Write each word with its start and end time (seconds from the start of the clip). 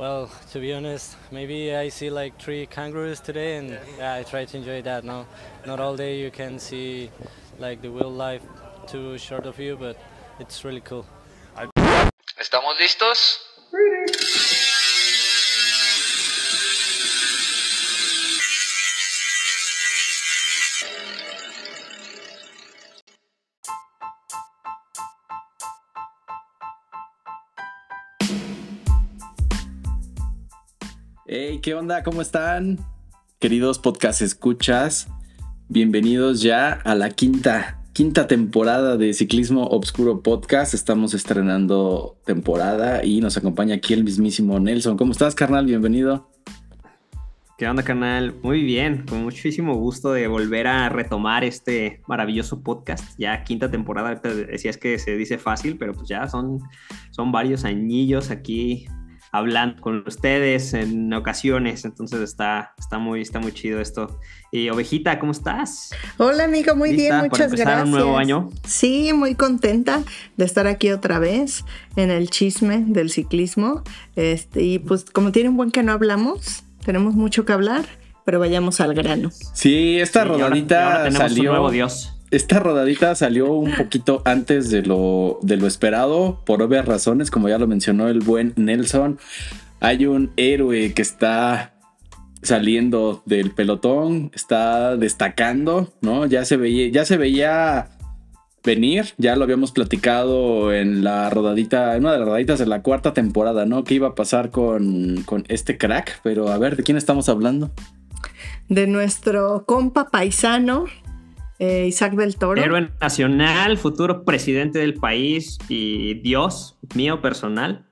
Well, 0.00 0.30
to 0.52 0.60
be 0.60 0.72
honest, 0.72 1.14
maybe 1.30 1.76
I 1.76 1.90
see 1.90 2.08
like 2.08 2.40
three 2.40 2.64
kangaroos 2.64 3.20
today, 3.20 3.58
and 3.58 3.78
yeah, 3.98 4.14
I 4.14 4.22
try 4.22 4.46
to 4.46 4.56
enjoy 4.56 4.80
that. 4.80 5.04
No, 5.04 5.26
not 5.66 5.78
all 5.78 5.94
day 5.94 6.18
you 6.18 6.30
can 6.30 6.58
see 6.58 7.10
like 7.58 7.82
the 7.82 7.90
wildlife 7.90 8.40
too 8.86 9.18
short 9.18 9.44
of 9.44 9.58
you, 9.58 9.76
but 9.76 9.98
it's 10.38 10.64
really 10.64 10.80
cool. 10.80 11.04
¿Estamos 12.38 12.78
listos? 12.80 13.40
Hey, 31.32 31.60
¿qué 31.62 31.74
onda? 31.74 32.02
¿Cómo 32.02 32.22
están? 32.22 32.80
Queridos 33.38 33.78
podcast 33.78 34.20
escuchas, 34.20 35.06
bienvenidos 35.68 36.42
ya 36.42 36.72
a 36.72 36.96
la 36.96 37.10
quinta, 37.10 37.84
quinta 37.92 38.26
temporada 38.26 38.96
de 38.96 39.14
Ciclismo 39.14 39.62
Obscuro 39.66 40.24
Podcast. 40.24 40.74
Estamos 40.74 41.14
estrenando 41.14 42.16
temporada 42.26 43.04
y 43.04 43.20
nos 43.20 43.36
acompaña 43.36 43.76
aquí 43.76 43.94
el 43.94 44.02
mismísimo 44.02 44.58
Nelson. 44.58 44.96
¿Cómo 44.96 45.12
estás, 45.12 45.36
carnal? 45.36 45.66
Bienvenido. 45.66 46.28
¿Qué 47.56 47.68
onda, 47.68 47.84
carnal? 47.84 48.34
Muy 48.42 48.64
bien, 48.64 49.06
con 49.08 49.22
muchísimo 49.22 49.76
gusto 49.76 50.12
de 50.12 50.26
volver 50.26 50.66
a 50.66 50.88
retomar 50.88 51.44
este 51.44 52.02
maravilloso 52.08 52.60
podcast. 52.64 53.16
Ya 53.20 53.44
quinta 53.44 53.70
temporada, 53.70 54.16
decías 54.16 54.76
que 54.76 54.98
se 54.98 55.16
dice 55.16 55.38
fácil, 55.38 55.78
pero 55.78 55.94
pues 55.94 56.08
ya 56.08 56.26
son, 56.26 56.58
son 57.12 57.30
varios 57.30 57.64
añillos 57.64 58.32
aquí 58.32 58.88
hablando 59.32 59.80
con 59.80 60.04
ustedes 60.06 60.74
en 60.74 61.12
ocasiones, 61.12 61.84
entonces 61.84 62.20
está, 62.20 62.74
está, 62.78 62.98
muy, 62.98 63.20
está 63.20 63.38
muy 63.38 63.52
chido 63.52 63.80
esto. 63.80 64.18
Y 64.50 64.68
Ovejita, 64.70 65.18
¿cómo 65.18 65.32
estás? 65.32 65.90
Hola 66.18 66.44
amigo, 66.44 66.74
muy 66.74 66.92
bien, 66.92 67.16
muchas 67.18 67.52
gracias. 67.52 67.84
un 67.84 67.90
nuevo 67.92 68.18
año? 68.18 68.48
Sí, 68.64 69.12
muy 69.12 69.34
contenta 69.34 70.02
de 70.36 70.44
estar 70.44 70.66
aquí 70.66 70.90
otra 70.90 71.18
vez 71.18 71.64
en 71.96 72.10
el 72.10 72.30
chisme 72.30 72.84
del 72.86 73.10
ciclismo. 73.10 73.82
Este, 74.16 74.62
y 74.62 74.78
pues 74.78 75.04
como 75.04 75.32
tiene 75.32 75.48
un 75.48 75.56
buen 75.56 75.70
que 75.70 75.82
no 75.82 75.92
hablamos, 75.92 76.64
tenemos 76.84 77.14
mucho 77.14 77.44
que 77.44 77.52
hablar, 77.52 77.84
pero 78.24 78.40
vayamos 78.40 78.80
al 78.80 78.94
grano. 78.94 79.30
Sí, 79.54 79.98
esta 80.00 80.24
rodadita 80.24 81.10
salió. 81.12 81.52
nuevo 81.52 81.70
Dios 81.70 82.19
esta 82.30 82.60
rodadita 82.60 83.14
salió 83.14 83.52
un 83.52 83.74
poquito 83.74 84.22
antes 84.24 84.70
de 84.70 84.82
lo, 84.82 85.38
de 85.42 85.56
lo 85.56 85.66
esperado, 85.66 86.42
por 86.46 86.62
obvias 86.62 86.86
razones, 86.86 87.30
como 87.30 87.48
ya 87.48 87.58
lo 87.58 87.66
mencionó 87.66 88.08
el 88.08 88.20
buen 88.20 88.52
Nelson. 88.56 89.18
Hay 89.80 90.06
un 90.06 90.30
héroe 90.36 90.92
que 90.94 91.02
está 91.02 91.74
saliendo 92.42 93.22
del 93.26 93.50
pelotón, 93.50 94.30
está 94.34 94.96
destacando, 94.96 95.92
¿no? 96.00 96.26
Ya 96.26 96.44
se 96.44 96.56
veía, 96.56 96.88
ya 96.88 97.04
se 97.04 97.16
veía 97.16 97.88
venir, 98.62 99.06
ya 99.18 99.36
lo 99.36 99.44
habíamos 99.44 99.72
platicado 99.72 100.72
en 100.72 101.02
la 101.02 101.30
rodadita, 101.30 101.96
en 101.96 102.04
una 102.04 102.12
de 102.12 102.18
las 102.18 102.28
rodaditas 102.28 102.58
de 102.58 102.66
la 102.66 102.82
cuarta 102.82 103.12
temporada, 103.12 103.66
¿no? 103.66 103.84
¿Qué 103.84 103.94
iba 103.94 104.08
a 104.08 104.14
pasar 104.14 104.50
con, 104.50 105.22
con 105.24 105.44
este 105.48 105.78
crack? 105.78 106.20
Pero 106.22 106.48
a 106.48 106.58
ver, 106.58 106.76
¿de 106.76 106.82
quién 106.82 106.96
estamos 106.96 107.28
hablando? 107.28 107.70
De 108.68 108.86
nuestro 108.86 109.64
compa 109.66 110.10
paisano, 110.10 110.84
eh, 111.60 111.86
Isaac 111.86 112.14
del 112.14 112.36
Toro. 112.36 112.60
Héroe 112.60 112.90
nacional, 113.00 113.76
futuro 113.76 114.24
presidente 114.24 114.78
del 114.78 114.94
país 114.94 115.58
y 115.68 116.14
Dios 116.22 116.78
mío 116.94 117.20
personal, 117.20 117.86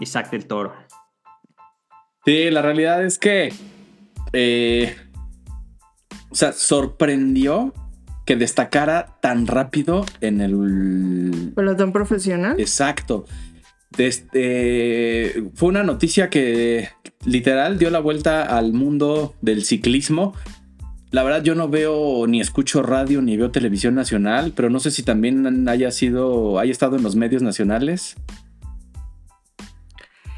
Isaac 0.00 0.30
del 0.32 0.46
Toro. 0.46 0.74
Sí, 2.24 2.50
la 2.50 2.60
realidad 2.60 3.04
es 3.04 3.18
que, 3.18 3.52
eh, 4.32 4.96
o 6.28 6.34
sea, 6.34 6.52
sorprendió 6.52 7.72
que 8.26 8.34
destacara 8.34 9.16
tan 9.22 9.46
rápido 9.46 10.04
en 10.20 10.40
el 10.40 11.52
pelotón 11.54 11.92
profesional. 11.92 12.58
Exacto. 12.58 13.26
Desde, 13.96 15.50
fue 15.54 15.68
una 15.68 15.84
noticia 15.84 16.28
que 16.28 16.88
literal 17.24 17.78
dio 17.78 17.90
la 17.90 18.00
vuelta 18.00 18.42
al 18.58 18.72
mundo 18.72 19.34
del 19.40 19.64
ciclismo 19.64 20.34
la 21.10 21.22
verdad 21.22 21.42
yo 21.42 21.54
no 21.54 21.68
veo 21.68 22.26
ni 22.26 22.40
escucho 22.40 22.82
radio 22.82 23.22
ni 23.22 23.36
veo 23.36 23.50
televisión 23.50 23.94
nacional, 23.94 24.52
pero 24.54 24.68
no 24.68 24.78
sé 24.80 24.90
si 24.90 25.02
también 25.02 25.68
haya 25.68 25.90
sido, 25.90 26.58
haya 26.58 26.72
estado 26.72 26.96
en 26.96 27.02
los 27.02 27.16
medios 27.16 27.42
nacionales. 27.42 28.16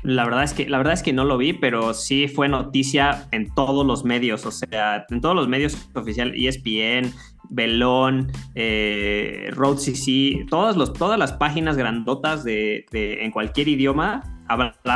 La 0.03 0.25
verdad 0.25 0.45
es 0.45 0.55
que, 0.55 0.69
la 0.69 0.79
verdad 0.79 0.95
es 0.95 1.03
que 1.03 1.13
no 1.13 1.25
lo 1.25 1.37
vi, 1.37 1.53
pero 1.53 1.93
sí 1.93 2.27
fue 2.27 2.49
noticia 2.49 3.29
en 3.33 3.53
todos 3.55 3.85
los 3.85 4.05
medios, 4.05 4.47
o 4.47 4.51
sea, 4.51 5.05
en 5.11 5.21
todos 5.21 5.37
los 5.37 5.47
medios 5.47 5.77
oficiales, 5.95 6.35
ESPN, 6.39 7.13
Belón, 7.51 8.33
eh, 8.55 9.51
Road 9.53 9.77
CC, 9.77 10.47
todas, 10.49 10.77
los, 10.77 10.93
todas 10.95 11.19
las 11.19 11.33
páginas 11.33 11.77
grandotas 11.77 12.45
de, 12.45 12.87
en 12.93 13.31
cualquier 13.31 13.69
idioma 13.69 14.40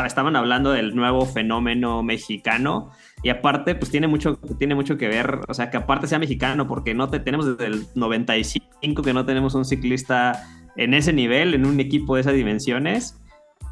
estaban 0.07 0.37
hablando 0.37 0.73
del 0.73 0.95
nuevo 0.95 1.27
fenómeno 1.27 2.03
mexicano 2.03 2.91
y 3.23 3.31
aparte, 3.31 3.75
pues 3.75 3.91
tiene 3.91 4.07
mucho, 4.07 4.37
tiene 4.59 4.75
mucho 4.75 4.99
que 4.99 5.09
ver, 5.09 5.41
o 5.49 5.55
sea, 5.55 5.71
que 5.71 5.79
aparte 5.79 6.07
sea 6.07 6.19
mexicano, 6.19 6.69
porque 6.69 6.95
no 6.95 7.09
te, 7.09 7.21
tenemos 7.21 7.47
desde 7.47 7.73
el 7.73 7.87
95 7.95 9.03
que 9.03 9.15
no 9.15 9.25
tenemos 9.25 9.55
un 9.55 9.65
ciclista 9.65 10.45
en 10.77 10.93
ese 10.93 11.13
nivel, 11.13 11.55
en 11.55 11.65
un 11.65 11.81
equipo 11.81 12.17
de 12.17 12.21
esas 12.21 12.35
dimensiones, 12.35 13.19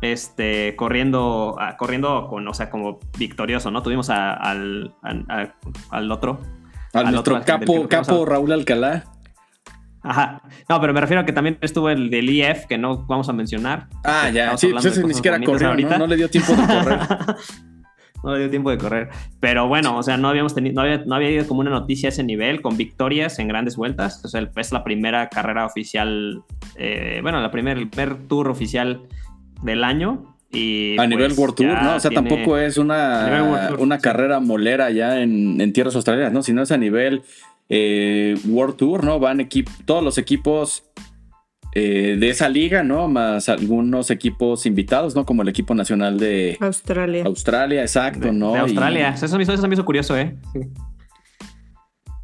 este, 0.00 0.74
corriendo, 0.76 1.56
corriendo 1.78 2.28
con, 2.28 2.48
o 2.48 2.54
sea, 2.54 2.70
como 2.70 2.98
victorioso, 3.18 3.70
¿no? 3.70 3.82
Tuvimos 3.82 4.10
al, 4.10 4.94
al, 5.02 6.10
otro. 6.10 6.40
Al, 6.92 7.14
otro 7.16 7.40
capo, 7.44 7.88
capo 7.88 8.24
Raúl 8.24 8.52
Alcalá. 8.52 9.04
Ajá. 10.02 10.42
No, 10.68 10.80
pero 10.80 10.92
me 10.92 11.00
refiero 11.00 11.20
a 11.22 11.26
que 11.26 11.32
también 11.32 11.58
estuvo 11.60 11.88
el 11.88 12.10
del 12.10 12.28
IF, 12.28 12.66
que 12.66 12.78
no 12.78 13.06
vamos 13.06 13.28
a 13.28 13.32
mencionar. 13.32 13.86
Ah, 14.04 14.30
ya. 14.30 14.56
Sí, 14.56 14.68
pues 14.68 14.84
ese 14.84 15.04
ni 15.04 15.14
siquiera 15.14 15.40
corrió, 15.40 15.74
¿no? 15.74 15.98
¿no? 15.98 16.06
le 16.06 16.16
dio 16.16 16.28
tiempo 16.28 16.52
de 16.52 16.66
correr. 16.66 16.98
no 18.24 18.32
le 18.34 18.40
dio 18.40 18.50
tiempo 18.50 18.70
de 18.70 18.78
correr. 18.78 19.10
Pero 19.40 19.68
bueno, 19.68 19.96
o 19.96 20.02
sea, 20.02 20.16
no 20.16 20.28
habíamos 20.28 20.54
tenido, 20.54 20.74
no 20.74 20.82
había, 20.82 20.98
no 21.04 21.14
había 21.14 21.30
ido 21.30 21.46
como 21.46 21.60
una 21.60 21.70
noticia 21.70 22.08
a 22.08 22.10
ese 22.10 22.24
nivel, 22.24 22.62
con 22.62 22.76
victorias 22.76 23.38
en 23.38 23.48
grandes 23.48 23.76
vueltas. 23.76 24.24
O 24.24 24.28
sea, 24.28 24.48
es 24.56 24.72
la 24.72 24.84
primera 24.84 25.28
carrera 25.28 25.66
oficial, 25.66 26.42
eh, 26.76 27.20
bueno, 27.22 27.40
la 27.40 27.50
primer, 27.50 27.78
el 27.78 27.88
primer 27.88 28.26
tour 28.28 28.48
oficial 28.48 29.02
del 29.62 29.84
año. 29.84 30.36
Y 30.50 30.98
a 30.98 31.06
nivel 31.06 31.28
pues, 31.28 31.38
World 31.38 31.54
Tour, 31.54 31.82
¿no? 31.82 31.96
O 31.96 32.00
sea, 32.00 32.10
tampoco 32.10 32.58
es 32.58 32.76
una, 32.76 33.72
una 33.78 33.98
carrera 33.98 34.38
molera 34.38 34.90
ya 34.90 35.20
en, 35.20 35.72
tierras 35.72 35.96
australianas, 35.96 36.32
¿no? 36.32 36.42
Sino 36.42 36.60
es 36.62 36.70
a 36.72 36.76
nivel 36.76 37.22
eh, 37.74 38.36
World 38.46 38.76
Tour, 38.76 39.02
¿no? 39.02 39.18
Van 39.18 39.48
todos 39.86 40.04
los 40.04 40.18
equipos 40.18 40.84
eh, 41.74 42.18
de 42.20 42.28
esa 42.28 42.50
liga, 42.50 42.82
¿no? 42.82 43.08
Más 43.08 43.48
algunos 43.48 44.10
equipos 44.10 44.66
invitados, 44.66 45.16
¿no? 45.16 45.24
Como 45.24 45.40
el 45.40 45.48
equipo 45.48 45.74
nacional 45.74 46.18
de 46.18 46.58
Australia. 46.60 47.24
Australia, 47.24 47.80
exacto, 47.80 48.30
¿no? 48.30 48.52
De 48.52 48.58
Australia. 48.58 49.14
Eso, 49.14 49.38
me 49.38 49.44
hizo, 49.44 49.54
eso 49.54 49.66
me 49.68 49.74
hizo 49.74 49.86
curioso, 49.86 50.18
¿eh? 50.18 50.36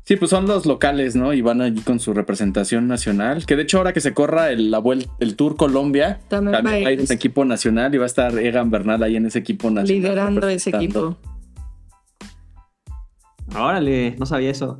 Sí. 0.04 0.16
pues 0.16 0.30
son 0.30 0.46
los 0.46 0.66
locales, 0.66 1.16
¿no? 1.16 1.32
Y 1.32 1.40
van 1.40 1.62
allí 1.62 1.80
con 1.80 1.98
su 1.98 2.12
representación 2.12 2.86
nacional. 2.86 3.46
Que 3.46 3.56
de 3.56 3.62
hecho, 3.62 3.78
ahora 3.78 3.94
que 3.94 4.02
se 4.02 4.12
corra 4.12 4.50
el, 4.50 4.70
la 4.70 4.82
el 5.18 5.34
Tour 5.34 5.56
Colombia, 5.56 6.20
también, 6.28 6.66
hay 6.66 6.98
un 6.98 7.10
equipo 7.10 7.46
nacional 7.46 7.94
y 7.94 7.96
va 7.96 8.04
a 8.04 8.06
estar 8.06 8.38
Egan 8.38 8.70
Bernal 8.70 9.02
ahí 9.02 9.16
en 9.16 9.24
ese 9.24 9.38
equipo 9.38 9.70
nacional. 9.70 10.02
Liderando 10.02 10.46
ese 10.46 10.68
equipo. 10.68 11.16
Órale, 13.56 14.14
no 14.18 14.26
sabía 14.26 14.50
eso. 14.50 14.78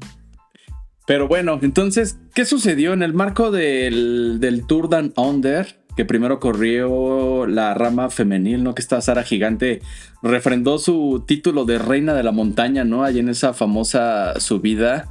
Pero 1.08 1.26
bueno, 1.26 1.58
entonces, 1.62 2.18
¿qué 2.34 2.44
sucedió 2.44 2.92
en 2.92 3.02
el 3.02 3.14
marco 3.14 3.50
del, 3.50 4.40
del 4.40 4.66
Tour 4.66 4.90
Down 4.90 5.14
Under? 5.16 5.78
Que 5.96 6.04
primero 6.04 6.38
corrió 6.38 7.46
la 7.46 7.72
rama 7.72 8.10
femenil, 8.10 8.62
¿no? 8.62 8.74
Que 8.74 8.82
está 8.82 9.00
Sara 9.00 9.22
Gigante, 9.22 9.80
refrendó 10.22 10.78
su 10.78 11.24
título 11.26 11.64
de 11.64 11.78
reina 11.78 12.12
de 12.12 12.22
la 12.22 12.30
montaña, 12.30 12.84
¿no? 12.84 13.04
Ahí 13.04 13.20
en 13.20 13.30
esa 13.30 13.54
famosa 13.54 14.38
subida 14.38 15.10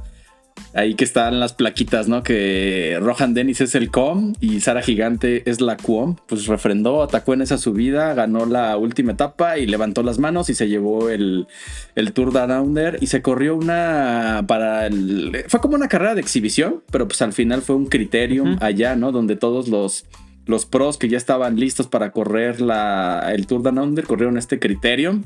ahí 0.74 0.94
que 0.94 1.04
están 1.04 1.40
las 1.40 1.52
plaquitas, 1.52 2.08
¿no? 2.08 2.22
Que 2.22 2.98
Rohan 3.00 3.34
Dennis 3.34 3.60
es 3.60 3.74
el 3.74 3.90
com 3.90 4.34
y 4.40 4.60
Sara 4.60 4.82
Gigante 4.82 5.48
es 5.50 5.60
la 5.60 5.76
QOM. 5.76 6.16
Pues 6.26 6.46
refrendó, 6.46 7.02
atacó 7.02 7.34
en 7.34 7.42
esa 7.42 7.58
subida, 7.58 8.14
ganó 8.14 8.46
la 8.46 8.76
última 8.76 9.12
etapa 9.12 9.58
y 9.58 9.66
levantó 9.66 10.02
las 10.02 10.18
manos 10.18 10.50
y 10.50 10.54
se 10.54 10.68
llevó 10.68 11.10
el, 11.10 11.46
el 11.94 12.12
Tour 12.12 12.32
Down 12.32 12.50
Under 12.50 12.98
y 13.00 13.06
se 13.08 13.22
corrió 13.22 13.56
una 13.56 14.44
para 14.46 14.86
el... 14.86 15.44
Fue 15.48 15.60
como 15.60 15.74
una 15.74 15.88
carrera 15.88 16.14
de 16.14 16.20
exhibición, 16.20 16.82
pero 16.90 17.08
pues 17.08 17.22
al 17.22 17.32
final 17.32 17.62
fue 17.62 17.76
un 17.76 17.86
criterium 17.86 18.56
allá, 18.60 18.96
¿no? 18.96 19.12
Donde 19.12 19.36
todos 19.36 19.68
los 19.68 20.06
los 20.46 20.64
pros 20.64 20.96
que 20.96 21.10
ya 21.10 21.18
estaban 21.18 21.60
listos 21.60 21.88
para 21.88 22.10
correr 22.10 22.62
la, 22.62 23.32
el 23.34 23.46
Tour 23.46 23.62
Down 23.62 23.78
Under 23.78 24.06
corrieron 24.06 24.38
este 24.38 24.58
criterium 24.58 25.24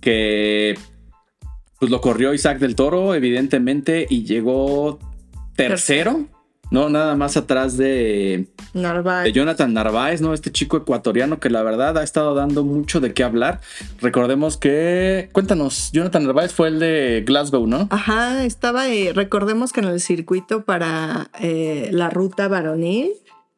que 0.00 0.76
pues 1.78 1.90
lo 1.90 2.00
corrió 2.00 2.34
Isaac 2.34 2.58
del 2.58 2.74
Toro, 2.74 3.14
evidentemente, 3.14 4.06
y 4.08 4.24
llegó 4.24 4.98
tercero. 5.54 6.26
No, 6.70 6.90
nada 6.90 7.16
más 7.16 7.38
atrás 7.38 7.78
de, 7.78 8.48
Narváez. 8.74 9.24
de 9.24 9.32
Jonathan 9.32 9.72
Narváez, 9.72 10.20
¿no? 10.20 10.34
Este 10.34 10.52
chico 10.52 10.76
ecuatoriano 10.76 11.40
que 11.40 11.48
la 11.48 11.62
verdad 11.62 11.96
ha 11.96 12.02
estado 12.02 12.34
dando 12.34 12.62
mucho 12.62 13.00
de 13.00 13.14
qué 13.14 13.24
hablar. 13.24 13.60
Recordemos 14.02 14.58
que. 14.58 15.30
Cuéntanos, 15.32 15.90
Jonathan 15.92 16.24
Narváez 16.24 16.52
fue 16.52 16.68
el 16.68 16.78
de 16.78 17.22
Glasgow, 17.24 17.66
¿no? 17.66 17.88
Ajá, 17.90 18.44
estaba, 18.44 18.86
eh, 18.88 19.12
recordemos 19.14 19.72
que 19.72 19.80
en 19.80 19.86
el 19.86 20.00
circuito 20.00 20.64
para 20.64 21.30
eh, 21.40 21.88
la 21.90 22.10
ruta 22.10 22.48
varonil, 22.48 23.12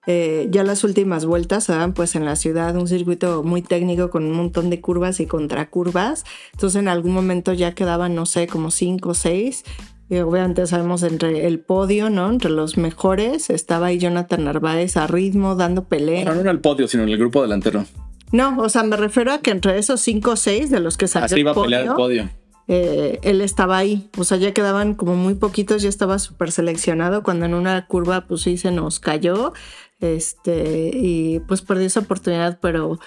eh, 0.06 0.49
ya 0.50 0.64
las 0.64 0.82
últimas 0.85 1.26
vueltas 1.26 1.64
se 1.64 1.73
dan 1.73 1.93
pues 1.93 2.14
en 2.14 2.25
la 2.25 2.37
ciudad, 2.37 2.75
un 2.76 2.88
circuito 2.88 3.43
muy 3.43 3.62
técnico 3.62 4.11
con 4.11 4.25
un 4.25 4.32
montón 4.32 4.70
de 4.70 4.81
curvas 4.81 5.20
y 5.20 5.26
contracurvas. 5.26 6.25
Entonces 6.52 6.81
en 6.81 6.88
algún 6.88 7.12
momento 7.12 7.52
ya 7.52 7.75
quedaban, 7.75 8.14
no 8.14 8.26
sé, 8.26 8.47
como 8.47 8.70
cinco 8.70 9.11
o 9.11 9.14
seis. 9.14 9.64
Y 10.08 10.19
obviamente 10.19 10.67
sabemos 10.67 11.05
entre 11.05 11.47
el 11.47 11.61
podio, 11.61 12.11
¿no? 12.11 12.29
Entre 12.31 12.50
los 12.50 12.76
mejores 12.76 13.49
estaba 13.49 13.87
ahí 13.87 13.99
Jonathan 13.99 14.44
Narváez 14.44 14.97
a 14.97 15.06
ritmo, 15.06 15.55
dando 15.55 15.85
pelea. 15.85 16.25
No, 16.25 16.35
no 16.35 16.41
en 16.41 16.49
el 16.49 16.61
podio, 16.61 16.88
sino 16.88 17.05
en 17.05 17.11
el 17.11 17.19
grupo 17.19 17.43
delantero. 17.43 17.85
No, 18.32 18.58
o 18.58 18.69
sea, 18.69 18.82
me 18.82 18.97
refiero 18.97 19.32
a 19.32 19.38
que 19.38 19.50
entre 19.52 19.79
esos 19.79 20.00
cinco 20.00 20.32
o 20.32 20.37
seis 20.37 20.70
de 20.70 20.81
los 20.81 20.97
que 20.97 21.06
salió 21.06 21.26
Así 21.26 21.35
el 21.35 21.41
iba 21.41 21.52
a 21.52 21.55
pelear 21.55 21.82
el 21.82 21.88
podio, 21.88 21.97
podio. 22.25 22.31
eh, 22.67 23.20
él 23.23 23.41
estaba 23.41 23.79
ahí. 23.79 24.08
O 24.19 24.25
sea, 24.25 24.37
ya 24.38 24.52
quedaban 24.52 24.94
como 24.94 25.14
muy 25.14 25.35
poquitos, 25.35 25.82
ya 25.82 25.88
estaba 25.88 26.19
súper 26.19 26.50
seleccionado 26.50 27.23
cuando 27.23 27.47
en 27.47 27.55
una 27.55 27.87
curva 27.87 28.23
pues 28.26 28.43
sí 28.43 28.56
se 28.56 28.73
nos 28.73 28.99
cayó. 28.99 29.52
Este, 30.00 30.91
y 30.94 31.41
pues 31.41 31.61
perdió 31.62 31.87
esa 31.87 32.00
oportunidad, 32.00 32.58
pero 32.61 32.99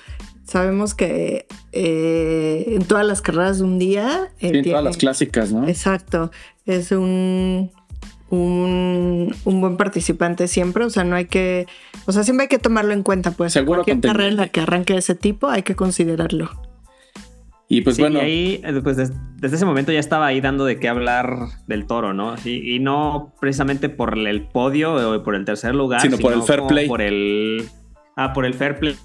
sabemos 0.45 0.93
que 0.93 1.47
eh, 1.71 2.65
en 2.67 2.85
todas 2.85 3.05
las 3.05 3.21
carreras 3.21 3.57
de 3.59 3.63
un 3.63 3.79
día... 3.79 4.31
eh, 4.39 4.49
Sí, 4.51 4.57
en 4.57 4.63
todas 4.63 4.83
las 4.83 4.97
clásicas, 4.97 5.51
¿no? 5.51 5.67
Exacto, 5.67 6.31
es 6.65 6.91
un, 6.91 7.71
un, 8.29 9.35
un 9.45 9.61
buen 9.61 9.77
participante 9.77 10.47
siempre, 10.47 10.85
o 10.85 10.89
sea, 10.89 11.03
no 11.03 11.15
hay 11.15 11.25
que, 11.25 11.65
o 12.05 12.11
sea, 12.11 12.23
siempre 12.23 12.43
hay 12.43 12.49
que 12.49 12.59
tomarlo 12.59 12.93
en 12.93 13.03
cuenta, 13.03 13.31
pues 13.31 13.53
Seguro 13.53 13.83
cualquier 13.83 13.99
carrera 14.01 14.29
en 14.29 14.37
la 14.37 14.47
que 14.49 14.59
arranque 14.61 14.95
ese 14.95 15.15
tipo 15.15 15.47
hay 15.49 15.63
que 15.63 15.75
considerarlo. 15.75 16.51
Y 17.77 17.81
pues 17.81 17.95
sí, 17.95 18.01
bueno, 18.01 18.19
y 18.19 18.21
ahí, 18.21 18.61
eh, 18.63 18.79
pues 18.83 18.97
des- 18.97 19.13
desde 19.37 19.55
ese 19.57 19.65
momento 19.65 19.91
ya 19.91 19.99
estaba 19.99 20.25
ahí 20.27 20.41
dando 20.41 20.65
de 20.65 20.79
qué 20.79 20.87
hablar 20.89 21.35
del 21.67 21.85
toro, 21.85 22.13
¿no? 22.13 22.35
Y, 22.45 22.75
y 22.75 22.79
no 22.79 23.33
precisamente 23.39 23.89
por 23.89 24.17
el 24.17 24.47
podio 24.47 25.11
o 25.11 25.23
por 25.23 25.35
el 25.35 25.45
tercer 25.45 25.75
lugar, 25.75 26.01
Sino 26.01 26.17
por 26.17 26.33
el 26.33 26.41
fair 26.43 26.61
play. 26.67 26.87
Por 26.87 27.01
el, 27.01 27.63
ah, 28.15 28.33
por 28.33 28.45
el 28.45 28.53
fair 28.53 28.77
play 28.79 28.95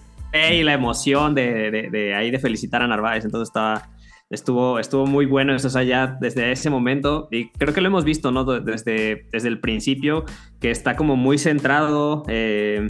y 0.52 0.62
la 0.62 0.74
emoción 0.74 1.34
de, 1.34 1.70
de- 1.70 1.90
de 1.90 2.14
ahí 2.14 2.30
de 2.30 2.38
felicitar 2.38 2.82
a 2.82 2.86
Narváez. 2.86 3.24
Entonces 3.24 3.48
estaba, 3.48 3.88
estuvo, 4.30 4.78
estuvo 4.78 5.06
muy 5.06 5.24
bueno 5.26 5.54
eso, 5.54 5.68
o 5.68 5.70
sea, 5.70 5.82
ya 5.84 6.18
desde 6.20 6.52
ese 6.52 6.68
momento, 6.70 7.28
y 7.30 7.48
creo 7.50 7.72
que 7.72 7.80
lo 7.80 7.86
hemos 7.88 8.04
visto, 8.04 8.30
¿no? 8.30 8.44
Desde, 8.44 9.26
desde 9.32 9.48
el 9.48 9.58
principio, 9.60 10.24
que 10.60 10.70
está 10.70 10.96
como 10.96 11.16
muy 11.16 11.38
centrado. 11.38 12.24
eh, 12.28 12.86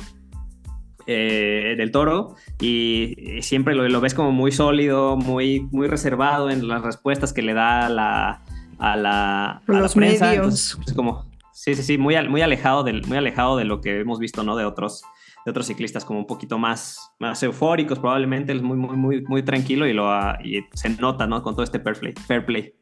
eh, 1.11 1.75
del 1.79 1.91
toro 1.91 2.35
y, 2.61 3.39
siempre 3.41 3.75
lo, 3.75 3.89
lo 3.89 4.01
ves 4.03 4.13
como 4.13 4.31
muy 4.31 4.53
sólido, 4.53 5.17
muy, 5.17 5.67
muy 5.73 5.89
reservado 5.89 6.51
en 6.51 6.69
las 6.69 6.83
respuestas 6.83 7.33
que 7.33 7.41
le 7.41 7.55
da 7.55 7.87
a 7.87 7.89
la, 7.89 8.43
a 8.79 8.95
la, 8.95 9.51
a 9.53 9.63
la 9.67 9.81
Los 9.81 9.95
prensa. 9.95 10.35
Entonces, 10.35 10.77
pues, 10.77 10.95
como, 10.95 11.25
sí, 11.51 11.75
sí, 11.75 11.83
sí, 11.83 11.97
muy, 11.97 12.15
muy, 12.29 12.43
alejado 12.43 12.85
del, 12.85 13.07
muy 13.07 13.17
alejado 13.17 13.57
de 13.57 13.65
lo 13.65 13.81
que 13.81 14.01
hemos 14.01 14.19
visto, 14.19 14.43
¿no? 14.43 14.55
De 14.55 14.67
otros, 14.67 15.03
de 15.47 15.51
otros 15.51 15.67
ciclistas 15.67 16.05
como 16.05 16.19
un 16.19 16.27
poquito 16.27 16.59
más, 16.59 17.11
más 17.19 17.43
eufóricos, 17.43 17.99
probablemente, 17.99 18.53
él 18.53 18.59
es 18.59 18.65
muy, 18.65 18.77
muy, 18.77 18.97
muy, 18.99 19.23
muy 19.23 19.43
tranquilo 19.43 19.87
y, 19.87 19.95
lo, 19.95 20.13
y 20.45 20.63
se 20.75 20.91
nota, 20.91 21.27
¿no? 21.27 21.43
Con 21.43 21.55
todo 21.55 21.65
este 21.65 21.81
fair 21.81 21.99
play. 21.99 22.13
Fair 22.27 22.45
play. 22.45 22.75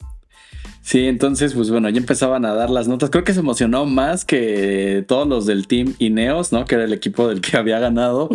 Sí, 0.87 1.07
entonces, 1.07 1.55
pues 1.55 1.71
bueno, 1.71 1.89
ya 1.91 1.99
empezaban 1.99 2.45
a 2.45 2.55
dar 2.55 2.71
las 2.71 2.87
notas. 2.87 3.11
Creo 3.11 3.25
que 3.25 3.35
se 3.35 3.41
emocionó 3.41 3.85
más 3.85 4.25
que 4.25 5.05
todos 5.09 5.27
los 5.27 5.45
del 5.45 5.67
team 5.67 5.95
Ineos, 5.99 6.53
¿no? 6.53 6.65
Que 6.65 6.77
era 6.77 6.85
el 6.85 6.93
equipo 6.93 7.29
del 7.29 7.41
que 7.41 7.57
había 7.59 7.79
ganado. 7.81 8.31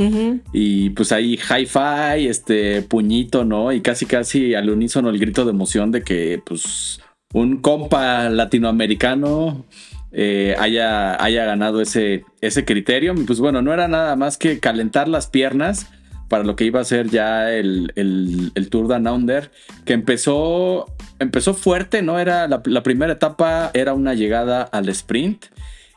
Y 0.51 0.91
pues 0.91 1.11
ahí 1.11 1.33
hi-fi, 1.33 2.27
este 2.27 2.81
puñito, 2.81 3.45
¿no? 3.45 3.71
Y 3.71 3.81
casi 3.81 4.05
casi 4.05 4.53
al 4.53 4.69
unísono 4.69 5.09
el 5.09 5.19
grito 5.19 5.45
de 5.45 5.51
emoción 5.51 5.91
de 5.91 6.03
que 6.03 6.41
pues 6.45 6.99
un 7.33 7.61
compa 7.61 8.29
latinoamericano 8.29 9.65
eh, 10.11 10.55
haya, 10.59 11.23
haya 11.23 11.45
ganado 11.45 11.81
ese, 11.81 12.25
ese 12.41 12.65
criterio. 12.65 13.13
Y 13.17 13.23
pues 13.23 13.39
bueno, 13.39 13.61
no 13.61 13.73
era 13.73 13.87
nada 13.87 14.15
más 14.15 14.37
que 14.37 14.59
calentar 14.59 15.07
las 15.07 15.27
piernas 15.27 15.87
para 16.31 16.45
lo 16.45 16.55
que 16.55 16.63
iba 16.63 16.79
a 16.79 16.85
ser 16.85 17.09
ya 17.09 17.51
el, 17.51 17.91
el, 17.97 18.53
el 18.55 18.69
Tour 18.69 18.87
Down 18.87 19.05
Under, 19.05 19.51
que 19.83 19.91
empezó, 19.91 20.85
empezó 21.19 21.53
fuerte, 21.53 22.01
¿no? 22.01 22.19
Era 22.19 22.47
la, 22.47 22.61
la 22.63 22.83
primera 22.83 23.11
etapa, 23.11 23.69
era 23.73 23.93
una 23.93 24.13
llegada 24.13 24.61
al 24.63 24.87
sprint 24.87 25.47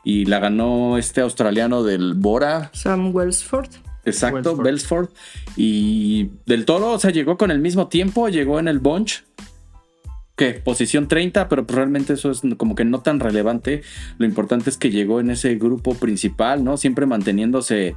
y 0.03 0.25
la 0.25 0.39
ganó 0.39 0.97
este 0.97 1.21
australiano 1.21 1.83
del 1.83 2.15
Bora, 2.15 2.69
Sam 2.73 3.15
Wellsford. 3.15 3.69
Exacto, 4.03 4.55
Wellsford. 4.55 5.07
Y 5.55 6.31
del 6.45 6.65
Toro, 6.65 6.91
o 6.91 6.99
sea, 6.99 7.11
llegó 7.11 7.37
con 7.37 7.49
el 7.49 7.59
mismo 7.59 7.87
tiempo, 7.87 8.27
llegó 8.27 8.59
en 8.59 8.67
el 8.67 8.79
bunch. 8.79 9.23
Que 10.35 10.51
posición 10.51 11.07
30, 11.07 11.47
pero 11.47 11.65
pues 11.65 11.77
realmente 11.77 12.11
eso 12.11 12.29
es 12.29 12.41
como 12.57 12.75
que 12.75 12.83
no 12.83 12.99
tan 12.99 13.21
relevante. 13.21 13.83
Lo 14.17 14.25
importante 14.25 14.69
es 14.69 14.75
que 14.75 14.91
llegó 14.91 15.21
en 15.21 15.29
ese 15.29 15.55
grupo 15.55 15.95
principal, 15.95 16.61
¿no? 16.61 16.75
Siempre 16.75 17.05
manteniéndose 17.05 17.95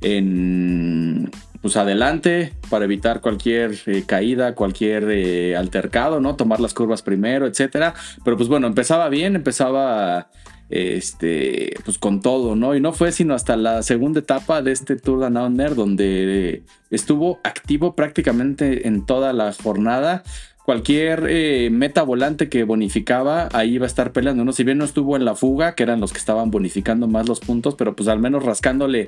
en 0.00 1.30
pues 1.66 1.76
adelante 1.78 2.52
para 2.70 2.84
evitar 2.84 3.20
cualquier 3.20 3.76
eh, 3.86 4.04
caída, 4.06 4.54
cualquier 4.54 5.10
eh, 5.10 5.56
altercado, 5.56 6.20
¿no? 6.20 6.36
Tomar 6.36 6.60
las 6.60 6.74
curvas 6.74 7.02
primero, 7.02 7.44
etcétera. 7.44 7.92
Pero 8.24 8.36
pues 8.36 8.48
bueno, 8.48 8.68
empezaba 8.68 9.08
bien, 9.08 9.34
empezaba 9.34 10.30
este, 10.70 11.74
pues 11.84 11.98
con 11.98 12.22
todo, 12.22 12.54
¿no? 12.54 12.76
Y 12.76 12.80
no 12.80 12.92
fue 12.92 13.10
sino 13.10 13.34
hasta 13.34 13.56
la 13.56 13.82
segunda 13.82 14.20
etapa 14.20 14.62
de 14.62 14.70
este 14.70 14.94
Tour 14.94 15.28
de 15.28 15.40
Under 15.40 15.74
donde 15.74 16.62
estuvo 16.92 17.40
activo 17.42 17.96
prácticamente 17.96 18.86
en 18.86 19.04
toda 19.04 19.32
la 19.32 19.52
jornada. 19.52 20.22
Cualquier 20.66 21.28
eh, 21.30 21.70
meta 21.70 22.02
volante 22.02 22.48
que 22.48 22.64
bonificaba, 22.64 23.48
ahí 23.52 23.74
iba 23.74 23.84
a 23.84 23.86
estar 23.86 24.10
peleando, 24.10 24.44
¿no? 24.44 24.50
Si 24.52 24.64
bien 24.64 24.78
no 24.78 24.84
estuvo 24.84 25.14
en 25.16 25.24
la 25.24 25.36
fuga, 25.36 25.76
que 25.76 25.84
eran 25.84 26.00
los 26.00 26.12
que 26.12 26.18
estaban 26.18 26.50
bonificando 26.50 27.06
más 27.06 27.28
los 27.28 27.38
puntos, 27.38 27.76
pero 27.76 27.94
pues 27.94 28.08
al 28.08 28.18
menos 28.18 28.42
rascándole 28.44 29.06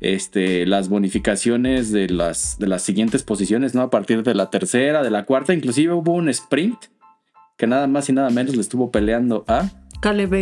este, 0.00 0.66
las 0.66 0.88
bonificaciones 0.88 1.90
de 1.90 2.08
las, 2.10 2.60
de 2.60 2.68
las 2.68 2.82
siguientes 2.82 3.24
posiciones, 3.24 3.74
¿no? 3.74 3.82
A 3.82 3.90
partir 3.90 4.22
de 4.22 4.36
la 4.36 4.50
tercera, 4.50 5.02
de 5.02 5.10
la 5.10 5.24
cuarta, 5.24 5.52
inclusive 5.52 5.92
hubo 5.94 6.12
un 6.12 6.28
sprint 6.28 6.78
que 7.58 7.66
nada 7.66 7.88
más 7.88 8.08
y 8.08 8.12
nada 8.12 8.30
menos 8.30 8.54
le 8.54 8.60
estuvo 8.62 8.92
peleando 8.92 9.44
a... 9.48 9.68
Caleb. 10.00 10.32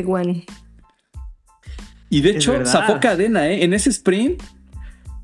Y 2.10 2.20
de 2.20 2.28
Es 2.28 2.36
hecho, 2.36 2.52
verdad. 2.52 2.70
zafó 2.70 3.00
cadena, 3.00 3.48
¿eh? 3.48 3.64
En 3.64 3.72
ese 3.72 3.88
sprint, 3.88 4.42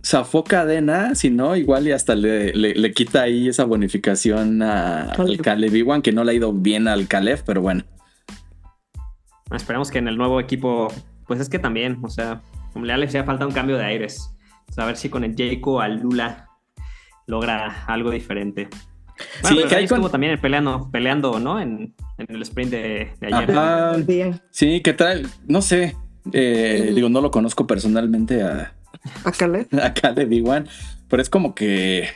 zafó 0.04 0.44
cadena, 0.44 1.14
si 1.14 1.30
no, 1.30 1.56
igual 1.56 1.88
y 1.88 1.92
hasta 1.92 2.14
le, 2.14 2.52
le- 2.52 2.74
le 2.74 2.92
quita 2.92 3.22
ahí 3.22 3.48
esa 3.48 3.64
bonificación 3.64 4.62
a- 4.62 5.12
al 5.12 5.38
Caleb. 5.38 5.74
Iwan, 5.74 6.02
que 6.02 6.12
no 6.12 6.24
le 6.24 6.32
ha 6.32 6.34
ido 6.34 6.52
bien 6.52 6.86
al 6.88 7.08
Caleb, 7.08 7.42
pero 7.46 7.62
bueno. 7.62 7.84
Esperemos 9.54 9.90
que 9.90 9.98
en 9.98 10.08
el 10.08 10.16
nuevo 10.16 10.40
equipo, 10.40 10.88
pues 11.26 11.40
es 11.40 11.48
que 11.48 11.58
también, 11.58 11.98
o 12.02 12.08
sea, 12.08 12.40
como 12.72 12.84
le 12.86 12.92
hacía 13.04 13.24
falta 13.24 13.46
un 13.46 13.52
cambio 13.52 13.76
de 13.76 13.84
aires. 13.84 14.30
O 14.68 14.72
sea, 14.72 14.84
a 14.84 14.86
ver 14.88 14.96
si 14.96 15.08
con 15.08 15.22
el 15.24 15.34
Jayco 15.36 15.80
al 15.80 16.00
Lula 16.00 16.48
logra 17.26 17.84
algo 17.86 18.10
diferente. 18.10 18.68
Bueno, 19.42 19.48
Sí, 19.48 19.54
pero 19.56 19.68
que 19.68 19.74
ahí 19.76 19.86
con- 19.86 19.96
estuvo 19.98 20.10
también 20.10 20.40
peleando, 20.40 20.90
peleando, 20.90 21.38
¿no? 21.38 21.60
En, 21.60 21.94
en 22.18 22.26
el 22.34 22.42
sprint 22.42 22.70
de, 22.72 23.12
de 23.20 23.26
ayer. 23.34 23.50
Ajá. 23.56 23.96
Sí, 24.50 24.80
que 24.80 24.92
trae, 24.92 25.22
no 25.46 25.62
sé, 25.62 25.94
eh, 26.32 26.90
digo, 26.94 27.08
no 27.08 27.20
lo 27.20 27.30
conozco 27.30 27.66
personalmente 27.66 28.42
a, 28.42 28.73
A 29.24 29.32
Caleb. 29.32 29.68
a 29.72 29.92
pero 31.08 31.22
es 31.22 31.30
como 31.30 31.54
que, 31.54 32.08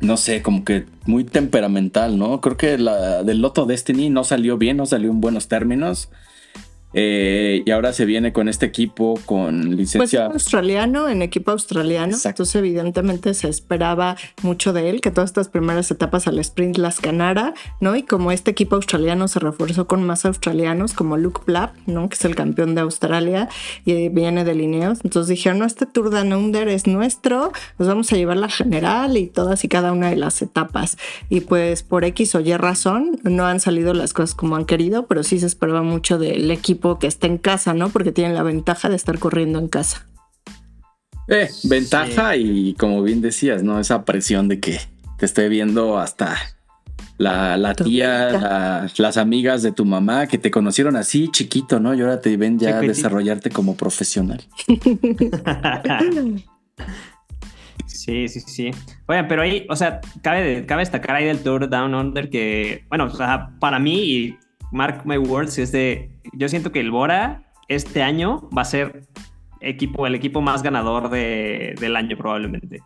no 0.00 0.16
sé, 0.16 0.42
como 0.42 0.64
que 0.64 0.86
muy 1.06 1.24
temperamental, 1.24 2.18
¿no? 2.18 2.40
Creo 2.40 2.56
que 2.56 2.78
la 2.78 3.22
del 3.22 3.40
Lotto 3.40 3.66
Destiny 3.66 4.10
no 4.10 4.24
salió 4.24 4.58
bien, 4.58 4.76
no 4.76 4.86
salió 4.86 5.10
en 5.10 5.20
buenos 5.20 5.48
términos. 5.48 6.10
Eh, 6.92 7.62
y 7.64 7.70
ahora 7.70 7.92
se 7.92 8.04
viene 8.04 8.32
con 8.32 8.48
este 8.48 8.66
equipo 8.66 9.18
con 9.24 9.62
Pues 9.62 9.76
licencia. 9.76 10.26
es 10.26 10.32
australiano, 10.32 11.08
en 11.08 11.22
equipo 11.22 11.52
australiano. 11.52 12.12
Exacto. 12.12 12.42
Entonces, 12.42 12.56
evidentemente, 12.56 13.34
se 13.34 13.48
esperaba 13.48 14.16
mucho 14.42 14.72
de 14.72 14.90
él, 14.90 15.00
que 15.00 15.10
todas 15.10 15.30
estas 15.30 15.48
primeras 15.48 15.90
etapas 15.90 16.26
al 16.26 16.38
sprint 16.38 16.78
las 16.78 17.00
ganara, 17.00 17.54
¿no? 17.80 17.94
Y 17.96 18.02
como 18.02 18.32
este 18.32 18.50
equipo 18.50 18.76
australiano 18.76 19.28
se 19.28 19.38
refuerzó 19.38 19.86
con 19.86 20.02
más 20.04 20.24
australianos, 20.24 20.94
como 20.94 21.16
Luke 21.16 21.42
Plapp, 21.44 21.76
¿no? 21.86 22.08
Que 22.08 22.14
es 22.14 22.24
el 22.24 22.34
campeón 22.34 22.74
de 22.74 22.80
Australia 22.80 23.48
y 23.84 24.08
viene 24.08 24.44
de 24.44 24.54
Lineos. 24.54 25.00
Entonces 25.04 25.28
dijeron, 25.36 25.60
no, 25.60 25.66
este 25.66 25.86
Tour 25.86 26.10
Down 26.10 26.32
Under 26.32 26.68
es 26.68 26.86
nuestro, 26.86 27.52
nos 27.78 27.88
vamos 27.88 28.12
a 28.12 28.16
llevar 28.16 28.36
la 28.36 28.48
general 28.48 29.16
y 29.16 29.26
todas 29.26 29.64
y 29.64 29.68
cada 29.68 29.92
una 29.92 30.10
de 30.10 30.16
las 30.16 30.42
etapas. 30.42 30.96
Y 31.28 31.40
pues 31.42 31.82
por 31.82 32.04
X 32.04 32.34
o 32.34 32.40
Y 32.40 32.56
razón, 32.56 33.20
no 33.22 33.46
han 33.46 33.60
salido 33.60 33.94
las 33.94 34.12
cosas 34.12 34.34
como 34.34 34.56
han 34.56 34.64
querido, 34.64 35.06
pero 35.06 35.22
sí 35.22 35.38
se 35.38 35.46
esperaba 35.46 35.82
mucho 35.82 36.18
del 36.18 36.50
equipo 36.50 36.79
que 36.98 37.06
está 37.06 37.26
en 37.26 37.38
casa, 37.38 37.74
¿no? 37.74 37.88
Porque 37.90 38.12
tienen 38.12 38.34
la 38.34 38.42
ventaja 38.42 38.88
de 38.88 38.96
estar 38.96 39.18
corriendo 39.18 39.58
en 39.58 39.68
casa. 39.68 40.06
Eh, 41.28 41.48
ventaja 41.64 42.36
y 42.36 42.74
como 42.74 43.02
bien 43.02 43.20
decías, 43.20 43.62
¿no? 43.62 43.78
Esa 43.78 44.04
presión 44.04 44.48
de 44.48 44.58
que 44.58 44.80
te 45.18 45.26
esté 45.26 45.48
viendo 45.48 45.98
hasta 45.98 46.36
la, 47.18 47.74
tía, 47.74 48.30
la- 48.32 48.90
las 48.96 49.16
amigas 49.16 49.62
de 49.62 49.70
tu 49.72 49.84
mamá 49.84 50.26
que 50.26 50.38
te 50.38 50.50
conocieron 50.50 50.96
así 50.96 51.28
chiquito, 51.30 51.78
¿no? 51.78 51.94
Y 51.94 52.00
ahora 52.00 52.20
te 52.20 52.36
ven 52.36 52.58
ya 52.58 52.68
Chiquitito. 52.70 52.92
desarrollarte 52.94 53.50
como 53.50 53.76
profesional. 53.76 54.42
Sí, 57.86 58.28
sí, 58.28 58.40
sí. 58.40 58.70
Oigan, 59.06 59.26
pero 59.28 59.42
ahí, 59.42 59.66
o 59.68 59.76
sea, 59.76 60.00
cabe, 60.22 60.64
cabe 60.66 60.82
destacar 60.82 61.16
ahí 61.16 61.26
del 61.26 61.40
Tour 61.42 61.68
Down 61.68 61.94
Under 61.94 62.30
que, 62.30 62.84
bueno, 62.88 63.04
o 63.06 63.10
sea, 63.10 63.50
para 63.58 63.78
mí, 63.78 64.02
y 64.02 64.38
mark 64.72 65.02
my 65.04 65.18
words, 65.18 65.58
es 65.58 65.72
de, 65.72 66.10
yo 66.32 66.48
siento 66.48 66.72
que 66.72 66.80
el 66.80 66.90
Bora 66.90 67.42
este 67.68 68.02
año 68.02 68.48
va 68.56 68.62
a 68.62 68.64
ser 68.64 69.02
equipo, 69.60 70.06
el 70.06 70.14
equipo 70.14 70.40
más 70.40 70.62
ganador 70.62 71.10
de- 71.10 71.74
del 71.80 71.96
año 71.96 72.16
probablemente. 72.16 72.80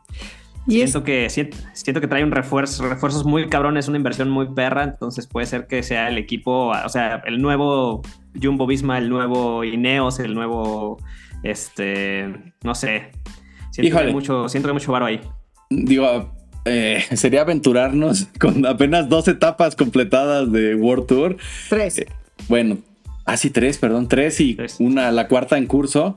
Y 0.66 0.80
es, 0.80 0.90
Siento 0.92 1.04
que, 1.04 1.28
siento, 1.28 1.58
siento 1.74 2.00
que 2.00 2.08
trae 2.08 2.24
un 2.24 2.30
refuerzo, 2.30 2.88
refuerzos 2.88 3.24
muy 3.26 3.48
cabrones, 3.48 3.86
una 3.86 3.98
inversión 3.98 4.30
muy 4.30 4.48
perra, 4.54 4.82
entonces 4.84 5.26
puede 5.26 5.46
ser 5.46 5.66
que 5.66 5.82
sea 5.82 6.08
el 6.08 6.16
equipo, 6.16 6.68
o 6.70 6.88
sea, 6.88 7.22
el 7.26 7.40
nuevo 7.42 8.00
Jumbo 8.42 8.66
Visma, 8.66 8.96
el 8.98 9.08
nuevo 9.10 9.62
Ineos, 9.62 10.20
el 10.20 10.34
nuevo, 10.34 10.96
este, 11.42 12.32
no 12.62 12.74
sé. 12.74 13.10
Siento 13.70 13.74
que 13.82 13.86
Híjole. 13.88 14.06
hay 14.06 14.12
mucho, 14.12 14.48
siento 14.48 14.66
que 14.66 14.70
hay 14.70 14.74
mucho 14.74 14.92
varo 14.92 15.06
ahí. 15.06 15.20
Digo, 15.70 16.33
eh, 16.64 17.04
sería 17.14 17.42
aventurarnos 17.42 18.28
con 18.40 18.66
apenas 18.66 19.08
dos 19.08 19.28
etapas 19.28 19.76
completadas 19.76 20.50
de 20.52 20.74
World 20.74 21.06
Tour. 21.06 21.36
tres. 21.68 22.04
Bueno, 22.48 22.78
así 23.24 23.50
tres, 23.50 23.78
perdón, 23.78 24.08
tres 24.08 24.40
y 24.40 24.54
Tres. 24.54 24.76
una, 24.80 25.10
la 25.12 25.28
cuarta 25.28 25.58
en 25.58 25.66
curso. 25.66 26.16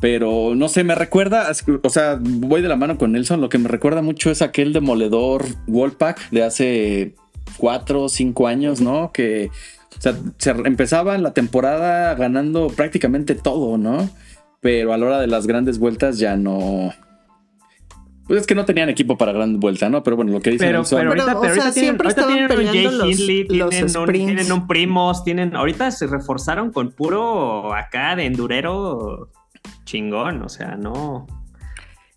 Pero 0.00 0.54
no 0.54 0.68
sé, 0.68 0.84
me 0.84 0.94
recuerda, 0.94 1.50
o 1.82 1.90
sea, 1.90 2.18
voy 2.20 2.62
de 2.62 2.68
la 2.68 2.76
mano 2.76 2.98
con 2.98 3.10
Nelson. 3.10 3.40
Lo 3.40 3.48
que 3.48 3.58
me 3.58 3.68
recuerda 3.68 4.00
mucho 4.00 4.30
es 4.30 4.42
aquel 4.42 4.72
demoledor 4.72 5.44
Wolfpack 5.66 6.30
de 6.30 6.44
hace 6.44 7.14
cuatro 7.56 8.02
o 8.02 8.08
cinco 8.08 8.46
años, 8.46 8.80
¿no? 8.80 9.10
Que 9.10 9.50
o 9.98 10.00
sea, 10.00 10.14
se 10.38 10.50
empezaba 10.50 11.18
la 11.18 11.32
temporada 11.32 12.14
ganando 12.14 12.68
prácticamente 12.68 13.34
todo, 13.34 13.76
¿no? 13.76 14.08
Pero 14.60 14.92
a 14.92 14.98
la 14.98 15.06
hora 15.06 15.20
de 15.20 15.26
las 15.26 15.48
grandes 15.48 15.78
vueltas 15.80 16.18
ya 16.18 16.36
no. 16.36 16.92
Pues 18.28 18.42
es 18.42 18.46
que 18.46 18.54
no 18.54 18.64
tenían 18.64 18.88
equipo 18.90 19.16
para 19.16 19.32
gran 19.32 19.58
vuelta, 19.58 19.88
¿no? 19.88 20.02
Pero 20.04 20.14
bueno, 20.16 20.30
lo 20.32 20.40
que 20.40 20.50
dice 20.50 20.64
Pero, 20.66 20.82
pero 20.88 21.10
Pero, 21.10 21.22
ahorita, 21.22 21.38
o 21.38 21.40
pero 21.40 21.54
sea, 21.54 21.72
tienen, 21.72 21.72
siempre 21.98 22.08
ahorita 22.08 22.26
tienen 22.26 22.44
un 22.60 22.66
Jay 22.66 22.84
los- 22.84 23.08
Hindley, 23.20 23.44
los 23.58 23.70
tienen, 23.70 23.96
un, 23.96 24.06
tienen 24.12 24.52
un 24.52 24.66
Primos, 24.66 25.24
tienen, 25.24 25.56
ahorita 25.56 25.90
se 25.90 26.06
reforzaron 26.06 26.70
con 26.70 26.92
puro 26.92 27.74
acá 27.74 28.14
de 28.16 28.26
endurero 28.26 29.30
chingón, 29.84 30.42
o 30.42 30.48
sea, 30.48 30.76
no. 30.76 30.92
O 30.92 31.26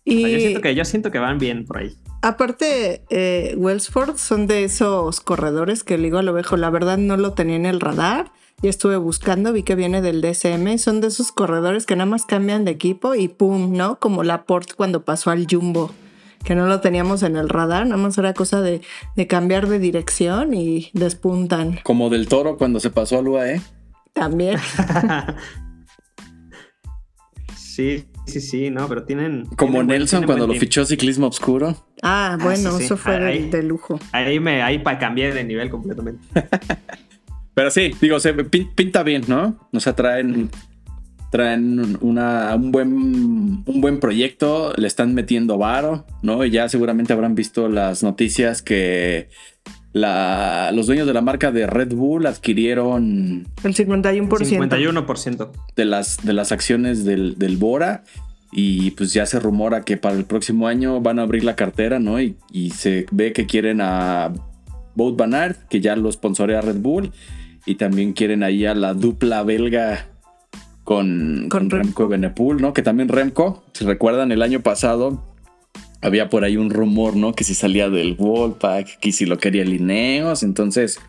Y 0.04 0.20
sea, 0.20 0.28
yo, 0.30 0.38
siento 0.40 0.60
que, 0.60 0.74
yo 0.74 0.84
siento 0.84 1.10
que 1.10 1.18
van 1.18 1.38
bien 1.38 1.64
por 1.64 1.78
ahí. 1.78 1.94
aparte, 2.22 3.02
eh, 3.10 3.54
Wellsford 3.56 4.16
son 4.16 4.46
de 4.46 4.64
esos 4.64 5.20
corredores 5.20 5.82
que 5.84 5.96
le 5.96 6.04
digo 6.04 6.18
a 6.18 6.22
lo 6.22 6.34
viejo, 6.34 6.56
la 6.56 6.70
verdad 6.70 6.98
no 6.98 7.16
lo 7.16 7.32
tenía 7.32 7.56
en 7.56 7.66
el 7.66 7.80
radar. 7.80 8.32
Y 8.60 8.68
estuve 8.68 8.96
buscando, 8.96 9.52
vi 9.52 9.64
que 9.64 9.74
viene 9.74 10.02
del 10.02 10.20
DSM. 10.20 10.78
Son 10.78 11.00
de 11.00 11.08
esos 11.08 11.32
corredores 11.32 11.84
que 11.84 11.96
nada 11.96 12.08
más 12.08 12.26
cambian 12.26 12.64
de 12.64 12.70
equipo 12.70 13.16
y 13.16 13.26
pum, 13.26 13.72
¿no? 13.76 13.98
Como 13.98 14.22
Laporte 14.22 14.74
cuando 14.76 15.04
pasó 15.04 15.30
al 15.32 15.48
Jumbo, 15.50 15.90
que 16.44 16.54
no 16.54 16.66
lo 16.66 16.80
teníamos 16.80 17.22
en 17.22 17.36
el 17.36 17.48
radar, 17.48 17.86
nada 17.86 18.00
más 18.02 18.16
era 18.18 18.34
cosa 18.34 18.60
de, 18.60 18.82
de 19.16 19.26
cambiar 19.26 19.68
de 19.68 19.78
dirección 19.78 20.54
y 20.54 20.90
despuntan 20.92 21.78
Como 21.82 22.10
del 22.10 22.28
toro 22.28 22.56
cuando 22.56 22.80
se 22.80 22.90
pasó 22.90 23.18
al 23.18 23.28
UAE. 23.28 23.60
también. 24.12 24.58
sí, 27.56 28.04
sí, 28.26 28.40
sí, 28.40 28.70
no, 28.70 28.88
pero 28.88 29.04
tienen. 29.04 29.46
Como 29.46 29.72
tienen 29.72 29.74
buen- 29.74 29.86
Nelson 29.88 30.20
tienen 30.20 30.26
cuando 30.26 30.46
lo 30.52 30.58
fichó 30.58 30.84
Ciclismo 30.84 31.26
Obscuro. 31.26 31.76
Ah, 32.02 32.38
bueno, 32.42 32.72
sí, 32.72 32.78
sí. 32.78 32.84
eso 32.84 32.96
fue 32.96 33.18
de, 33.18 33.26
Ahí. 33.26 33.50
de 33.50 33.62
lujo. 33.62 33.98
Ahí 34.12 34.40
me, 34.40 34.62
ahí 34.62 34.78
para 34.78 34.98
cambiar 34.98 35.34
de 35.34 35.44
nivel 35.44 35.70
completamente. 35.70 36.22
Pero 37.54 37.70
sí, 37.70 37.90
digo, 38.00 38.18
se 38.18 38.34
pin- 38.34 38.70
pinta 38.74 39.02
bien, 39.02 39.24
¿no? 39.28 39.68
O 39.72 39.80
sea, 39.80 39.94
traen, 41.32 41.96
una, 42.02 42.54
un, 42.54 42.70
buen, 42.72 42.92
un 43.64 43.80
buen 43.80 44.00
proyecto, 44.00 44.74
le 44.76 44.86
están 44.86 45.14
metiendo 45.14 45.56
varo, 45.56 46.04
¿no? 46.20 46.44
Y 46.44 46.50
ya 46.50 46.68
seguramente 46.68 47.14
habrán 47.14 47.34
visto 47.34 47.70
las 47.70 48.02
noticias 48.02 48.60
que 48.60 49.30
la, 49.94 50.72
los 50.74 50.88
dueños 50.88 51.06
de 51.06 51.14
la 51.14 51.22
marca 51.22 51.50
de 51.50 51.66
Red 51.66 51.94
Bull 51.94 52.26
adquirieron 52.26 53.46
El 53.64 53.74
51%. 53.74 54.28
51%. 54.28 55.50
de 55.74 55.84
las, 55.86 56.22
de 56.22 56.34
las 56.34 56.52
acciones 56.52 57.06
del, 57.06 57.38
del 57.38 57.56
Bora. 57.56 58.04
Y 58.52 58.90
pues 58.90 59.14
ya 59.14 59.24
se 59.24 59.40
rumora 59.40 59.80
que 59.80 59.96
para 59.96 60.14
el 60.14 60.26
próximo 60.26 60.68
año 60.68 61.00
van 61.00 61.18
a 61.18 61.22
abrir 61.22 61.44
la 61.44 61.56
cartera, 61.56 61.98
¿no? 61.98 62.20
Y, 62.20 62.36
y 62.52 62.72
se 62.72 63.06
ve 63.10 63.32
que 63.32 63.46
quieren 63.46 63.80
a 63.80 64.34
Boat 64.94 65.16
Van 65.16 65.32
Aert, 65.32 65.66
que 65.68 65.80
ya 65.80 65.96
lo 65.96 66.12
sponsorea 66.12 66.60
Red 66.60 66.76
Bull. 66.76 67.10
Y 67.64 67.76
también 67.76 68.12
quieren 68.12 68.42
ahí 68.42 68.66
a 68.66 68.74
la 68.74 68.92
dupla 68.92 69.42
belga 69.44 70.11
con, 70.92 71.48
Con 71.48 71.48
con 71.48 71.70
Remco 71.70 72.08
Benepool, 72.08 72.60
¿no? 72.60 72.72
Que 72.72 72.82
también 72.82 73.08
Remco, 73.08 73.64
si 73.72 73.84
recuerdan, 73.84 74.30
el 74.32 74.42
año 74.42 74.60
pasado 74.60 75.24
había 76.02 76.28
por 76.28 76.44
ahí 76.44 76.56
un 76.56 76.70
rumor, 76.70 77.16
¿no? 77.16 77.32
Que 77.32 77.44
si 77.44 77.54
salía 77.54 77.88
del 77.88 78.14
Wolfpack, 78.14 78.98
que 78.98 79.12
si 79.12 79.24
lo 79.24 79.38
quería 79.38 79.64
Lineos. 79.64 80.42
Entonces, 80.42 81.00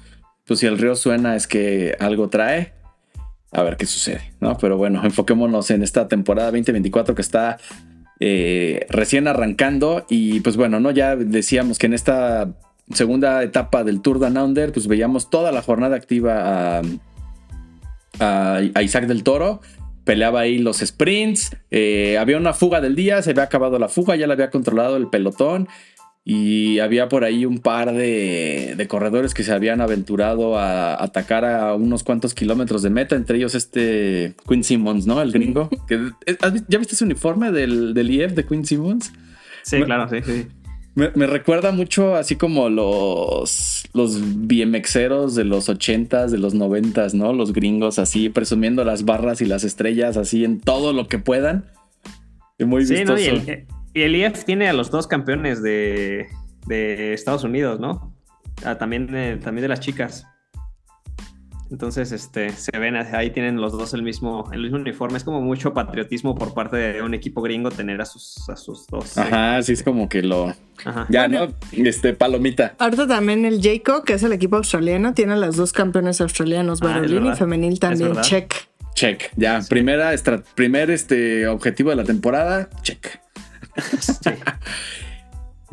pues 0.46 0.60
si 0.60 0.68
el 0.68 0.78
río 0.78 0.96
suena 0.96 1.36
es 1.36 1.48
que 1.48 1.96
algo 2.00 2.30
trae. 2.30 2.74
A 3.52 3.62
ver 3.62 3.78
qué 3.78 3.86
sucede, 3.86 4.34
¿no? 4.40 4.58
Pero 4.58 4.78
bueno, 4.78 5.04
enfoquémonos 5.04 5.70
en 5.70 5.84
esta 5.84 6.08
temporada 6.08 6.52
2024 6.52 7.14
que 7.14 7.22
está 7.22 7.58
eh, 8.20 8.86
recién 8.90 9.28
arrancando. 9.28 10.06
Y 10.10 10.40
pues 10.40 10.58
bueno, 10.58 10.80
¿no? 10.80 10.92
Ya 10.92 11.16
decíamos 11.16 11.78
que 11.78 11.88
en 11.88 11.94
esta 11.94 12.54
segunda 12.92 13.44
etapa 13.44 13.84
del 13.84 14.02
Tour 14.02 14.20
Down 14.20 14.38
Under, 14.38 14.72
pues 14.72 14.88
veíamos 14.88 15.30
toda 15.30 15.52
la 15.52 15.62
jornada 15.62 15.96
activa 15.96 16.80
a, 16.80 16.82
a- 18.20 18.62
a 18.74 18.82
Isaac 18.84 19.08
del 19.08 19.24
Toro. 19.24 19.62
Peleaba 20.04 20.42
ahí 20.42 20.58
los 20.58 20.78
sprints. 20.80 21.56
eh, 21.72 22.18
había 22.20 22.38
una 22.38 22.54
fuga 22.54 22.82
del 22.82 22.96
día, 22.96 23.22
se 23.22 23.32
había 23.32 23.44
acabado 23.44 23.80
la 23.80 23.88
fuga, 23.90 24.16
ya 24.16 24.28
la 24.28 24.34
había 24.34 24.50
controlado 24.50 24.98
el 24.98 25.08
pelotón. 25.08 25.68
Y 26.26 26.80
había 26.80 27.10
por 27.10 27.26
ahí 27.26 27.46
un 27.46 27.58
par 27.60 27.92
de, 27.94 28.76
de 28.78 28.88
corredores 28.88 29.34
que 29.34 29.44
se 29.44 29.52
habían 29.52 29.82
aventurado 29.82 30.58
a 30.58 31.02
atacar 31.04 31.44
a 31.44 31.74
unos 31.76 32.04
cuantos 32.04 32.34
kilómetros 32.34 32.82
de 32.82 32.90
meta, 32.90 33.16
entre 33.18 33.38
ellos 33.38 33.56
este 33.56 34.34
Quinn 34.48 34.64
Simmons, 34.64 35.06
¿no? 35.06 35.22
El 35.22 35.34
gringo. 35.34 35.70
Que, 35.86 36.12
¿has 36.42 36.54
vi- 36.54 36.64
¿Ya 36.70 36.78
viste 36.80 36.96
ese 36.96 37.04
uniforme 37.04 37.52
del, 37.52 37.94
del 37.94 38.10
IF 38.10 38.34
de 38.36 38.46
Quinn 38.46 38.66
Simmons? 38.66 39.12
Sí, 39.64 39.80
Me- 39.80 39.86
claro, 39.86 40.08
sí, 40.10 40.18
sí. 40.26 40.48
Me, 40.96 41.10
me 41.16 41.28
recuerda 41.28 41.72
mucho 41.74 42.16
así 42.16 42.38
como 42.38 42.70
los, 42.70 43.73
los 43.94 44.20
BMXeros 44.48 45.36
de 45.36 45.44
los 45.44 45.70
80s, 45.70 46.30
de 46.30 46.40
los 46.40 46.56
90s, 46.56 47.14
¿no? 47.14 47.32
Los 47.32 47.54
gringos 47.54 48.00
así 48.00 48.30
presumiendo 48.30 48.84
las 48.84 49.06
barras 49.06 49.42
y 49.42 49.46
las 49.46 49.64
estrellas 49.64 50.18
así 50.18 50.44
en 50.44 50.60
todo 50.60 50.94
lo 50.94 51.08
que 51.08 51.20
puedan. 51.20 51.66
Es 52.58 52.68
muy 52.68 52.86
Sí, 52.86 53.06
¿no? 53.06 53.20
Y 53.20 53.26
el, 53.26 53.68
y 53.94 54.02
el 54.02 54.16
IF 54.16 54.46
tiene 54.46 54.68
a 54.68 54.74
los 54.74 54.90
dos 54.90 55.08
campeones 55.08 55.62
de, 55.62 56.28
de 56.66 57.14
Estados 57.14 57.44
Unidos, 57.44 57.80
¿no? 57.80 58.16
Ah, 58.66 58.78
también, 58.78 59.08
de, 59.08 59.38
también 59.38 59.64
de 59.64 59.68
las 59.68 59.80
chicas. 59.80 60.26
Entonces, 61.74 62.12
este, 62.12 62.52
se 62.52 62.78
ven, 62.78 62.96
ahí 62.96 63.32
tienen 63.32 63.60
los 63.60 63.72
dos 63.72 63.96
el 63.96 64.04
mismo, 64.04 64.48
el 64.54 64.62
mismo 64.62 64.78
uniforme. 64.78 65.18
Es 65.18 65.24
como 65.24 65.42
mucho 65.42 65.74
patriotismo 65.74 66.36
por 66.36 66.54
parte 66.54 66.78
de 66.78 67.02
un 67.02 67.16
equipo 67.16 67.42
gringo 67.42 67.72
tener 67.72 68.00
a 68.00 68.06
sus, 68.06 68.48
a 68.48 68.56
sus 68.56 68.86
dos. 68.86 69.18
Ajá, 69.18 69.60
sí 69.64 69.74
es 69.74 69.82
como 69.82 70.08
que 70.08 70.22
lo... 70.22 70.54
Ajá. 70.86 71.08
Ya, 71.10 71.28
¿no? 71.28 71.48
Este, 71.72 72.14
palomita. 72.14 72.76
Ahorita 72.78 73.08
también 73.08 73.44
el 73.46 73.60
Jayco, 73.60 74.04
que 74.04 74.14
es 74.14 74.22
el 74.22 74.34
equipo 74.34 74.58
australiano, 74.58 75.16
tiene 75.16 75.34
a 75.34 75.38
los 75.38 75.56
dos 75.56 75.74
campeones 75.74 76.22
australianos, 76.22 76.80
Ah, 76.84 76.86
varonil 76.90 77.26
y 77.26 77.36
femenil 77.36 77.80
también. 77.80 78.22
Check. 78.22 78.54
Check. 78.94 79.32
Ya, 79.36 79.60
primera 79.68 80.14
estra- 80.14 80.44
primer 80.54 80.92
este, 80.92 81.48
objetivo 81.48 81.90
de 81.90 81.96
la 81.96 82.04
temporada. 82.04 82.70
Check. 82.84 83.20
Sí. 84.00 84.30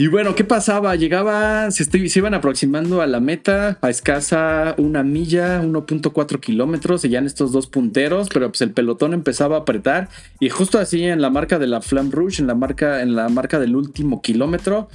Y 0.00 0.07
bueno, 0.07 0.35
¿qué 0.35 0.45
pasaba? 0.45 0.97
Llegaba, 0.97 1.71
se, 1.71 1.87
iban 1.92 2.33
aproximando 2.33 3.02
a 3.02 3.07
la 3.07 3.21
meta 3.21 3.76
a 3.83 3.90
escasa 3.90 4.75
una 4.78 5.02
milla, 5.02 5.61
1.4 5.62 6.40
kilómetros, 6.40 7.04
y 7.04 7.11
ya 7.11 7.19
en 7.19 7.26
estos 7.26 7.52
dos 7.52 7.66
punteros, 7.66 8.30
pero 8.33 8.49
pues 8.49 8.62
el 8.62 8.73
pelotón 8.73 9.12
empezaba 9.12 9.57
a 9.57 9.61
apretar 9.61 10.09
y 10.40 10.49
justo 10.49 10.78
así 10.78 11.04
en 11.04 11.21
la 11.21 11.28
marca 11.28 11.59
de 11.59 11.66
la 11.66 11.83
Flamme 11.83 12.12
Rouge, 12.12 12.40
en 12.40 12.47
la 12.47 12.54
marca, 12.54 13.02
en 13.02 13.14
la 13.14 13.28
marca 13.28 13.59
del 13.59 13.76
último 13.76 14.23
kilómetro, 14.23 14.88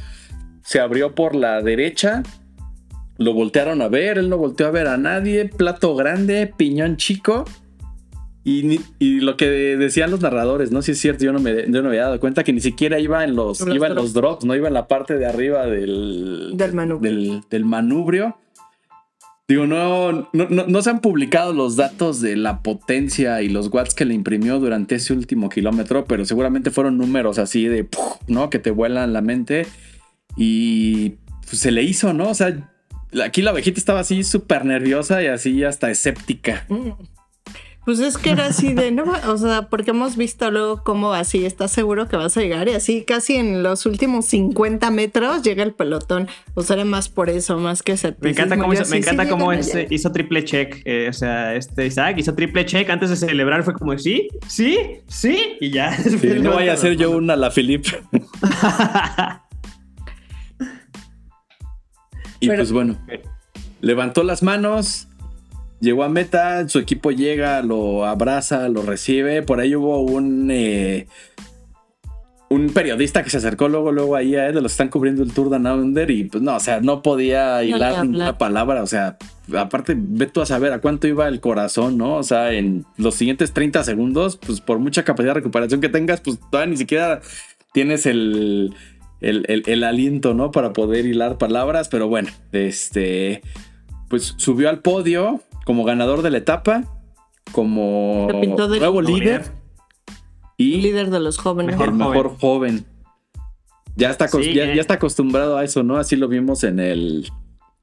se 0.64 0.80
abrió 0.80 1.14
por 1.14 1.36
la 1.36 1.62
derecha, 1.62 2.24
lo 3.20 3.36
voltearon 3.36 3.84
a 3.84 3.90
ver, 3.90 4.18
él 4.18 4.28
no 4.28 4.40
volteó 4.40 4.66
a 4.66 4.72
ver 4.72 4.88
a 4.88 4.98
nadie, 4.98 5.46
plato 5.46 5.96
grande, 5.96 6.52
piñón 6.58 6.98
chico. 6.98 7.46
Y, 8.48 8.80
y 9.00 9.22
lo 9.22 9.38
que 9.38 9.50
decían 9.50 10.12
los 10.12 10.22
narradores, 10.22 10.72
no 10.72 10.84
si 10.84 10.92
es 10.92 11.00
cierto, 11.00 11.26
yo 11.26 11.34
no, 11.34 11.40
me, 11.40 11.64
yo 11.64 11.82
no 11.82 11.82
me 11.82 11.88
había 11.90 12.04
dado 12.04 12.20
cuenta 12.20 12.44
que 12.44 12.54
ni 12.54 12.62
siquiera 12.62 13.00
iba 13.00 13.24
en 13.24 13.36
los, 13.36 13.60
los 13.60 13.76
iba 13.76 13.88
en 13.88 13.94
drops. 13.96 14.04
los 14.06 14.14
drops, 14.14 14.46
no 14.46 14.56
iba 14.56 14.68
en 14.68 14.76
la 14.76 14.88
parte 14.88 15.18
de 15.18 15.26
arriba 15.26 15.66
del, 15.66 16.52
Del 16.54 16.74
manubrio. 16.74 17.12
del, 17.12 17.42
del 17.50 17.66
manubrio. 17.66 18.38
Digo, 19.48 19.66
no, 19.68 20.12
no, 20.12 20.48
no, 20.50 20.66
no 20.68 20.82
se 20.82 20.90
han 20.92 21.02
publicado 21.02 21.54
los 21.54 21.76
datos 21.76 22.22
de 22.22 22.36
la 22.36 22.62
potencia 22.64 23.42
y 23.42 23.50
los 23.50 23.68
watts 23.74 23.94
que 23.94 24.06
le 24.06 24.14
imprimió 24.14 24.60
durante 24.60 24.96
ese 24.96 25.14
último 25.14 25.50
kilómetro, 25.50 26.06
pero 26.06 26.24
seguramente 26.26 26.72
fueron 26.72 26.98
números 26.98 27.38
así 27.40 27.66
de. 27.68 27.88
¿no? 28.28 28.50
Que 28.50 28.60
te 28.60 28.72
vuelan 28.72 29.14
la 29.14 29.22
mente. 29.22 29.68
Y 30.38 31.16
pues, 31.48 31.60
se 31.62 31.72
le 31.72 31.84
hizo, 31.84 32.14
¿no? 32.14 32.30
O 32.30 32.34
sea, 32.34 32.56
aquí 33.24 33.42
la 33.42 33.52
abejita 33.52 33.80
estaba 33.80 34.00
así 34.00 34.24
súper 34.24 34.66
nerviosa 34.66 35.22
y 35.24 35.28
así 35.28 35.64
hasta 35.64 35.92
escéptica. 35.92 36.66
Mm. 36.70 36.90
Pues 37.86 38.00
es 38.00 38.18
que 38.18 38.32
era 38.32 38.48
así 38.48 38.74
de, 38.74 38.92
no, 38.92 39.04
o 39.28 39.38
sea, 39.38 39.70
porque 39.70 39.92
hemos 39.92 40.18
visto 40.18 40.50
luego 40.50 40.84
cómo 40.84 41.14
así, 41.14 41.46
estás 41.46 41.72
seguro 41.72 42.08
que 42.08 42.18
vas 42.18 42.36
a 42.36 42.42
llegar 42.42 42.68
y 42.68 42.72
así 42.72 43.04
casi 43.04 43.36
en 43.36 43.62
los 43.62 43.86
últimos 43.86 44.26
50 44.26 44.90
metros 44.90 45.44
llega 45.44 45.62
el 45.62 45.72
pelotón. 45.72 46.28
O 46.56 46.64
sea, 46.64 46.78
era 46.78 46.86
más 46.86 47.10
por 47.10 47.30
eso, 47.30 47.60
más 47.60 47.84
que 47.84 47.92
ese. 47.92 48.16
Me 48.22 48.32
encanta 48.32 48.58
cómo, 48.58 48.74
hizo, 48.74 48.90
me 48.90 48.98
encanta 48.98 49.30
cómo 49.30 49.54
hizo 49.54 50.12
triple 50.12 50.44
check. 50.44 50.82
Eh, 50.86 51.10
o 51.10 51.14
sea, 51.14 51.54
este 51.54 51.86
Isaac 51.86 52.18
hizo 52.18 52.34
triple 52.34 52.66
check 52.66 52.90
antes 52.90 53.12
de 53.12 53.18
celebrar. 53.18 53.64
Fue 53.64 53.76
como, 53.76 53.96
sí, 54.00 54.30
sí, 54.48 54.80
sí, 55.08 55.58
y 55.62 55.70
ya. 55.70 55.96
no 56.42 56.56
vaya 56.56 56.74
a 56.74 56.78
ser 56.78 56.98
yo 56.98 57.12
una 57.12 57.36
la 57.36 57.52
Philip. 57.52 57.86
y 62.40 62.48
pues 62.48 62.72
bueno, 62.72 62.98
levantó 63.82 64.24
las 64.24 64.42
manos 64.42 65.08
llegó 65.86 66.04
a 66.04 66.10
meta, 66.10 66.68
su 66.68 66.80
equipo 66.80 67.12
llega, 67.12 67.62
lo 67.62 68.06
abraza, 68.06 68.68
lo 68.68 68.82
recibe. 68.82 69.44
Por 69.44 69.60
ahí 69.60 69.76
hubo 69.76 70.02
un, 70.02 70.50
eh, 70.52 71.08
un 72.50 72.70
periodista 72.72 73.24
que 73.24 73.30
se 73.30 73.38
acercó 73.38 73.70
luego, 73.70 73.92
luego 73.92 74.16
ahí 74.16 74.36
a 74.36 74.48
él, 74.48 74.60
que 74.60 74.66
están 74.66 74.90
cubriendo 74.90 75.24
el 75.24 75.32
Tour 75.32 75.50
de 75.50 75.58
Under 75.58 76.10
y 76.10 76.26
pues 76.26 76.44
no, 76.44 76.56
o 76.56 76.60
sea, 76.60 76.82
no 76.82 77.02
podía 77.02 77.64
hilar 77.64 78.04
ninguna 78.04 78.38
palabra. 78.38 78.82
O 78.82 78.88
sea, 78.88 79.18
aparte, 79.56 79.96
ve 79.96 80.26
tú 80.26 80.42
a 80.42 80.46
saber 80.46 80.74
a 80.74 80.82
cuánto 80.82 81.08
iba 81.08 81.28
el 81.28 81.40
corazón, 81.40 81.98
¿no? 81.98 82.16
O 82.16 82.24
sea, 82.24 82.52
en 82.52 82.86
los 82.98 83.16
siguientes 83.16 83.54
30 83.54 83.84
segundos, 83.84 84.38
pues 84.38 84.60
por 84.62 84.80
mucha 84.80 85.04
capacidad 85.04 85.34
de 85.34 85.40
recuperación 85.42 85.82
que 85.82 85.90
tengas, 85.90 86.20
pues 86.20 86.40
todavía 86.52 86.72
ni 86.72 86.78
siquiera 86.78 87.22
tienes 87.74 88.08
el, 88.08 88.74
el, 89.22 89.46
el 89.48 89.84
aliento, 89.84 90.34
¿no? 90.34 90.52
Para 90.52 90.74
poder 90.74 91.06
hilar 91.06 91.38
palabras, 91.38 91.90
pero 91.90 92.08
bueno, 92.08 92.30
este 92.52 93.42
pues 94.10 94.36
subió 94.38 94.70
al 94.70 94.80
podio, 94.80 95.42
como 95.66 95.84
ganador 95.84 96.22
de 96.22 96.32
la 96.32 96.38
etapa, 96.38 96.84
como 97.52 98.30
nuevo 98.32 99.02
líder 99.02 99.52
y 100.58 100.78
líder 100.78 101.10
de 101.10 101.20
los 101.20 101.38
jóvenes. 101.38 101.80
el 101.80 101.92
mejor 101.92 102.38
joven. 102.40 102.86
Ya 103.98 104.10
está, 104.10 104.28
ya, 104.28 104.64
eh. 104.66 104.80
está 104.80 104.96
acostumbrado 104.96 105.58
a 105.58 105.64
eso, 105.64 105.84
¿no? 105.84 105.98
Así 105.98 106.16
lo 106.16 106.28
vimos 106.28 106.64
en 106.64 106.80
el 106.80 107.32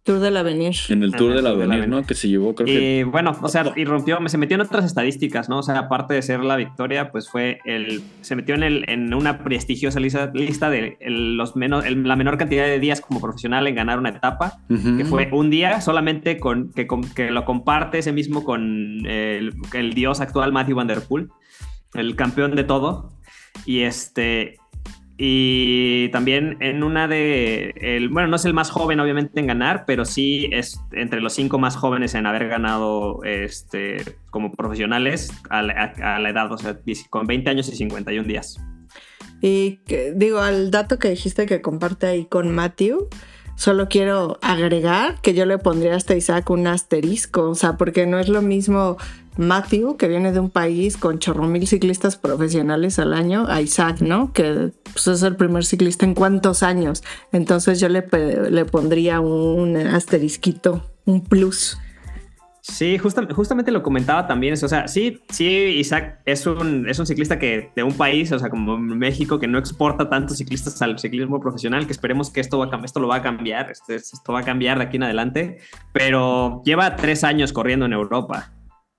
Tour 0.04 0.18
del 0.18 0.36
Avenir. 0.36 0.74
En 0.88 1.04
el 1.04 1.12
Tour 1.12 1.34
del 1.34 1.46
Avenir, 1.46 1.88
¿no? 1.88 2.02
Que 2.02 2.14
se 2.14 2.28
llevó, 2.28 2.54
creo 2.56 2.66
y, 2.68 3.04
Bueno, 3.04 3.36
o 3.40 3.48
sea, 3.48 3.72
y 3.76 3.84
rompió, 3.84 4.18
se 4.26 4.36
metió 4.36 4.56
en 4.56 4.62
otras 4.62 4.84
estadísticas, 4.84 5.48
¿no? 5.48 5.58
O 5.58 5.62
sea, 5.62 5.78
aparte 5.78 6.14
de 6.14 6.22
ser 6.22 6.40
la 6.40 6.56
victoria, 6.56 7.12
pues 7.12 7.28
fue 7.28 7.60
el. 7.64 8.02
Se 8.20 8.34
metió 8.34 8.56
en, 8.56 8.64
el, 8.64 8.84
en 8.88 9.14
una 9.14 9.44
prestigiosa 9.44 10.00
lista, 10.00 10.32
lista 10.34 10.70
de 10.70 10.96
los 11.00 11.54
menos, 11.54 11.88
la 11.88 12.16
menor 12.16 12.36
cantidad 12.36 12.64
de 12.64 12.80
días 12.80 13.00
como 13.00 13.20
profesional 13.20 13.66
en 13.68 13.76
ganar 13.76 14.00
una 14.00 14.08
etapa, 14.08 14.58
que 14.68 15.04
fue 15.04 15.28
un 15.32 15.50
día 15.50 15.80
solamente 15.80 16.38
con 16.38 16.72
que, 16.72 16.88
que 17.14 17.30
lo 17.30 17.44
comparte 17.44 17.98
ese 17.98 18.10
mismo 18.12 18.42
con 18.42 19.06
el, 19.06 19.54
el 19.72 19.94
dios 19.94 20.20
actual 20.20 20.52
Matthew 20.52 20.76
Van 20.76 20.88
Der 20.88 21.02
Poel, 21.02 21.28
el 21.94 22.16
campeón 22.16 22.56
de 22.56 22.64
todo. 22.64 23.12
Y 23.66 23.80
este, 23.82 24.56
y 25.24 26.08
también 26.08 26.56
en 26.58 26.82
una 26.82 27.06
de, 27.06 27.74
el, 27.80 28.08
bueno, 28.08 28.26
no 28.26 28.34
es 28.34 28.44
el 28.44 28.54
más 28.54 28.72
joven 28.72 28.98
obviamente 28.98 29.38
en 29.38 29.46
ganar, 29.46 29.84
pero 29.86 30.04
sí 30.04 30.48
es 30.50 30.80
entre 30.90 31.20
los 31.20 31.32
cinco 31.34 31.60
más 31.60 31.76
jóvenes 31.76 32.16
en 32.16 32.26
haber 32.26 32.48
ganado 32.48 33.22
este, 33.22 34.16
como 34.30 34.50
profesionales 34.50 35.30
a 35.48 35.62
la, 35.62 36.28
edad, 36.28 36.50
o 36.50 36.58
sea, 36.58 36.76
con 37.08 37.28
20 37.28 37.48
años 37.50 37.68
y 37.68 37.76
51 37.76 38.26
días. 38.26 38.60
Y 39.40 39.78
digo, 40.16 40.40
al 40.40 40.72
dato 40.72 40.98
que 40.98 41.10
dijiste 41.10 41.46
que 41.46 41.62
comparte 41.62 42.08
ahí 42.08 42.24
con 42.24 42.52
Matthew, 42.52 43.08
solo 43.54 43.88
quiero 43.88 44.40
agregar 44.42 45.20
que 45.20 45.34
yo 45.34 45.46
le 45.46 45.58
pondría 45.58 45.92
a 45.92 45.98
este 45.98 46.16
Isaac 46.16 46.50
un 46.50 46.66
asterisco, 46.66 47.50
o 47.50 47.54
sea, 47.54 47.76
porque 47.76 48.08
no 48.08 48.18
es 48.18 48.28
lo 48.28 48.42
mismo 48.42 48.96
Matthew, 49.36 49.96
que 49.96 50.08
viene 50.08 50.32
de 50.32 50.40
un 50.40 50.50
país 50.50 50.96
con 50.96 51.18
chorro 51.18 51.44
mil 51.44 51.66
ciclistas 51.66 52.16
profesionales 52.16 52.98
al 52.98 53.14
año, 53.14 53.46
a 53.48 53.60
Isaac, 53.60 54.00
¿no? 54.00 54.32
Que 54.32 54.72
pues, 54.92 55.06
es 55.06 55.22
el 55.22 55.36
primer 55.36 55.64
ciclista 55.64 56.04
en 56.04 56.14
cuántos 56.14 56.62
años. 56.62 57.02
Entonces 57.32 57.80
yo 57.80 57.88
le, 57.88 58.06
le 58.50 58.64
pondría 58.64 59.20
un 59.20 59.76
asterisquito, 59.76 60.84
un 61.06 61.22
plus. 61.22 61.78
Sí, 62.64 62.96
justamente 62.96 63.72
lo 63.72 63.82
comentaba 63.82 64.28
también. 64.28 64.54
O 64.54 64.68
sea, 64.68 64.86
sí, 64.86 65.20
sí, 65.30 65.48
Isaac 65.48 66.20
es 66.24 66.46
un, 66.46 66.88
es 66.88 66.96
un 67.00 67.06
ciclista 67.06 67.36
que 67.36 67.72
de 67.74 67.82
un 67.82 67.94
país, 67.94 68.30
o 68.30 68.38
sea, 68.38 68.50
como 68.50 68.78
México, 68.78 69.40
que 69.40 69.48
no 69.48 69.58
exporta 69.58 70.08
tantos 70.08 70.38
ciclistas 70.38 70.80
al 70.80 70.96
ciclismo 71.00 71.40
profesional, 71.40 71.86
que 71.86 71.92
esperemos 71.92 72.30
que 72.30 72.40
esto, 72.40 72.62
esto 72.84 73.00
lo 73.00 73.08
va 73.08 73.16
a 73.16 73.22
cambiar, 73.22 73.72
este, 73.72 73.96
esto 73.96 74.32
va 74.32 74.40
a 74.40 74.44
cambiar 74.44 74.78
de 74.78 74.84
aquí 74.84 74.96
en 74.96 75.02
adelante, 75.02 75.58
pero 75.92 76.62
lleva 76.64 76.94
tres 76.94 77.24
años 77.24 77.52
corriendo 77.52 77.86
en 77.86 77.94
Europa 77.94 78.52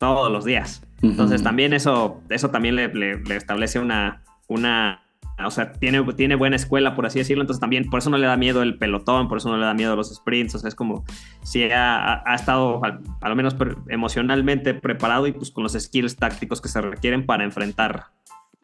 todos 0.03 0.29
los 0.29 0.43
días. 0.43 0.83
Entonces 1.01 1.43
también 1.43 1.73
eso, 1.73 2.21
eso 2.29 2.49
también 2.49 2.75
le, 2.75 3.23
establece 3.35 3.79
una, 3.79 4.21
una, 4.47 5.01
o 5.45 5.51
sea, 5.51 5.71
tiene, 5.71 6.03
tiene 6.13 6.35
buena 6.35 6.57
escuela, 6.57 6.93
por 6.93 7.05
así 7.05 7.19
decirlo, 7.19 7.43
entonces 7.43 7.61
también 7.61 7.89
por 7.89 7.99
eso 7.99 8.09
no 8.09 8.17
le 8.17 8.27
da 8.27 8.35
miedo 8.35 8.61
el 8.61 8.77
pelotón, 8.77 9.27
por 9.27 9.37
eso 9.37 9.49
no 9.49 9.57
le 9.57 9.65
da 9.65 9.73
miedo 9.73 9.95
los 9.95 10.13
sprints, 10.13 10.55
o 10.55 10.59
sea, 10.59 10.67
es 10.67 10.75
como 10.75 11.05
si 11.41 11.63
ha, 11.71 12.21
ha 12.25 12.35
estado 12.35 12.81
a, 12.83 13.29
lo 13.29 13.35
menos 13.35 13.55
emocionalmente 13.89 14.73
preparado 14.73 15.27
y 15.27 15.31
pues 15.31 15.51
con 15.51 15.63
los 15.63 15.73
skills 15.73 16.17
tácticos 16.17 16.61
que 16.61 16.69
se 16.69 16.81
requieren 16.81 17.25
para 17.25 17.43
enfrentar 17.43 18.07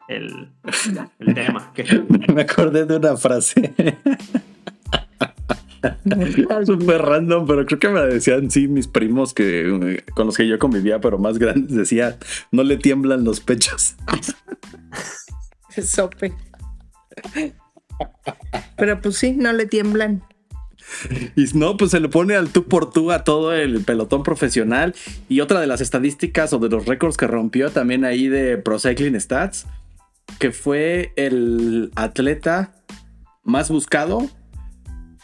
el, 0.08 0.50
el 1.18 1.34
tema. 1.34 1.72
Me 2.34 2.42
acordé 2.42 2.84
de 2.84 2.96
una 2.96 3.16
frase. 3.16 3.74
Súper 6.66 7.02
random, 7.02 7.46
pero 7.46 7.66
creo 7.66 7.78
que 7.78 7.88
me 7.88 8.00
decían, 8.02 8.50
sí, 8.50 8.68
mis 8.68 8.86
primos 8.86 9.34
que 9.34 10.02
con 10.14 10.26
los 10.26 10.36
que 10.36 10.46
yo 10.46 10.58
convivía, 10.58 11.00
pero 11.00 11.18
más 11.18 11.38
grandes, 11.38 11.74
decía, 11.74 12.18
no 12.52 12.62
le 12.62 12.76
tiemblan 12.76 13.24
los 13.24 13.40
pechos. 13.40 13.96
Sope. 15.82 16.32
Pero 18.76 19.00
pues 19.00 19.16
sí, 19.16 19.32
no 19.32 19.52
le 19.52 19.66
tiemblan. 19.66 20.22
Y 21.36 21.44
no, 21.54 21.76
pues 21.76 21.92
se 21.92 22.00
le 22.00 22.08
pone 22.08 22.34
al 22.34 22.50
tú 22.50 22.64
por 22.64 22.90
tú 22.90 23.12
a 23.12 23.22
todo 23.22 23.52
el 23.52 23.84
pelotón 23.84 24.22
profesional. 24.22 24.94
Y 25.28 25.40
otra 25.40 25.60
de 25.60 25.66
las 25.66 25.80
estadísticas 25.80 26.52
o 26.52 26.58
de 26.58 26.68
los 26.68 26.86
récords 26.86 27.16
que 27.16 27.26
rompió 27.26 27.70
también 27.70 28.04
ahí 28.04 28.28
de 28.28 28.58
Pro 28.58 28.78
Cycling 28.78 29.18
Stats, 29.20 29.66
que 30.38 30.50
fue 30.50 31.12
el 31.16 31.92
atleta 31.94 32.74
más 33.44 33.70
buscado 33.70 34.28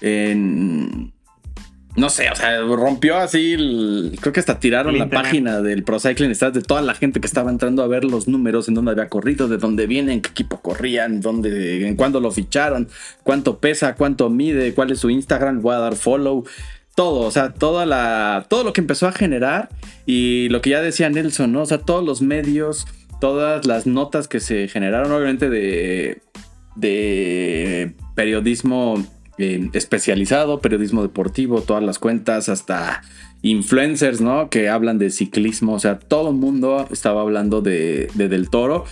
en, 0.01 1.13
no 1.97 2.11
sé, 2.11 2.29
o 2.31 2.37
sea, 2.37 2.61
rompió 2.61 3.17
así, 3.17 3.57
creo 4.21 4.33
que 4.33 4.41
hasta 4.41 4.61
tiraron 4.61 4.99
la 4.99 5.09
página 5.09 5.63
del 5.63 5.83
Pro 5.83 5.99
Cycling 5.99 6.35
Stats 6.35 6.55
de 6.55 6.61
toda 6.61 6.83
la 6.83 6.95
gente 6.95 7.21
que 7.21 7.27
estaba 7.27 7.51
entrando 7.51 7.83
a 7.83 7.87
ver 7.87 8.05
los 8.05 8.29
números, 8.29 8.69
en 8.69 8.75
dónde 8.75 8.91
había 8.91 9.09
corrido, 9.09 9.49
de 9.49 9.57
dónde 9.57 9.87
viene, 9.87 10.13
en 10.13 10.21
qué 10.21 10.29
equipo 10.29 10.61
corrían, 10.61 11.23
dónde, 11.23 11.89
en 11.89 11.97
cuándo 11.97 12.21
lo 12.21 12.31
ficharon, 12.31 12.89
cuánto 13.23 13.61
pesa, 13.61 13.95
cuánto 13.95 14.29
mide, 14.29 14.75
cuál 14.75 14.91
es 14.91 14.99
su 14.99 15.09
Instagram, 15.09 15.63
voy 15.63 15.75
a 15.75 15.79
dar 15.79 15.97
follow, 15.97 16.45
todo, 16.95 17.21
o 17.21 17.31
sea, 17.31 17.55
toda 17.55 17.87
la, 17.87 18.47
todo 18.51 18.63
lo 18.63 18.75
que 18.75 18.83
empezó 18.83 19.09
a 19.09 19.13
generar 19.13 19.71
y 20.05 20.51
lo 20.51 20.61
que 20.61 20.71
ya 20.71 20.83
decía 20.83 21.09
Nelson, 21.09 21.51
¿no? 21.51 21.63
O 21.63 21.67
sea, 21.67 21.79
todos 21.79 22.05
los 22.05 22.21
medios, 22.21 22.87
todas 23.23 23.67
las 23.67 23.87
notas 23.87 24.29
que 24.29 24.41
se 24.41 24.69
generaron, 24.69 25.13
obviamente 25.13 25.49
de, 25.49 26.21
de 26.75 27.95
periodismo 28.15 29.03
eh, 29.39 29.69
especializado, 29.73 30.61
periodismo 30.61 31.03
deportivo, 31.03 31.61
todas 31.61 31.83
las 31.83 31.99
cuentas, 31.99 32.49
hasta 32.49 33.03
influencers, 33.43 34.21
¿no? 34.21 34.49
Que 34.51 34.69
hablan 34.69 34.99
de 34.99 35.11
ciclismo, 35.11 35.75
o 35.75 35.79
sea, 35.79 35.99
todo 35.99 36.31
el 36.31 36.37
mundo 36.37 36.89
estaba 36.91 37.21
hablando 37.21 37.61
de, 37.61 38.09
Del 38.15 38.51
Toro. 38.51 38.85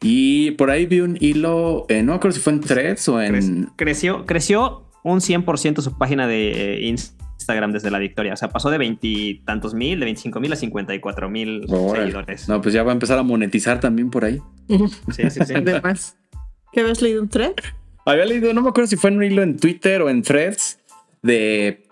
Y 0.00 0.52
por 0.52 0.70
ahí 0.70 0.86
vi 0.86 1.00
un 1.00 1.16
hilo, 1.20 1.86
eh, 1.88 2.02
no 2.02 2.20
creo 2.20 2.32
si 2.32 2.38
fue 2.38 2.52
en 2.52 2.60
Threads 2.60 3.08
o 3.08 3.20
en... 3.20 3.68
Creció, 3.74 4.26
creció 4.26 4.84
un 5.02 5.18
100% 5.18 5.80
su 5.80 5.98
página 5.98 6.28
de 6.28 6.80
Instagram 6.82 7.72
desde 7.72 7.90
la 7.90 7.98
victoria. 7.98 8.34
O 8.34 8.36
sea, 8.36 8.50
pasó 8.50 8.70
de 8.70 8.78
veintitantos 8.78 9.74
mil, 9.74 9.98
de 9.98 10.04
25 10.04 10.40
mil 10.40 10.52
a 10.52 10.56
54 10.56 11.30
mil 11.30 11.66
seguidores. 11.68 12.48
No, 12.48 12.60
pues 12.60 12.74
ya 12.74 12.82
va 12.82 12.92
a 12.92 12.94
empezar 12.94 13.18
a 13.18 13.22
monetizar 13.22 13.80
también 13.80 14.10
por 14.10 14.24
ahí. 14.24 14.40
Sí, 14.68 15.30
sí, 15.30 15.40
sí. 15.44 15.54
Además, 15.56 16.16
¿qué 16.72 16.80
habías 16.80 17.02
leído 17.02 17.22
un 17.22 17.28
thread? 17.28 17.54
Había 18.08 18.24
leído, 18.24 18.54
no 18.54 18.62
me 18.62 18.70
acuerdo 18.70 18.88
si 18.88 18.96
fue 18.96 19.10
en 19.10 19.18
un 19.18 19.24
hilo 19.24 19.42
en 19.42 19.58
Twitter 19.58 20.00
o 20.00 20.08
en 20.08 20.22
threads 20.22 20.78
de 21.20 21.84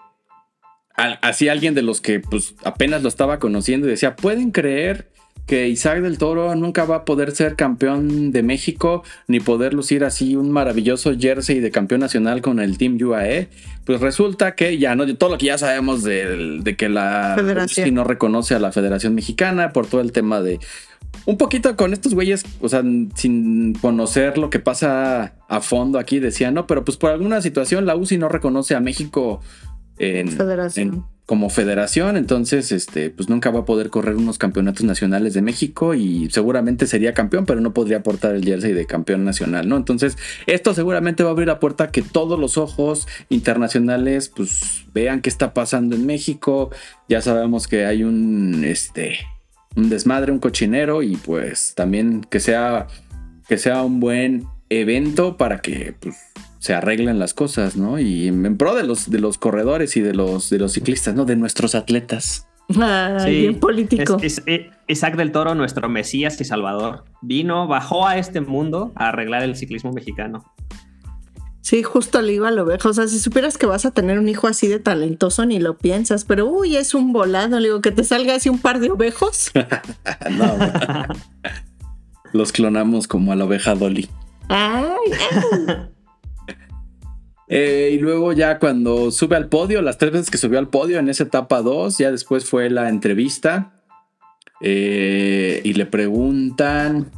así 0.96 1.50
alguien 1.50 1.74
de 1.74 1.82
los 1.82 2.00
que 2.00 2.20
pues 2.20 2.54
apenas 2.64 3.02
lo 3.02 3.08
estaba 3.10 3.38
conociendo 3.38 3.86
y 3.86 3.90
decía, 3.90 4.16
¿pueden 4.16 4.50
creer 4.50 5.10
que 5.46 5.68
Isaac 5.68 6.00
del 6.00 6.18
Toro 6.18 6.54
nunca 6.56 6.84
va 6.84 6.96
a 6.96 7.04
poder 7.04 7.30
ser 7.32 7.54
campeón 7.54 8.32
de 8.32 8.42
México 8.42 9.04
ni 9.28 9.40
poder 9.40 9.74
lucir 9.74 10.04
así 10.04 10.34
un 10.36 10.50
maravilloso 10.50 11.12
jersey 11.16 11.60
de 11.60 11.70
campeón 11.70 12.00
nacional 12.00 12.42
con 12.42 12.60
el 12.60 12.78
Team 12.78 12.98
UAE? 13.00 13.48
Pues 13.84 14.00
resulta 14.00 14.56
que 14.56 14.78
ya 14.78 14.96
no, 14.96 15.06
todo 15.16 15.30
lo 15.30 15.38
que 15.38 15.46
ya 15.46 15.58
sabemos 15.58 16.02
de, 16.02 16.58
de 16.62 16.76
que 16.76 16.88
la 16.88 17.34
Federación. 17.36 17.94
No 17.94 18.04
reconoce 18.04 18.54
a 18.54 18.58
la 18.58 18.72
Federación 18.72 19.14
Mexicana 19.14 19.72
por 19.72 19.86
todo 19.86 20.00
el 20.00 20.12
tema 20.12 20.40
de 20.40 20.58
un 21.24 21.38
poquito 21.38 21.76
con 21.76 21.92
estos 21.92 22.14
güeyes, 22.14 22.44
o 22.60 22.68
sea, 22.68 22.82
sin 23.14 23.74
conocer 23.74 24.38
lo 24.38 24.50
que 24.50 24.60
pasa 24.60 25.34
a 25.48 25.60
fondo 25.60 25.98
aquí, 25.98 26.18
decían, 26.20 26.54
no, 26.54 26.66
pero 26.66 26.84
pues 26.84 26.96
por 26.96 27.10
alguna 27.10 27.40
situación 27.40 27.86
la 27.86 27.96
UCI 27.96 28.18
no 28.18 28.28
reconoce 28.28 28.74
a 28.74 28.80
México 28.80 29.40
en, 29.98 31.04
como 31.26 31.50
federación, 31.50 32.16
entonces 32.16 32.70
este, 32.70 33.10
pues 33.10 33.28
nunca 33.28 33.50
va 33.50 33.60
a 33.60 33.64
poder 33.64 33.90
correr 33.90 34.14
unos 34.14 34.38
campeonatos 34.38 34.84
nacionales 34.84 35.34
de 35.34 35.42
México 35.42 35.92
y 35.94 36.30
seguramente 36.30 36.86
sería 36.86 37.14
campeón, 37.14 37.46
pero 37.46 37.60
no 37.60 37.74
podría 37.74 38.04
portar 38.04 38.36
el 38.36 38.44
jersey 38.44 38.72
de 38.72 38.86
campeón 38.86 39.24
nacional, 39.24 39.68
¿no? 39.68 39.76
Entonces, 39.76 40.16
esto 40.46 40.72
seguramente 40.72 41.24
va 41.24 41.30
a 41.30 41.32
abrir 41.32 41.48
la 41.48 41.58
puerta 41.58 41.84
a 41.84 41.90
que 41.90 42.02
todos 42.02 42.38
los 42.38 42.56
ojos 42.58 43.08
internacionales 43.28 44.28
pues 44.28 44.84
vean 44.94 45.20
qué 45.20 45.28
está 45.28 45.52
pasando 45.52 45.96
en 45.96 46.06
México. 46.06 46.70
Ya 47.08 47.20
sabemos 47.20 47.66
que 47.66 47.86
hay 47.86 48.04
un 48.04 48.62
este 48.64 49.18
un 49.74 49.88
desmadre, 49.88 50.30
un 50.30 50.38
cochinero 50.38 51.02
y 51.02 51.16
pues 51.16 51.74
también 51.74 52.22
que 52.30 52.38
sea 52.38 52.86
que 53.48 53.58
sea 53.58 53.82
un 53.82 53.98
buen 53.98 54.46
evento 54.68 55.36
para 55.36 55.60
que 55.60 55.94
pues, 55.98 56.16
se 56.66 56.74
arreglen 56.74 57.20
las 57.20 57.32
cosas, 57.32 57.76
¿no? 57.76 58.00
Y 58.00 58.26
en 58.26 58.56
pro 58.56 58.74
de 58.74 58.82
los, 58.82 59.08
de 59.08 59.20
los 59.20 59.38
corredores 59.38 59.96
y 59.96 60.00
de 60.00 60.12
los, 60.12 60.50
de 60.50 60.58
los 60.58 60.72
ciclistas, 60.72 61.14
¿no? 61.14 61.24
De 61.24 61.36
nuestros 61.36 61.76
atletas. 61.76 62.48
Ay, 62.76 63.42
bien 63.42 63.60
político. 63.60 64.16
Es, 64.20 64.42
eh, 64.46 64.72
Isaac 64.88 65.14
del 65.14 65.30
Toro, 65.30 65.54
nuestro 65.54 65.88
Mesías 65.88 66.40
y 66.40 66.44
Salvador, 66.44 67.04
vino, 67.22 67.68
bajó 67.68 68.08
a 68.08 68.18
este 68.18 68.40
mundo 68.40 68.90
a 68.96 69.10
arreglar 69.10 69.44
el 69.44 69.54
ciclismo 69.54 69.92
mexicano. 69.92 70.44
Sí, 71.60 71.84
justo 71.84 72.20
le 72.20 72.32
iba 72.32 72.48
a 72.48 72.50
lo 72.50 72.64
oveja. 72.64 72.88
O 72.88 72.92
sea, 72.92 73.06
si 73.06 73.20
supieras 73.20 73.58
que 73.58 73.66
vas 73.66 73.86
a 73.86 73.92
tener 73.92 74.18
un 74.18 74.28
hijo 74.28 74.48
así 74.48 74.66
de 74.66 74.80
talentoso, 74.80 75.46
ni 75.46 75.60
lo 75.60 75.78
piensas, 75.78 76.24
pero 76.24 76.46
uy, 76.46 76.74
es 76.74 76.94
un 76.94 77.12
volado. 77.12 77.60
Le 77.60 77.68
digo 77.68 77.80
que 77.80 77.92
te 77.92 78.02
salga 78.02 78.34
así 78.34 78.48
un 78.48 78.58
par 78.58 78.80
de 78.80 78.90
ovejos. 78.90 79.52
no, 80.32 80.52
los 82.32 82.50
clonamos 82.50 83.06
como 83.06 83.30
a 83.30 83.36
la 83.36 83.44
oveja 83.44 83.76
Dolly. 83.76 84.08
Ay, 84.48 85.12
Eh, 87.48 87.90
y 87.92 87.98
luego 87.98 88.32
ya 88.32 88.58
cuando 88.58 89.10
sube 89.10 89.36
al 89.36 89.48
podio, 89.48 89.80
las 89.82 89.98
tres 89.98 90.12
veces 90.12 90.30
que 90.30 90.38
subió 90.38 90.58
al 90.58 90.68
podio 90.68 90.98
en 90.98 91.08
esa 91.08 91.24
etapa 91.24 91.62
2, 91.62 91.98
ya 91.98 92.10
después 92.10 92.44
fue 92.44 92.70
la 92.70 92.88
entrevista 92.88 93.82
eh, 94.60 95.60
y 95.62 95.74
le 95.74 95.86
preguntan 95.86 97.10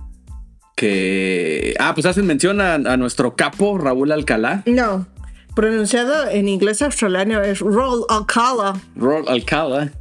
que... 0.76 1.74
Ah, 1.78 1.94
pues 1.94 2.06
hacen 2.06 2.26
mención 2.26 2.60
a, 2.60 2.74
a, 2.74 2.96
nuestro 2.96 3.36
capo, 3.36 3.78
Raúl 3.78 4.12
Alcalá. 4.12 4.62
No, 4.66 5.06
pronunciado 5.54 6.28
en 6.30 6.48
inglés 6.48 6.82
australiano 6.82 7.42
es 7.42 7.60
Raúl 7.60 8.04
Alcalá. 8.08 8.80
Raúl 8.96 9.26
Alcalá. 9.28 9.92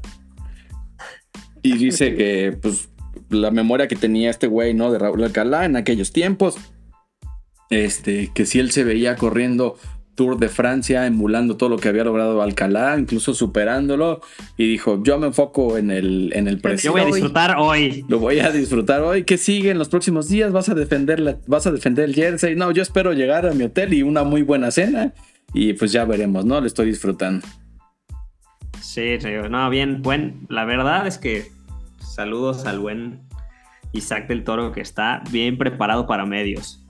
Y 1.64 1.78
dice 1.78 2.16
que 2.18 2.58
pues 2.62 2.90
la 3.30 3.52
memoria 3.52 3.88
que 3.88 3.96
tenía 3.96 4.30
este 4.30 4.48
güey, 4.48 4.74
¿no? 4.74 4.92
De 4.92 5.00
Raúl 5.00 5.24
Alcalá 5.24 5.66
en 5.66 5.76
aquellos 5.76 6.12
tiempos. 6.12 6.58
Este, 7.70 8.32
que 8.34 8.46
si 8.46 8.60
él 8.60 8.72
se 8.72 8.84
veía 8.84 9.16
corriendo 9.18 9.78
Tour 10.18 10.40
de 10.40 10.50
Francia, 10.50 11.06
emulando 11.06 11.58
todo 11.58 11.70
lo 11.70 11.78
que 11.78 11.90
había 11.90 12.04
logrado 12.04 12.42
Alcalá, 12.42 12.98
incluso 12.98 13.36
superándolo, 13.36 14.22
y 14.58 14.68
dijo, 14.68 15.04
yo 15.04 15.20
me 15.20 15.28
enfoco 15.28 15.78
en 15.78 15.92
el, 15.92 16.32
en 16.34 16.48
el 16.48 16.60
presente. 16.60 16.88
Yo 16.88 16.92
voy 16.92 17.02
a 17.02 17.06
disfrutar 17.06 17.56
hoy. 17.60 18.04
Lo 18.10 18.18
voy 18.18 18.40
a 18.40 18.50
disfrutar 18.52 19.04
hoy. 19.04 19.26
¿Qué 19.26 19.38
sigue 19.38 19.70
en 19.70 19.78
los 19.78 19.90
próximos 19.90 20.28
días? 20.28 20.52
¿Vas 20.52 20.70
a 20.70 20.74
defender, 20.74 21.20
la, 21.20 21.38
vas 21.46 21.68
a 21.68 21.72
defender 21.72 22.06
el 22.06 22.16
jersey? 22.16 22.56
No, 22.56 22.72
yo 22.72 22.82
espero 22.82 23.14
llegar 23.14 23.46
a 23.46 23.54
mi 23.54 23.66
hotel 23.66 23.94
y 23.94 24.02
una 24.02 24.24
muy 24.24 24.42
buena 24.42 24.72
cena, 24.72 25.14
y 25.54 25.74
pues 25.74 25.92
ya 25.92 26.04
veremos, 26.04 26.46
¿no? 26.46 26.60
Lo 26.60 26.66
estoy 26.66 26.88
disfrutando. 26.88 27.46
Sí, 28.82 29.20
no, 29.52 29.70
bien, 29.70 30.02
buen, 30.02 30.48
la 30.50 30.66
verdad 30.66 31.06
es 31.06 31.20
que 31.20 31.52
saludos 32.00 32.66
al 32.66 32.80
buen 32.80 33.22
Isaac 33.94 34.28
del 34.28 34.44
Toro 34.44 34.72
que 34.72 34.82
está 34.82 35.22
bien 35.30 35.60
preparado 35.60 36.08
para 36.08 36.26
medios. 36.26 36.84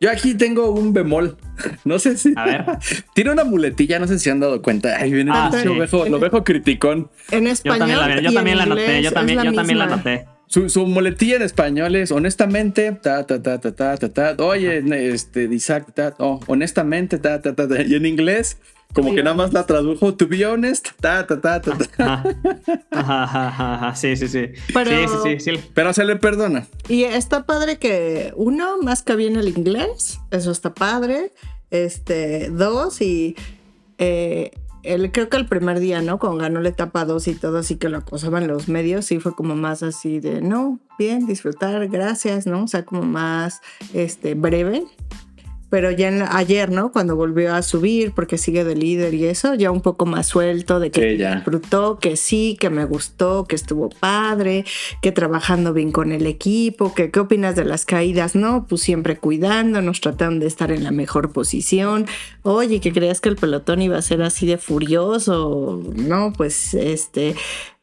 Yo 0.00 0.10
aquí 0.10 0.34
tengo 0.34 0.70
un 0.70 0.92
bemol. 0.92 1.36
No 1.84 1.98
sé 1.98 2.18
si. 2.18 2.34
A 2.36 2.44
ver. 2.44 2.64
Tiene 3.14 3.30
una 3.30 3.44
muletilla, 3.44 3.98
no 3.98 4.06
sé 4.06 4.18
si 4.18 4.28
han 4.28 4.40
dado 4.40 4.60
cuenta. 4.60 4.96
Ay, 4.98 5.12
viene 5.12 5.30
ah, 5.32 5.50
sí. 5.50 5.64
lo, 5.64 5.74
viejo, 5.74 6.06
lo 6.06 6.18
viejo 6.18 6.44
criticón. 6.44 7.10
En 7.30 7.46
español. 7.46 7.78
Yo 7.78 7.86
también 7.86 7.98
la, 7.98 8.20
yo 8.20 8.32
también 8.32 8.58
la 8.58 8.66
noté. 8.66 9.02
Yo 9.02 9.12
también, 9.12 9.42
yo 9.42 9.52
también 9.54 9.78
la 9.78 9.86
noté. 9.86 10.26
Su, 10.48 10.68
su, 10.68 10.86
muletilla 10.86 11.36
en 11.36 11.42
español 11.42 11.96
es 11.96 12.12
honestamente, 12.12 12.92
ta, 12.92 13.26
ta, 13.26 13.42
ta, 13.42 13.58
ta, 13.58 13.74
ta, 13.74 13.96
ta, 13.96 14.08
ta. 14.12 14.44
Oye, 14.44 14.82
este, 15.12 15.44
Isaac, 15.44 15.92
ta, 15.94 16.14
oh, 16.18 16.40
honestamente, 16.46 17.18
ta, 17.18 17.40
ta, 17.40 17.54
ta, 17.54 17.66
ta. 17.66 17.82
Y 17.82 17.94
en 17.94 18.06
inglés, 18.06 18.58
como 18.96 19.14
que 19.14 19.22
nada 19.22 19.36
más 19.36 19.52
la 19.52 19.66
tradujo, 19.66 20.14
to 20.14 20.26
be 20.26 20.46
honest, 20.46 20.88
ta, 21.00 21.26
ta, 21.26 21.38
ta, 21.38 21.60
ta, 21.60 21.76
ta. 22.90 23.94
Sí, 23.94 24.16
sí, 24.16 24.26
sí. 24.26 24.48
Pero, 24.72 24.90
sí, 24.90 24.96
sí, 25.06 25.38
sí, 25.38 25.56
sí. 25.56 25.70
Pero 25.74 25.92
se 25.92 26.04
le 26.04 26.16
perdona. 26.16 26.66
Y 26.88 27.04
está 27.04 27.44
padre 27.44 27.78
que, 27.78 28.32
uno, 28.36 28.78
más 28.80 29.02
que 29.02 29.14
bien 29.14 29.36
el 29.36 29.48
inglés, 29.48 30.18
eso 30.30 30.50
está 30.50 30.72
padre. 30.72 31.30
Este, 31.70 32.48
dos, 32.48 33.02
y 33.02 33.36
eh, 33.98 34.52
el, 34.82 35.12
creo 35.12 35.28
que 35.28 35.36
el 35.36 35.46
primer 35.46 35.78
día, 35.78 36.00
¿no? 36.00 36.18
Cuando 36.18 36.38
ganó 36.38 36.60
la 36.60 36.70
etapa 36.70 37.04
2 37.04 37.28
y 37.28 37.34
todo, 37.34 37.58
así 37.58 37.76
que 37.76 37.90
lo 37.90 37.98
acosaban 37.98 38.46
los 38.46 38.68
medios, 38.68 39.04
sí 39.04 39.20
fue 39.20 39.34
como 39.34 39.56
más 39.56 39.82
así 39.82 40.20
de, 40.20 40.40
no, 40.40 40.78
bien, 40.98 41.26
disfrutar, 41.26 41.86
gracias, 41.88 42.46
¿no? 42.46 42.64
O 42.64 42.68
sea, 42.68 42.84
como 42.86 43.02
más 43.02 43.60
este, 43.92 44.34
breve. 44.34 44.84
Pero 45.68 45.90
ya 45.90 46.08
en 46.08 46.20
la, 46.20 46.36
ayer, 46.36 46.70
¿no? 46.70 46.92
Cuando 46.92 47.16
volvió 47.16 47.54
a 47.54 47.62
subir, 47.62 48.12
porque 48.12 48.38
sigue 48.38 48.64
de 48.64 48.76
líder 48.76 49.14
y 49.14 49.26
eso, 49.26 49.54
ya 49.54 49.70
un 49.70 49.80
poco 49.80 50.06
más 50.06 50.26
suelto, 50.26 50.78
de 50.80 50.90
que 50.90 51.16
Sí, 51.16 51.24
disfrutó, 51.24 51.98
que 51.98 52.16
sí, 52.16 52.56
que 52.60 52.70
me 52.70 52.84
gustó, 52.84 53.46
que 53.46 53.56
estuvo 53.56 53.88
padre, 53.88 54.64
que 55.02 55.12
trabajando 55.12 55.72
bien 55.72 55.92
con 55.92 56.12
el 56.12 56.26
equipo, 56.26 56.94
que 56.94 57.10
qué 57.10 57.20
opinas 57.20 57.56
de 57.56 57.64
las 57.64 57.84
caídas, 57.84 58.34
no, 58.34 58.66
pues 58.68 58.82
siempre 58.82 59.16
cuidándonos, 59.16 60.00
tratando 60.00 60.42
de 60.42 60.48
estar 60.48 60.70
en 60.70 60.84
la 60.84 60.90
mejor 60.90 61.32
posición. 61.32 62.06
Oye, 62.42 62.80
que 62.80 62.92
creías 62.92 63.20
que 63.20 63.28
el 63.28 63.36
pelotón 63.36 63.82
iba 63.82 63.98
a 63.98 64.02
ser 64.02 64.22
así 64.22 64.46
de 64.46 64.58
furioso, 64.58 65.82
no, 65.96 66.32
pues 66.32 66.74
este, 66.74 67.34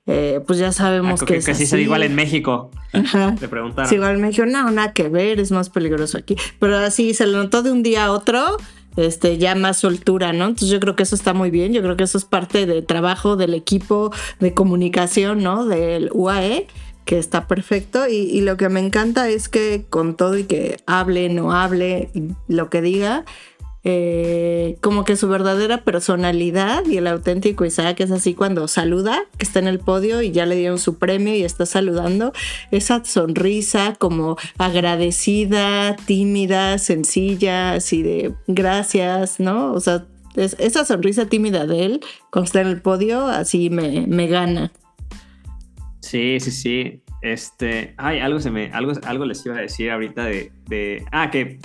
eh, 0.05 0.41
pues 0.45 0.59
ya 0.59 0.71
sabemos 0.71 1.21
Ah, 1.21 1.25
que, 1.25 1.33
que, 1.33 1.39
es 1.39 1.45
que 1.45 1.55
sí 1.55 1.63
así. 1.63 1.71
se 1.71 1.81
igual 1.81 2.03
en 2.03 2.15
México. 2.15 2.71
Ajá. 2.93 3.35
Le 3.39 3.47
preguntaron. 3.47 3.89
Sí, 3.89 3.95
igual 3.95 4.17
me 4.17 4.29
dijo, 4.29 4.45
no, 4.45 4.69
nada 4.71 4.93
que 4.93 5.07
ver, 5.09 5.39
es 5.39 5.51
más 5.51 5.69
peligroso 5.69 6.17
aquí. 6.17 6.35
Pero 6.59 6.77
así 6.77 7.13
se 7.13 7.25
lo 7.27 7.41
notó 7.41 7.63
de 7.63 7.71
un 7.71 7.83
día 7.83 8.05
a 8.05 8.11
otro, 8.11 8.57
este, 8.97 9.37
ya 9.37 9.55
más 9.55 9.77
soltura, 9.77 10.33
¿no? 10.33 10.45
Entonces 10.45 10.69
yo 10.69 10.79
creo 10.79 10.95
que 10.95 11.03
eso 11.03 11.15
está 11.15 11.33
muy 11.33 11.49
bien, 11.51 11.73
yo 11.73 11.81
creo 11.81 11.95
que 11.97 12.03
eso 12.03 12.17
es 12.17 12.25
parte 12.25 12.65
del 12.65 12.85
trabajo 12.85 13.35
del 13.37 13.53
equipo 13.53 14.11
de 14.39 14.53
comunicación, 14.53 15.41
¿no? 15.41 15.65
Del 15.65 16.09
UAE 16.13 16.67
que 17.05 17.19
está 17.19 17.47
perfecto 17.47 18.07
y, 18.07 18.13
y 18.15 18.39
lo 18.41 18.55
que 18.55 18.69
me 18.69 18.79
encanta 18.79 19.27
es 19.27 19.49
que 19.49 19.85
con 19.89 20.15
todo 20.15 20.37
y 20.37 20.45
que 20.45 20.77
hable, 20.85 21.27
no 21.27 21.51
hable, 21.51 22.09
lo 22.47 22.69
que 22.69 22.81
diga, 22.81 23.25
eh, 23.85 24.77
como 24.81 25.03
que 25.03 25.15
su 25.17 25.27
verdadera 25.27 25.83
personalidad 25.83 26.85
y 26.85 26.97
el 26.97 27.07
auténtico 27.07 27.65
Isaac 27.65 27.99
es 27.99 28.11
así 28.11 28.33
cuando 28.33 28.67
saluda, 28.67 29.23
que 29.37 29.45
está 29.45 29.59
en 29.59 29.67
el 29.67 29.79
podio 29.79 30.21
y 30.21 30.31
ya 30.31 30.45
le 30.45 30.55
dieron 30.55 30.79
su 30.79 30.97
premio 30.97 31.35
y 31.35 31.43
está 31.43 31.65
saludando, 31.65 32.31
esa 32.71 33.03
sonrisa 33.03 33.95
como 33.99 34.37
agradecida, 34.57 35.95
tímida, 36.05 36.77
sencilla, 36.77 37.73
así 37.73 38.03
de 38.03 38.33
gracias, 38.47 39.39
¿no? 39.39 39.73
O 39.73 39.79
sea, 39.79 40.05
es- 40.35 40.55
esa 40.59 40.85
sonrisa 40.85 41.25
tímida 41.27 41.65
de 41.65 41.85
él 41.85 42.01
cuando 42.31 42.45
está 42.45 42.61
en 42.61 42.67
el 42.67 42.81
podio, 42.81 43.27
así 43.27 43.69
me, 43.69 44.05
me 44.07 44.27
gana. 44.27 44.71
Sí, 46.01 46.39
sí, 46.39 46.51
sí. 46.51 46.99
Este, 47.21 47.93
ay, 47.97 48.19
algo 48.19 48.39
se 48.39 48.51
me, 48.51 48.71
algo, 48.73 48.91
algo 49.03 49.25
les 49.25 49.45
iba 49.45 49.55
a 49.55 49.61
decir 49.61 49.89
ahorita 49.91 50.25
de, 50.25 50.51
de, 50.67 51.05
ah, 51.11 51.31
que 51.31 51.59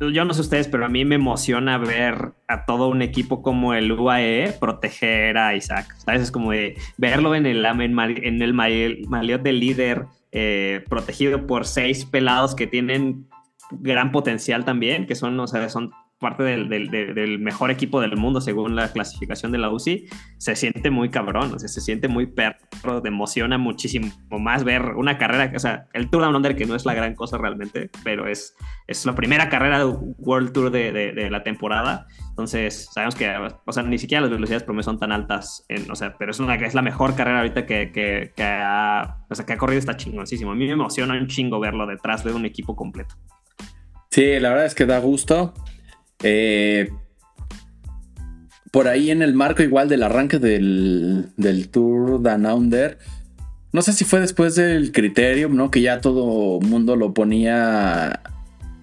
yo 0.00 0.24
no 0.24 0.34
sé 0.34 0.40
ustedes, 0.40 0.68
pero 0.68 0.84
a 0.84 0.88
mí 0.88 1.04
me 1.04 1.14
emociona 1.14 1.78
ver 1.78 2.32
a 2.48 2.64
todo 2.64 2.88
un 2.88 3.02
equipo 3.02 3.42
como 3.42 3.74
el 3.74 3.92
UAE 3.92 4.56
proteger 4.60 5.38
a 5.38 5.54
Isaac. 5.54 5.94
¿Sabes? 5.98 6.22
Es 6.22 6.30
como 6.30 6.50
de 6.52 6.76
verlo 6.96 7.34
en 7.34 7.46
el, 7.46 7.64
en, 7.64 8.42
el 8.42 8.54
ma- 8.54 8.68
maleot 9.08 9.42
del 9.42 9.60
líder, 9.60 10.06
eh, 10.32 10.84
protegido 10.88 11.46
por 11.46 11.64
seis 11.66 12.04
pelados 12.04 12.54
que 12.54 12.66
tienen 12.66 13.26
gran 13.70 14.12
potencial 14.12 14.64
también, 14.64 15.06
que 15.06 15.14
son, 15.14 15.38
o 15.40 15.46
sea, 15.46 15.68
son 15.68 15.90
parte 16.24 16.42
del, 16.42 16.68
del- 16.68 16.90
del- 16.90 17.38
mejor 17.38 17.70
equipo 17.70 18.00
del 18.00 18.16
mundo 18.16 18.40
según 18.40 18.74
la 18.74 18.90
clasificación 18.92 19.52
de 19.52 19.58
la 19.58 19.70
UCI, 19.70 20.06
se 20.38 20.56
siente 20.56 20.90
muy 20.90 21.10
cabrón, 21.10 21.52
o 21.54 21.58
sea, 21.58 21.68
se 21.68 21.80
siente 21.80 22.08
muy 22.08 22.26
perro, 22.26 23.00
te 23.02 23.08
emociona 23.08 23.58
muchísimo 23.58 24.10
más 24.40 24.64
ver 24.64 24.82
una 24.96 25.16
carrera, 25.18 25.52
o 25.54 25.58
sea, 25.60 25.86
el 25.92 26.10
Tour 26.10 26.22
Down 26.22 26.34
Under 26.34 26.56
que 26.56 26.66
no 26.66 26.74
es 26.74 26.84
la 26.84 26.94
gran 26.94 27.14
cosa 27.14 27.38
realmente, 27.38 27.90
pero 28.02 28.26
es, 28.26 28.56
es 28.88 29.06
la 29.06 29.14
primera 29.14 29.48
carrera 29.48 29.78
de 29.78 29.84
World 29.84 30.52
Tour 30.52 30.70
de, 30.70 30.90
de- 30.90 31.12
de 31.12 31.30
la 31.30 31.42
temporada, 31.44 32.06
entonces 32.30 32.88
sabemos 32.92 33.14
que, 33.14 33.30
o 33.64 33.72
sea, 33.72 33.82
ni 33.84 33.98
siquiera 33.98 34.22
las 34.22 34.30
velocidades 34.30 34.64
promedio 34.64 34.82
son 34.84 34.98
tan 34.98 35.12
altas, 35.12 35.64
en- 35.68 35.90
o 35.90 35.94
sea, 35.94 36.16
pero 36.18 36.30
es, 36.32 36.40
una, 36.40 36.54
es 36.56 36.74
la 36.74 36.82
mejor 36.82 37.14
carrera 37.14 37.38
ahorita 37.38 37.66
que, 37.66 37.92
que, 37.92 38.32
que 38.34 38.42
ha, 38.42 39.18
o 39.30 39.34
sea, 39.34 39.44
que 39.46 39.52
ha 39.52 39.58
corrido, 39.58 39.78
está 39.78 39.96
chingoncísimo, 39.96 40.50
a 40.50 40.54
mí 40.54 40.64
me 40.66 40.72
emociona 40.72 41.14
un 41.14 41.26
chingo 41.28 41.60
verlo 41.60 41.86
detrás 41.86 42.24
de 42.24 42.32
un 42.32 42.44
equipo 42.46 42.74
completo. 42.74 43.14
Sí, 44.10 44.38
la 44.38 44.50
verdad 44.50 44.66
es 44.66 44.74
que 44.76 44.86
da 44.86 44.98
gusto. 45.00 45.54
Eh, 46.24 46.90
por 48.72 48.88
ahí 48.88 49.10
en 49.10 49.22
el 49.22 49.34
marco 49.34 49.62
igual 49.62 49.88
del 49.88 50.02
arranque 50.02 50.38
del, 50.40 51.26
del 51.36 51.68
Tour 51.68 52.20
Down 52.20 52.46
Under, 52.46 52.98
no 53.72 53.82
sé 53.82 53.92
si 53.92 54.04
fue 54.04 54.20
después 54.20 54.54
del 54.56 54.90
Criterium, 54.90 55.54
¿no? 55.54 55.70
Que 55.70 55.80
ya 55.80 56.00
todo 56.00 56.60
mundo 56.60 56.96
lo 56.96 57.12
ponía 57.12 58.20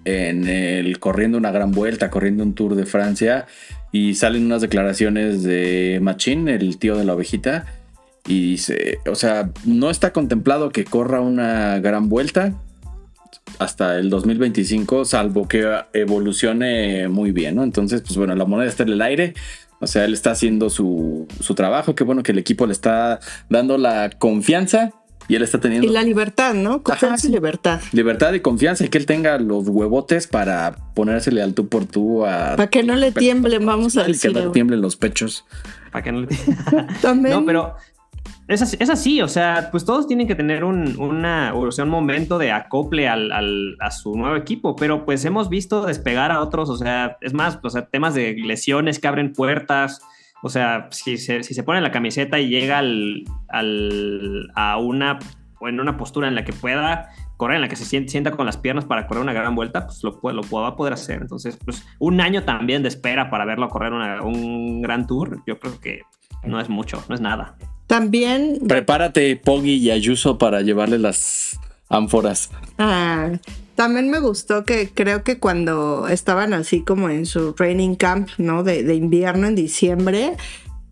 en 0.04 0.46
el 0.46 0.98
corriendo 0.98 1.36
una 1.36 1.50
gran 1.50 1.72
vuelta, 1.72 2.10
corriendo 2.10 2.42
un 2.44 2.54
Tour 2.54 2.74
de 2.74 2.86
Francia. 2.86 3.46
y 3.90 4.14
salen 4.14 4.46
unas 4.46 4.62
declaraciones 4.62 5.42
de 5.42 5.98
Machín, 6.00 6.48
el 6.48 6.78
tío 6.78 6.96
de 6.96 7.04
la 7.04 7.14
ovejita, 7.14 7.66
y 8.26 8.52
dice, 8.52 8.98
o 9.06 9.14
sea, 9.14 9.50
no 9.66 9.90
está 9.90 10.12
contemplado 10.14 10.70
que 10.70 10.84
corra 10.84 11.20
una 11.20 11.78
gran 11.80 12.08
vuelta 12.08 12.54
hasta 13.58 13.98
el 13.98 14.10
2025, 14.10 15.04
salvo 15.04 15.46
que 15.48 15.66
evolucione 15.92 17.08
muy 17.08 17.32
bien, 17.32 17.56
¿no? 17.56 17.64
Entonces, 17.64 18.02
pues 18.02 18.16
bueno, 18.16 18.34
la 18.34 18.44
moneda 18.44 18.68
está 18.68 18.82
en 18.82 18.90
el 18.90 19.02
aire. 19.02 19.34
O 19.80 19.86
sea, 19.86 20.04
él 20.04 20.12
está 20.12 20.30
haciendo 20.30 20.70
su, 20.70 21.26
su 21.40 21.54
trabajo. 21.54 21.94
Qué 21.94 22.04
bueno 22.04 22.22
que 22.22 22.32
el 22.32 22.38
equipo 22.38 22.66
le 22.66 22.72
está 22.72 23.18
dando 23.48 23.78
la 23.78 24.10
confianza 24.10 24.92
y 25.28 25.34
él 25.34 25.42
está 25.42 25.60
teniendo. 25.60 25.86
Y 25.86 25.90
la 25.90 26.02
libertad, 26.02 26.54
¿no? 26.54 26.82
Confianza 26.82 27.26
y 27.26 27.30
libertad. 27.30 27.80
Libertad 27.92 28.32
y 28.32 28.40
confianza 28.40 28.84
y 28.84 28.88
que 28.88 28.98
él 28.98 29.06
tenga 29.06 29.38
los 29.38 29.68
huevotes 29.68 30.26
para 30.26 30.76
ponérsele 30.94 31.42
al 31.42 31.54
tú 31.54 31.68
por 31.68 31.86
tú 31.86 32.24
a. 32.26 32.56
Para 32.56 32.70
que 32.70 32.82
no 32.82 32.94
le 32.96 33.12
tiemblen, 33.12 33.64
vamos 33.64 33.96
a 33.96 34.04
decir. 34.04 34.32
Que 34.32 34.38
no 34.38 34.46
le 34.46 34.52
tiemblen 34.52 34.80
los 34.80 34.96
pechos. 34.96 35.44
Para 35.90 36.04
que 36.04 36.12
no 36.12 36.20
le 36.20 36.28
También. 37.02 37.34
No, 37.34 37.44
pero 37.44 37.74
es 38.52 38.90
así, 38.90 39.22
o 39.22 39.28
sea, 39.28 39.68
pues 39.70 39.84
todos 39.84 40.06
tienen 40.06 40.26
que 40.26 40.34
tener 40.34 40.64
un, 40.64 40.98
una, 40.98 41.54
o 41.54 41.70
sea, 41.70 41.84
un 41.84 41.90
momento 41.90 42.38
de 42.38 42.52
acople 42.52 43.08
al, 43.08 43.76
a 43.80 43.90
su 43.90 44.16
nuevo 44.16 44.36
equipo, 44.36 44.76
pero 44.76 45.04
pues 45.04 45.24
hemos 45.24 45.48
visto 45.48 45.86
despegar 45.86 46.30
a 46.32 46.40
otros, 46.40 46.68
o 46.68 46.76
sea, 46.76 47.16
es 47.20 47.34
más, 47.34 47.58
o 47.62 47.70
sea, 47.70 47.86
temas 47.86 48.14
de 48.14 48.34
lesiones 48.34 48.98
que 48.98 49.08
abren 49.08 49.32
puertas, 49.32 50.00
o 50.42 50.48
sea, 50.48 50.88
si 50.90 51.18
se, 51.18 51.42
si 51.44 51.54
se 51.54 51.62
pone 51.62 51.80
la 51.80 51.92
camiseta 51.92 52.40
y 52.40 52.48
llega 52.48 52.78
al, 52.78 53.24
a 54.54 54.76
una, 54.78 55.18
o 55.60 55.68
en 55.68 55.78
una 55.78 55.96
postura 55.96 56.26
en 56.26 56.34
la 56.34 56.44
que 56.44 56.52
pueda 56.52 57.10
correr, 57.36 57.56
en 57.56 57.62
la 57.62 57.68
que 57.68 57.76
se 57.76 57.84
sienta 57.84 58.32
con 58.32 58.46
las 58.46 58.56
piernas 58.56 58.84
para 58.84 59.06
correr 59.06 59.22
una 59.22 59.32
gran 59.32 59.54
vuelta, 59.54 59.86
pues 59.86 60.02
lo, 60.02 60.20
lo 60.32 60.42
va 60.50 60.68
a 60.68 60.76
poder 60.76 60.92
hacer. 60.92 61.22
Entonces, 61.22 61.58
pues 61.64 61.86
un 61.98 62.20
año 62.20 62.44
también 62.44 62.82
de 62.82 62.88
espera 62.88 63.30
para 63.30 63.44
verlo 63.44 63.68
correr 63.68 63.92
un 63.92 64.82
gran 64.82 65.06
tour, 65.06 65.42
yo 65.46 65.58
creo 65.58 65.80
que 65.80 66.02
no 66.44 66.60
es 66.60 66.68
mucho, 66.68 67.02
no 67.08 67.14
es 67.14 67.20
nada. 67.20 67.56
También. 67.86 68.60
Prepárate, 68.66 69.36
Poggy 69.36 69.74
y 69.74 69.90
Ayuso, 69.90 70.38
para 70.38 70.62
llevarle 70.62 70.98
las 70.98 71.58
ánforas. 71.88 72.50
Ah, 72.78 73.30
también 73.74 74.10
me 74.10 74.20
gustó 74.20 74.64
que 74.64 74.90
creo 74.92 75.24
que 75.24 75.38
cuando 75.38 76.08
estaban 76.08 76.54
así 76.54 76.82
como 76.82 77.08
en 77.10 77.26
su 77.26 77.52
training 77.52 77.96
camp, 77.96 78.30
¿no? 78.38 78.62
De, 78.62 78.82
de 78.82 78.94
invierno 78.94 79.46
en 79.46 79.54
diciembre, 79.54 80.36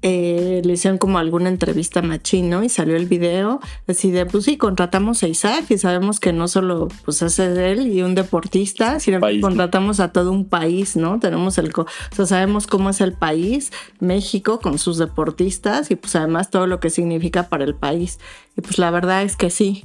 eh, 0.02 0.62
le 0.64 0.72
hicieron 0.72 0.96
como 0.96 1.18
alguna 1.18 1.50
entrevista 1.50 2.00
machino 2.00 2.64
y 2.64 2.70
salió 2.70 2.96
el 2.96 3.06
video 3.06 3.60
así 3.86 4.10
de, 4.10 4.24
pues 4.24 4.44
sí, 4.44 4.56
contratamos 4.56 5.22
a 5.22 5.28
Isaac 5.28 5.66
y 5.68 5.76
sabemos 5.76 6.20
que 6.20 6.32
no 6.32 6.48
solo 6.48 6.88
pues 7.04 7.22
hace 7.22 7.70
él 7.70 7.86
y 7.86 8.02
un 8.02 8.14
deportista, 8.14 8.98
sino 8.98 9.20
que 9.20 9.40
contratamos 9.40 10.00
a 10.00 10.12
todo 10.12 10.32
un 10.32 10.48
país, 10.48 10.96
¿no? 10.96 11.20
Tenemos 11.20 11.58
el, 11.58 11.70
o 11.76 11.86
sea, 12.14 12.24
sabemos 12.24 12.66
cómo 12.66 12.88
es 12.88 13.02
el 13.02 13.12
país, 13.12 13.72
México 13.98 14.58
con 14.60 14.78
sus 14.78 14.96
deportistas 14.96 15.90
y 15.90 15.96
pues 15.96 16.16
además 16.16 16.48
todo 16.48 16.66
lo 16.66 16.80
que 16.80 16.88
significa 16.88 17.48
para 17.48 17.64
el 17.64 17.74
país. 17.74 18.18
Y 18.56 18.62
pues 18.62 18.78
la 18.78 18.90
verdad 18.90 19.22
es 19.22 19.36
que 19.36 19.50
sí. 19.50 19.84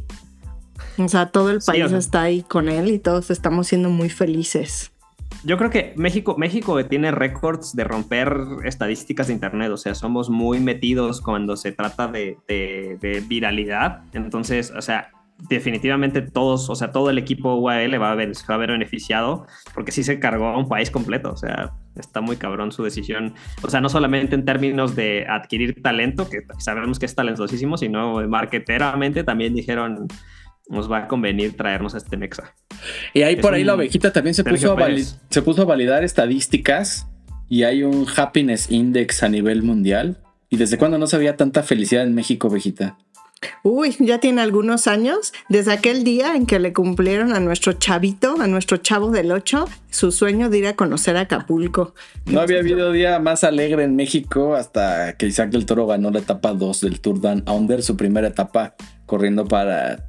O 0.97 1.10
sea, 1.10 1.25
todo 1.28 1.49
el 1.49 1.60
país 1.60 1.91
está 1.91 2.21
ahí 2.21 2.41
con 2.41 2.69
él 2.69 2.89
y 2.89 2.99
todos 2.99 3.32
estamos 3.32 3.67
siendo 3.67 3.89
muy 3.89 4.10
felices 4.10 4.91
yo 5.45 5.58
creo 5.58 5.69
que 5.69 5.93
México, 5.95 6.36
México 6.38 6.84
tiene 6.86 7.12
récords 7.12 7.75
de 7.75 7.84
romper 7.84 8.36
estadísticas 8.63 9.27
de 9.27 9.34
Internet, 9.34 9.71
o 9.71 9.77
sea, 9.77 9.93
somos 9.93 10.29
muy 10.29 10.60
metidos 10.60 11.21
cuando 11.21 11.55
se 11.55 11.71
trata 11.71 12.08
de, 12.08 12.38
viralidad, 13.27 14.01
entonces, 14.13 14.73
o 14.75 14.81
sea, 14.81 15.12
definitivamente 15.49 16.21
todos, 16.21 16.69
o 16.69 16.75
sea, 16.75 16.91
todo 16.91 17.10
el 17.10 17.17
equipo 17.17 17.55
UAL 17.55 18.01
va 18.01 18.12
a, 18.12 18.15
ver, 18.15 18.31
va 18.49 18.55
a 18.55 18.58
ver 18.58 18.71
beneficiado 18.71 19.45
porque 19.73 19.91
sí 19.91 20.01
se 20.03 20.19
cargó 20.19 20.47
a 20.47 20.58
un 20.58 20.67
país 20.67 20.89
completo, 20.89 21.31
o 21.31 21.38
sea, 21.38 21.73
está 21.95 22.21
muy 22.21 22.38
cabrón 22.38 22.71
su 22.71 22.84
decisión, 22.84 23.36
o 23.62 23.69
sea, 23.69 23.81
no 23.81 23.89
solamente 23.89 24.34
en 24.34 24.45
términos 24.45 24.95
de 24.95 25.27
adquirir 25.29 25.81
talento, 25.84 26.27
que 26.27 26.39
sabemos 26.58 26.97
que 26.97 27.05
es 27.05 27.13
talentosísimo, 27.13 27.77
sino 27.77 28.27
marketeramente 28.27 29.23
también 29.23 29.53
dijeron 29.53 30.08
nos 30.69 30.91
va 30.91 30.99
a 30.99 31.08
convenir 31.08 31.56
traernos 31.56 31.95
a 31.95 31.97
este 31.97 32.17
Mexa. 32.17 32.54
Y 33.13 33.21
ahí 33.21 33.36
por 33.36 33.54
ahí 33.54 33.63
la 33.63 33.75
ovejita 33.75 34.12
también 34.12 34.34
se 34.34 34.43
puso, 34.43 34.78
a 34.78 34.88
se 35.30 35.41
puso 35.41 35.62
a 35.62 35.65
validar 35.65 36.04
estadísticas 36.04 37.08
y 37.49 37.63
hay 37.63 37.84
un 37.84 38.08
happiness 38.15 38.71
index 38.71 39.23
a 39.23 39.30
nivel 39.30 39.63
mundial. 39.63 40.17
¿Y 40.49 40.58
desde 40.58 40.78
cuándo 40.78 40.97
no 40.97 41.08
se 41.08 41.15
había 41.15 41.38
tanta 41.38 41.63
felicidad 41.63 42.04
en 42.04 42.13
México, 42.13 42.47
ovejita? 42.47 42.97
Uy, 43.63 43.95
ya 43.99 44.19
tiene 44.19 44.41
algunos 44.41 44.88
años, 44.88 45.34
desde 45.49 45.73
aquel 45.73 46.04
día 46.04 46.36
en 46.36 46.45
que 46.45 46.60
le 46.60 46.73
cumplieron 46.73 47.34
a 47.34 47.39
nuestro 47.39 47.73
chavito, 47.73 48.39
a 48.39 48.47
nuestro 48.47 48.78
chavo 48.78 49.12
del 49.12 49.32
8, 49.32 49.65
su 49.89 50.12
sueño 50.12 50.49
de 50.49 50.60
ir 50.60 50.67
a 50.67 50.75
conocer 50.75 51.17
Acapulco. 51.17 51.93
No 52.25 52.39
había 52.39 52.60
habido 52.60 52.91
día 52.91 53.19
más 53.19 53.43
alegre 53.43 53.84
en 53.84 53.95
México 53.95 54.56
hasta 54.56 55.17
que 55.17 55.28
Isaac 55.28 55.49
del 55.49 55.65
Toro 55.65 55.86
ganó 55.86 56.12
la 56.12 56.19
etapa 56.19 56.54
2 56.54 56.82
del 56.82 57.01
Tour 57.01 57.21
Down 57.21 57.43
Under, 57.47 57.84
su 57.84 57.97
primera 57.97 58.28
etapa 58.28 58.75
corriendo 59.06 59.45
para 59.47 60.06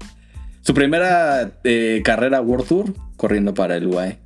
su 0.66 0.74
primera 0.74 1.60
eh, 1.62 2.02
carrera 2.04 2.40
World 2.40 2.66
Tour 2.66 2.94
corriendo 3.16 3.54
para 3.54 3.76
el 3.76 3.86
UAE. 3.86 4.18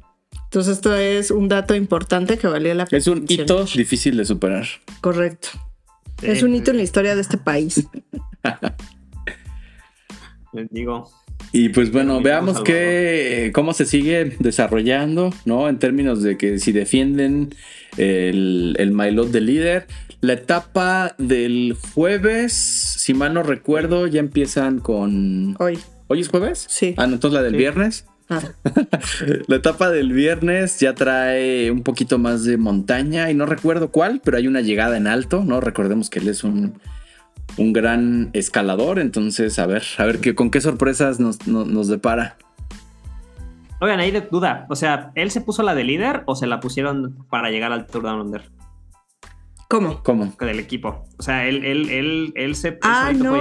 Entonces 0.45 0.79
esto 0.79 0.97
es 0.97 1.31
un 1.31 1.49
dato 1.49 1.75
importante 1.75 2.39
que 2.39 2.47
valía 2.47 2.75
la 2.75 2.87
pena. 2.87 2.97
Es 2.97 3.09
un 3.09 3.27
hito 3.29 3.67
difícil 3.67 4.17
de 4.17 4.25
superar. 4.25 4.67
Correcto. 5.03 5.49
Es 6.23 6.43
un 6.43 6.55
hito 6.55 6.71
en 6.71 6.79
la 6.79 6.83
historia 6.83 7.15
de 7.15 7.21
este 7.21 7.37
país. 7.37 7.87
Les 10.55 10.71
digo. 10.71 11.11
Y 11.53 11.69
pues 11.69 11.93
bueno, 11.93 12.23
veamos 12.23 12.63
qué, 12.63 13.51
cómo 13.53 13.75
se 13.75 13.85
sigue 13.85 14.37
desarrollando, 14.39 15.35
¿no? 15.45 15.69
En 15.69 15.79
términos 15.79 16.23
de 16.23 16.39
que 16.39 16.59
si 16.59 16.73
defienden 16.73 17.55
el, 17.99 18.77
el 18.79 18.93
Mailot 18.93 19.29
de 19.29 19.41
líder. 19.43 19.87
La 20.23 20.35
etapa 20.35 21.15
del 21.19 21.77
jueves, 21.95 22.55
si 22.55 23.13
mal 23.13 23.35
no 23.35 23.43
recuerdo, 23.43 24.07
ya 24.07 24.21
empiezan 24.21 24.79
con... 24.79 25.55
Hoy. 25.59 25.79
¿Hoy 26.13 26.23
es 26.23 26.29
jueves? 26.29 26.67
Sí. 26.69 26.97
Ah, 26.99 27.05
entonces 27.05 27.33
la 27.35 27.43
del 27.45 27.55
viernes. 27.55 28.05
Ah. 28.29 28.41
la 29.47 29.55
etapa 29.55 29.91
del 29.91 30.13
viernes 30.13 30.81
ya 30.81 30.93
trae 30.93 31.71
un 31.71 31.85
poquito 31.85 32.19
más 32.19 32.43
de 32.43 32.57
montaña 32.57 33.31
y 33.31 33.35
no 33.35 33.47
recuerdo 33.47 33.93
cuál, 33.93 34.21
pero 34.25 34.37
hay 34.37 34.49
una 34.49 34.61
llegada 34.61 34.97
en 34.97 35.07
alto, 35.07 35.45
¿no? 35.45 35.61
Recordemos 35.61 36.11
que 36.11 36.19
él 36.19 36.27
es 36.27 36.43
un, 36.43 36.81
un 37.59 37.73
gran 37.73 38.31
escalador, 38.33 38.99
entonces 38.99 39.57
a 39.61 39.67
ver, 39.67 39.85
a 39.99 40.05
ver 40.05 40.19
qué, 40.19 40.35
con 40.35 40.51
qué 40.51 40.61
sorpresas 40.61 41.21
nos, 41.21 41.47
nos, 41.47 41.87
depara. 41.87 42.37
Oigan, 43.81 44.01
ahí 44.01 44.11
de 44.11 44.23
duda, 44.23 44.67
o 44.69 44.75
sea, 44.75 45.13
¿él 45.15 45.31
se 45.31 45.43
puso 45.43 45.63
la 45.63 45.77
de 45.77 45.85
líder 45.85 46.25
o 46.27 46.35
se 46.35 46.49
la 46.49 46.59
pusieron 46.59 47.25
para 47.31 47.51
llegar 47.51 47.71
al 47.71 47.87
Tour 47.87 48.03
Down 48.03 48.21
Under? 48.23 48.51
¿Cómo? 49.69 50.03
¿Cómo? 50.03 50.35
Del 50.41 50.59
equipo. 50.59 51.05
O 51.21 51.23
sea, 51.23 51.47
él, 51.47 51.65
él, 51.65 51.89
él, 51.89 52.33
él 52.35 52.57
se... 52.57 52.81
Ah, 52.83 53.13
no. 53.15 53.39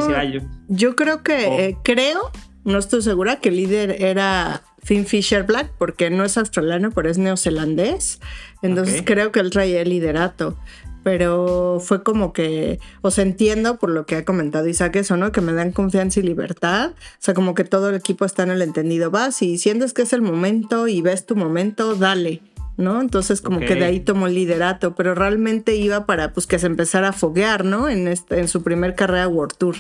yo. 0.68 0.96
creo 0.96 1.24
que, 1.24 1.66
eh, 1.66 1.78
creo 1.84 2.32
no 2.64 2.78
estoy 2.78 3.02
segura 3.02 3.40
que 3.40 3.50
el 3.50 3.56
líder 3.56 4.02
era 4.02 4.64
Finn 4.84 5.06
Fisher 5.06 5.44
Black, 5.44 5.72
porque 5.78 6.10
no 6.10 6.24
es 6.24 6.38
australiano, 6.38 6.92
pero 6.92 7.10
es 7.10 7.18
neozelandés. 7.18 8.20
Entonces 8.62 9.02
creo 9.06 9.32
que 9.32 9.40
él 9.40 9.50
traía 9.50 9.82
el 9.82 9.90
liderato. 9.90 10.58
Pero 11.02 11.80
fue 11.82 12.04
como 12.04 12.34
que, 12.34 12.80
o 13.02 13.10
sea, 13.10 13.24
entiendo 13.24 13.80
por 13.80 13.90
lo 13.90 14.06
que 14.06 14.18
ha 14.18 14.26
comentado 14.26 14.68
Isaac 14.68 14.98
eso, 14.98 15.16
¿no? 15.16 15.32
Que 15.32 15.40
me 15.40 15.54
dan 15.54 15.72
confianza 15.72 16.20
y 16.20 16.24
libertad. 16.24 16.92
O 16.92 17.18
sea, 17.20 17.34
como 17.34 17.56
que 17.56 17.64
todo 17.64 17.90
el 17.90 17.96
equipo 17.96 18.26
está 18.26 18.44
en 18.44 18.52
el 18.52 18.62
entendido. 18.62 19.10
Vas 19.10 19.42
y 19.42 19.58
sientes 19.58 19.94
que 19.94 20.02
es 20.02 20.12
el 20.12 20.22
momento 20.22 20.88
y 20.88 21.02
ves 21.02 21.26
tu 21.26 21.38
momento, 21.38 21.96
dale. 21.96 22.42
¿no? 22.80 23.02
Entonces 23.02 23.42
como 23.42 23.60
que 23.60 23.76
de 23.76 23.84
ahí 23.84 24.00
tomó 24.00 24.28
el 24.28 24.36
liderato, 24.36 24.96
pero 24.96 25.14
realmente 25.14 25.76
iba 25.76 26.06
para 26.06 26.32
pues 26.32 26.48
que 26.48 26.60
se 26.60 26.68
empezara 26.68 27.10
a 27.10 27.14
foguear, 27.14 27.66
¿no? 27.66 27.90
En, 27.90 28.08
este, 28.08 28.40
en 28.40 28.48
su 28.48 28.64
primer 28.64 28.96
carrera 28.96 29.28
World 29.28 29.58
Tour. 29.58 29.76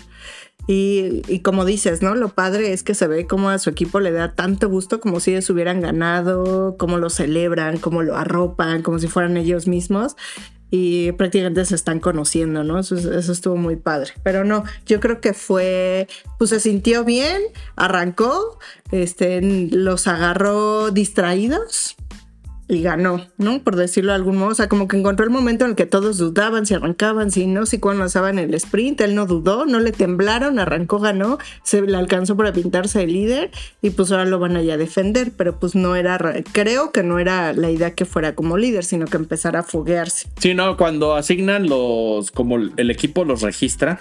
Y, 0.68 1.40
como 1.40 1.66
dices, 1.66 2.04
¿no? 2.04 2.14
Lo 2.14 2.30
padre 2.30 2.74
es 2.74 2.84
que 2.84 2.94
se 2.94 3.08
ve 3.08 3.26
como 3.26 3.50
a 3.50 3.58
su 3.58 3.72
equipo 3.72 4.00
le 4.00 4.12
da 4.12 4.36
tanto 4.36 4.70
gusto 4.70 5.00
como 5.00 5.20
si 5.20 5.32
ellos 5.32 5.50
hubieran 5.50 5.82
ganado, 5.82 6.76
cómo 6.78 6.98
lo 6.98 7.10
celebran, 7.10 7.80
cómo 7.80 8.04
lo 8.04 8.16
arropan, 8.16 8.84
como 8.84 9.00
si 9.00 9.08
fueran 9.08 9.36
ellos 9.38 9.68
mismos. 9.68 10.16
Y 10.72 11.12
prácticamente 11.14 11.66
se 11.66 11.74
están 11.74 12.00
conociendo, 12.00 12.64
¿no? 12.64 12.78
Eso, 12.78 12.96
eso 12.96 13.32
estuvo 13.32 13.56
muy 13.56 13.78
padre. 13.78 14.12
Pero 14.22 14.46
no, 14.46 14.64
yo 14.86 15.00
creo 15.00 15.20
que 15.20 15.34
fue, 15.34 16.08
pues 16.38 16.52
se 16.52 16.60
sintió 16.60 17.04
bien, 17.04 17.42
arrancó, 17.76 18.60
este, 18.92 19.42
los 19.42 20.06
agarró 20.06 20.92
distraídos, 20.92 21.96
y 22.70 22.84
ganó, 22.84 23.26
¿no? 23.38 23.64
Por 23.64 23.76
decirlo 23.76 24.12
de 24.12 24.18
algún 24.18 24.38
modo. 24.38 24.52
O 24.52 24.56
sea, 24.56 24.70
como 24.70 24.88
que 24.88 24.96
encontró 24.96 25.26
el 25.26 25.32
momento 25.32 25.66
en 25.66 25.72
el 25.72 25.76
que 25.76 25.88
todos 25.88 26.20
dudaban 26.20 26.68
si 26.68 26.76
arrancaban, 26.76 27.32
si 27.32 27.48
no, 27.48 27.66
si 27.66 27.80
cuando 27.80 28.06
en 28.30 28.40
el 28.40 28.54
sprint. 28.54 29.02
Él 29.02 29.16
no 29.16 29.26
dudó, 29.26 29.66
no 29.66 29.80
le 29.80 29.92
temblaron, 29.92 30.60
arrancó, 30.60 31.00
ganó, 31.00 31.40
se 31.64 31.82
le 31.82 31.98
alcanzó 31.98 32.38
para 32.38 32.54
pintarse 32.54 33.04
el 33.04 33.14
líder 33.14 33.50
y 33.82 33.90
pues 33.90 34.12
ahora 34.12 34.26
lo 34.26 34.38
van 34.38 34.56
a 34.56 34.60
a 34.60 34.78
defender. 34.78 35.32
Pero 35.36 35.60
pues 35.60 35.74
no 35.74 35.96
era, 35.96 36.20
creo 36.52 36.92
que 36.92 37.02
no 37.02 37.18
era 37.18 37.54
la 37.54 37.72
idea 37.72 37.96
que 37.96 38.06
fuera 38.06 38.36
como 38.36 38.56
líder, 38.56 38.86
sino 38.86 39.08
que 39.08 39.18
empezara 39.18 39.62
a 39.62 39.64
foguearse. 39.64 40.30
Sí, 40.38 40.54
no, 40.54 40.78
cuando 40.78 41.16
asignan 41.16 41.68
los, 41.68 42.30
como 42.30 42.58
el 42.58 42.92
equipo 42.92 43.26
los 43.26 43.42
registra, 43.42 44.00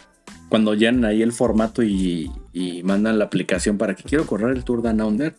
cuando 0.50 0.74
llenan 0.74 1.07
ahí 1.07 1.22
el 1.22 1.33
formato 1.33 1.83
y, 1.83 2.31
y 2.52 2.83
mandan 2.83 3.18
la 3.18 3.24
aplicación 3.24 3.78
para 3.78 3.94
que 3.94 4.02
quiero 4.02 4.26
correr 4.26 4.54
el 4.54 4.64
Tour 4.64 4.83
Down 4.83 5.00
Under 5.00 5.35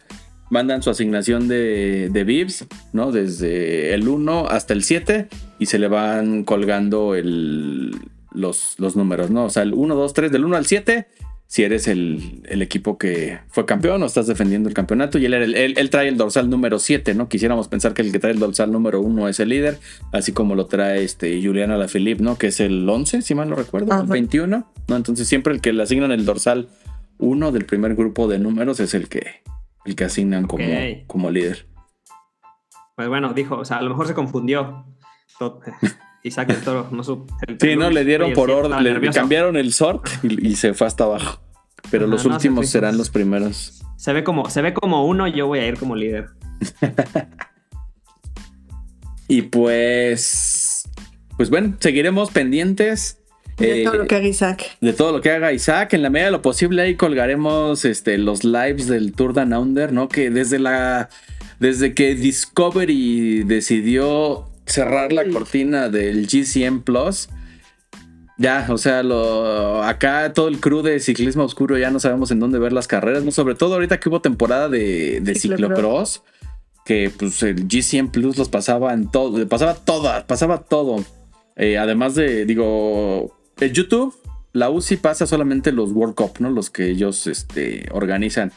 mandan 0.50 0.82
su 0.82 0.90
asignación 0.90 1.48
de, 1.48 2.10
de 2.12 2.24
VIPs, 2.24 2.66
¿no? 2.94 3.12
Desde 3.12 3.94
el 3.94 4.08
1 4.08 4.48
hasta 4.48 4.74
el 4.74 4.84
7 4.84 5.28
y 5.60 5.66
se 5.68 5.80
le 5.80 5.88
van 5.88 6.44
colgando 6.44 7.16
el, 7.16 7.96
los, 8.32 8.76
los 8.78 8.96
números, 8.96 9.30
¿no? 9.30 9.46
O 9.46 9.50
sea, 9.50 9.64
el 9.64 9.74
1, 9.74 9.96
2, 9.96 10.14
3, 10.14 10.32
del 10.32 10.46
1 10.46 10.58
al 10.58 10.66
7, 10.66 11.08
si 11.48 11.64
eres 11.64 11.88
el, 11.88 12.44
el 12.48 12.62
equipo 12.62 12.98
que 12.98 13.40
fue 13.50 13.66
campeón 13.66 14.04
o 14.04 14.06
estás 14.06 14.28
defendiendo 14.28 14.70
el 14.70 14.76
campeonato. 14.76 15.18
Y 15.18 15.26
él, 15.26 15.34
él, 15.34 15.74
él 15.78 15.90
trae 15.90 16.08
el 16.08 16.18
dorsal 16.18 16.50
número 16.50 16.80
7, 16.80 17.14
¿no? 17.16 17.28
Quisiéramos 17.28 17.68
pensar 17.68 17.94
que 17.94 18.02
el 18.02 18.12
que 18.12 18.20
trae 18.20 18.34
el 18.34 18.40
dorsal 18.40 18.72
número 18.72 19.02
1 19.02 19.30
es 19.30 19.40
el 19.40 19.50
líder, 19.50 19.80
así 20.12 20.32
como 20.32 20.56
lo 20.56 20.68
trae 20.68 21.04
este 21.04 21.42
Juliana 21.44 21.78
Lafilippe, 21.78 22.24
¿no? 22.24 22.38
Que 22.38 22.48
es 22.48 22.60
el 22.60 22.88
11, 22.88 23.22
si 23.22 23.36
mal 23.36 23.50
no 23.50 23.56
recuerdo, 23.56 23.94
Ajá. 23.94 24.04
el 24.04 24.08
21, 24.08 24.68
¿no? 24.88 24.96
Entonces 24.96 25.28
siempre 25.28 25.54
el 25.54 25.62
que 25.62 25.74
le 25.74 25.84
asignan 25.84 26.12
el 26.12 26.26
dorsal 26.26 26.70
1 27.18 27.52
del 27.52 27.66
primer 27.66 27.96
grupo 27.96 28.28
de 28.28 28.40
números 28.40 28.80
es 28.80 28.94
el 28.94 29.10
que, 29.10 29.42
el 29.86 29.96
que 29.96 30.04
asignan 30.06 30.46
como, 30.48 30.66
como 31.08 31.30
líder. 31.32 31.68
Pues 32.96 33.08
bueno, 33.08 33.34
dijo, 33.34 33.56
o 33.58 33.66
sea, 33.66 33.78
a 33.78 33.82
lo 33.82 33.90
mejor 33.90 34.08
se 34.08 34.14
confundió. 34.14 34.86
Tot- 35.40 35.62
Isaac 36.24 36.50
el 36.50 36.62
Toro, 36.62 36.88
no 36.92 37.02
supo. 37.04 37.34
Sí, 37.62 37.76
no, 37.78 37.90
le 37.90 38.04
dieron 38.04 38.34
por 38.34 38.52
orden, 38.52 38.84
le 38.84 38.92
nervioso. 38.92 39.18
cambiaron 39.20 39.56
el 39.56 39.72
sort 39.72 40.06
y, 40.22 40.50
y 40.50 40.56
se 40.58 40.74
fue 40.74 40.86
hasta 40.88 41.06
abajo. 41.06 41.40
Pero 41.90 42.04
Ajá, 42.06 42.12
los 42.12 42.26
no, 42.26 42.34
últimos 42.34 42.66
se 42.66 42.74
serán 42.74 42.98
los 42.98 43.10
primeros. 43.10 43.82
Se 43.96 44.12
ve 44.12 44.24
como, 44.26 44.50
se 44.50 44.62
ve 44.62 44.74
como 44.74 45.06
uno, 45.06 45.28
yo 45.28 45.48
voy 45.48 45.60
a 45.60 45.68
ir 45.68 45.80
como 45.80 45.96
líder. 45.96 46.28
Y 49.28 49.44
pues, 49.44 50.90
pues 51.38 51.50
bueno, 51.52 51.76
seguiremos 51.80 52.32
pendientes 52.32 53.19
De 53.60 53.82
eh, 53.82 53.84
todo 53.84 53.98
lo 53.98 54.08
que 54.08 54.16
haga 54.16 54.28
Isaac. 54.28 54.78
de 54.80 54.94
todo 54.94 55.12
lo 55.12 55.22
que 55.22 55.32
haga 55.32 55.52
Isaac. 55.52 55.94
En 55.94 56.02
la 56.02 56.10
medida 56.10 56.28
de 56.28 56.32
lo 56.32 56.42
posible 56.42 56.82
ahí 56.82 56.96
colgaremos 56.96 57.86
este, 57.86 58.18
los 58.18 58.44
lives 58.44 58.88
del 58.88 59.14
Tour 59.14 59.34
Down 59.34 59.54
Under, 59.54 59.92
¿no? 59.92 60.08
Que 60.08 60.30
desde 60.30 60.60
la, 60.60 61.10
desde 61.60 61.94
que 61.94 62.16
Discovery 62.16 63.44
decidió 63.44 64.48
cerrar 64.66 65.12
la 65.12 65.26
cortina 65.26 65.90
del 65.90 66.28
GCM 66.28 66.82
Plus. 66.82 67.30
Ya, 68.38 68.68
o 68.70 68.78
sea, 68.78 69.04
lo, 69.04 69.84
acá 69.84 70.32
todo 70.34 70.48
el 70.48 70.62
crew 70.62 70.82
de 70.82 71.02
ciclismo 71.02 71.44
oscuro 71.44 71.78
ya 71.78 71.92
no 71.92 72.00
sabemos 72.00 72.32
en 72.32 72.40
dónde 72.40 72.58
ver 72.58 72.72
las 72.72 72.88
carreras, 72.88 73.26
¿no? 73.26 73.32
Sobre 73.32 73.56
todo 73.56 73.74
ahorita 73.74 74.00
que 74.00 74.08
hubo 74.08 74.22
temporada 74.22 74.70
de, 74.70 75.20
de 75.20 75.36
Ciclocross. 75.36 76.24
que 76.86 77.12
pues 77.18 77.44
el 77.44 77.68
GCM 77.68 78.10
Plus 78.10 78.38
los 78.38 78.48
pasaba 78.48 78.94
en 78.94 79.12
todo, 79.12 79.46
pasaba 79.50 79.76
todas, 79.76 80.24
pasaba 80.24 80.60
todo. 80.60 81.04
Eh, 81.58 81.78
además 81.78 82.16
de, 82.16 82.46
digo, 82.46 83.36
en 83.60 83.74
YouTube, 83.74 84.16
la 84.54 84.70
UCI 84.70 84.98
pasa 84.98 85.28
solamente 85.28 85.72
los 85.72 85.92
World 85.92 86.16
Cup, 86.16 86.34
¿no? 86.40 86.50
Los 86.50 86.70
que 86.70 86.90
ellos 86.90 87.28
este, 87.28 87.88
organizan. 87.92 88.52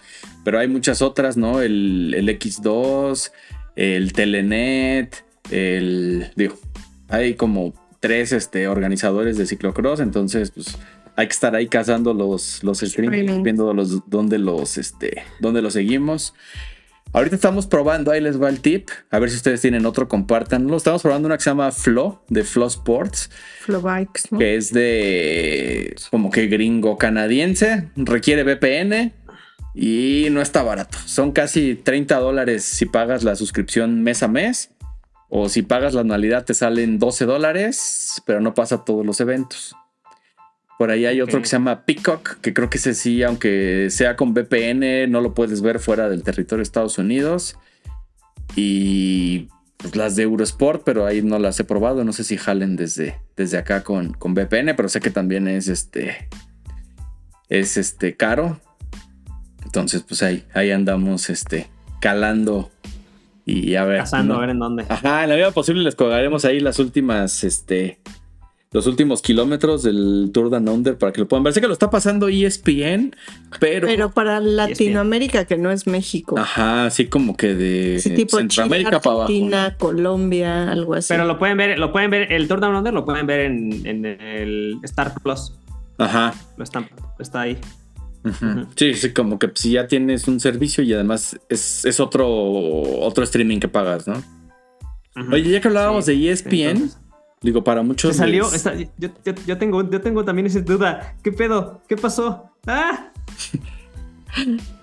Pero 0.45 0.59
hay 0.59 0.69
muchas 0.69 1.03
otras, 1.03 1.37
¿no? 1.37 1.61
El, 1.61 2.15
el 2.17 2.29
X2, 2.29 3.31
el 3.77 4.13
Telenet, 4.13 5.25
el. 5.51 6.31
Digo, 6.37 6.59
hay 7.09 7.35
como 7.35 7.75
tres 8.01 8.33
este, 8.33 8.69
organizadores 8.69 9.37
de 9.37 9.47
ciclocross, 9.47 10.01
entonces, 10.01 10.51
pues. 10.51 10.79
Hay 11.15 11.27
que 11.27 11.35
estar 11.35 11.55
ahí 11.55 11.67
cazando 11.67 12.15
los, 12.15 12.65
los 12.65 12.79
streams, 12.79 13.43
viendo 13.43 13.75
los, 13.75 14.09
dónde 14.09 14.39
los, 14.39 14.79
este, 14.79 15.23
dónde 15.41 15.61
los 15.61 15.75
seguimos. 15.75 16.33
Ahorita 17.15 17.37
estamos 17.37 17.67
probando, 17.67 18.11
ahí 18.11 18.23
les 18.23 18.41
va 18.41 18.49
el 18.49 18.61
tip. 18.61 18.89
A 19.11 19.19
ver 19.19 19.29
si 19.29 19.37
ustedes 19.37 19.61
tienen 19.61 19.85
otro, 19.85 20.09
compártanlo. 20.09 20.77
Estamos 20.77 21.03
probando 21.03 21.27
una 21.27 21.37
que 21.37 21.45
se 21.45 21.51
llama 21.51 21.71
Flow, 21.71 22.21
de 22.29 22.43
Flow 22.43 22.69
Sports 22.69 23.31
Flow 23.61 23.83
Bikes, 23.83 24.23
¿no? 24.31 24.39
que 24.39 24.57
es 24.57 24.73
de 24.73 25.95
como 26.11 26.31
que 26.31 26.47
gringo 26.47 26.97
canadiense, 26.97 27.91
requiere 27.97 28.45
VPN 28.45 29.13
y 29.75 30.29
no 30.31 30.41
está 30.41 30.63
barato. 30.63 30.97
Son 31.05 31.33
casi 31.33 31.75
30 31.75 32.19
dólares 32.19 32.65
si 32.65 32.87
pagas 32.87 33.25
la 33.25 33.37
suscripción 33.37 34.03
mes 34.03 34.23
a 34.23 34.29
mes 34.29 34.71
o 35.29 35.51
si 35.51 35.63
pagas 35.63 35.93
la 35.93 36.01
anualidad 36.01 36.47
te 36.47 36.55
salen 36.55 36.99
12 36.99 37.27
dólares, 37.27 38.23
pero 38.25 38.41
no 38.41 38.55
pasa 38.55 38.85
todos 38.85 39.05
los 39.05 39.21
eventos. 39.21 39.77
Por 40.83 40.91
ahí 40.91 41.07
hay 41.07 41.21
otro 41.21 41.41
que 41.41 41.47
se 41.47 41.53
llama 41.53 41.85
Peacock, 41.85 42.41
que 42.41 42.53
creo 42.53 42.69
que 42.69 42.79
ese 42.79 42.95
sí, 42.95 43.23
aunque 43.23 43.87
sea 43.89 44.17
con 44.17 44.35
VPN, 44.35 45.09
no 45.09 45.21
lo 45.21 45.33
puedes 45.33 45.63
ver 45.63 45.79
fuera 45.79 46.09
del 46.09 46.25
territorio 46.25 46.57
de 46.57 46.65
Estados 46.65 46.99
Unidos. 46.99 47.57
Y 48.57 49.47
pues, 49.77 49.95
las 49.95 50.17
de 50.17 50.25
Eurosport, 50.25 50.83
pero 50.83 51.07
ahí 51.07 51.23
no 51.23 51.39
las 51.39 51.61
he 51.61 51.63
probado. 51.63 52.03
No 52.03 52.13
sé 52.13 52.25
si 52.25 52.37
jalen 52.37 52.75
desde, 52.75 53.21
desde 53.37 53.59
acá 53.59 53.85
con, 53.85 54.13
con 54.15 54.35
VPN, 54.35 54.75
pero 54.75 54.89
sé 54.89 54.99
que 54.99 55.13
también 55.13 55.47
es 55.47 55.69
este. 55.69 56.29
Es 57.49 57.77
este 57.77 58.17
caro. 58.17 58.61
Entonces, 59.65 60.03
pues 60.03 60.25
ahí, 60.25 60.45
ahí 60.53 60.73
andamos 60.73 61.31
este, 61.31 61.69
calando 62.01 62.73
y 63.47 63.77
a 63.77 63.85
ver. 63.85 63.99
Cazando, 63.99 64.35
¿no? 64.35 64.39
a 64.39 64.41
ver 64.41 64.51
en 64.51 64.59
dónde. 64.59 64.87
Ajá, 64.89 65.23
en 65.23 65.29
la 65.29 65.37
medida 65.37 65.53
posible 65.53 65.85
les 65.85 65.95
colgaremos 65.95 66.45
ahí 66.45 66.59
las 66.59 66.81
últimas, 66.81 67.45
este, 67.45 68.01
los 68.73 68.87
últimos 68.87 69.21
kilómetros 69.23 69.83
del 69.83 70.31
Tour 70.33 70.49
Down 70.51 70.69
Under 70.69 70.97
para 70.97 71.13
que 71.13 71.21
lo 71.21 71.29
puedan 71.29 71.45
ver. 71.45 71.53
Sé 71.53 71.61
que 71.61 71.67
lo 71.67 71.73
está 71.75 71.91
pasando 71.91 72.29
E 72.29 72.45
ESPN, 72.47 73.15
pero, 73.61 73.87
Pero 73.87 74.11
para 74.13 74.41
Latinoamérica, 74.41 75.45
que 75.45 75.57
no 75.59 75.71
es 75.71 75.87
México. 75.87 76.39
ajá, 76.39 76.87
así 76.87 77.07
como 77.07 77.37
que 77.37 77.55
de 77.55 77.99
Sí, 78.01 78.11
tipo 78.15 78.31
Chile, 78.39 78.41
Centroamérica 78.49 79.01
para 79.01 79.15
abajo. 79.15 79.23
Argentina, 79.23 79.77
Colombia, 79.79 80.71
algo 80.73 80.95
así. 80.95 81.09
Pero 81.13 81.27
lo 81.27 81.39
pueden 81.39 81.57
ver, 81.59 81.79
lo 81.79 81.93
pueden 81.93 82.11
ver, 82.11 82.33
el 82.33 82.49
Tour 82.49 82.61
Down 82.61 82.75
Under 82.77 82.95
lo 82.95 83.05
pueden 83.05 83.27
ver 83.27 83.41
en, 83.41 83.87
en 83.87 84.05
el 84.07 84.79
Star 84.85 85.13
Plus. 85.23 85.53
Ajá. 85.99 86.35
Lo 86.57 86.65
están, 86.65 86.89
está 87.19 87.43
ahí. 87.43 87.59
Ujú. 88.25 88.67
Sí, 88.77 88.95
sí, 88.95 89.13
como 89.13 89.39
que 89.39 89.51
si 89.55 89.73
ya 89.73 89.87
tienes 89.89 90.29
un 90.29 90.39
servicio 90.41 90.83
y 90.85 90.93
además 90.95 91.39
es, 91.49 91.85
es 91.85 92.01
otro, 92.01 92.27
otro 92.31 93.25
streaming 93.25 93.59
que 93.59 93.69
pagas, 93.69 94.07
¿no? 94.09 94.23
Oye, 95.31 95.51
ya 95.51 95.61
que 95.61 95.69
hablábamos 95.69 96.07
Sí, 96.07 96.13
de 96.13 96.29
E 96.29 96.33
ESPN, 96.33 96.71
entonces- 96.71 96.99
digo, 97.43 97.63
para 97.65 97.81
Se 97.83 97.87
muchos. 97.87 98.17
salió, 98.17 98.45
les- 98.45 98.55
está- 98.55 98.75
yo, 98.75 98.87
yo- 99.25 99.35
yo 99.47 99.59
tengo, 99.59 99.89
yo 99.91 100.01
tengo 100.01 100.25
también 100.25 100.47
esa 100.47 100.61
duda. 100.61 101.15
¿Qué 101.23 101.33
pedo? 101.33 101.83
¿Qué 101.89 101.97
pasó? 101.97 102.51
¡Ah! 102.67 103.11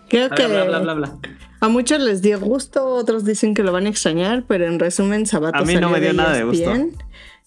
Creo 0.09 0.27
A 0.31 0.35
que 0.35 0.47
bla, 0.47 0.63
bla, 0.65 0.79
bla, 0.79 0.93
bla. 0.93 1.17
a 1.61 1.69
muchos 1.69 1.99
les 1.99 2.21
dio 2.21 2.39
gusto, 2.39 2.85
otros 2.85 3.25
dicen 3.25 3.53
que 3.53 3.63
lo 3.63 3.71
van 3.71 3.85
a 3.85 3.89
extrañar, 3.89 4.43
pero 4.47 4.65
en 4.67 4.79
resumen, 4.79 5.25
Sabato 5.25 5.57
A 5.57 5.61
mí 5.61 5.73
no 5.75 5.81
salió 5.81 5.89
me 5.89 5.99
dio 6.01 6.13
nada 6.13 6.33
de 6.35 6.43
gusto. 6.43 6.71
ESPN, 6.71 6.91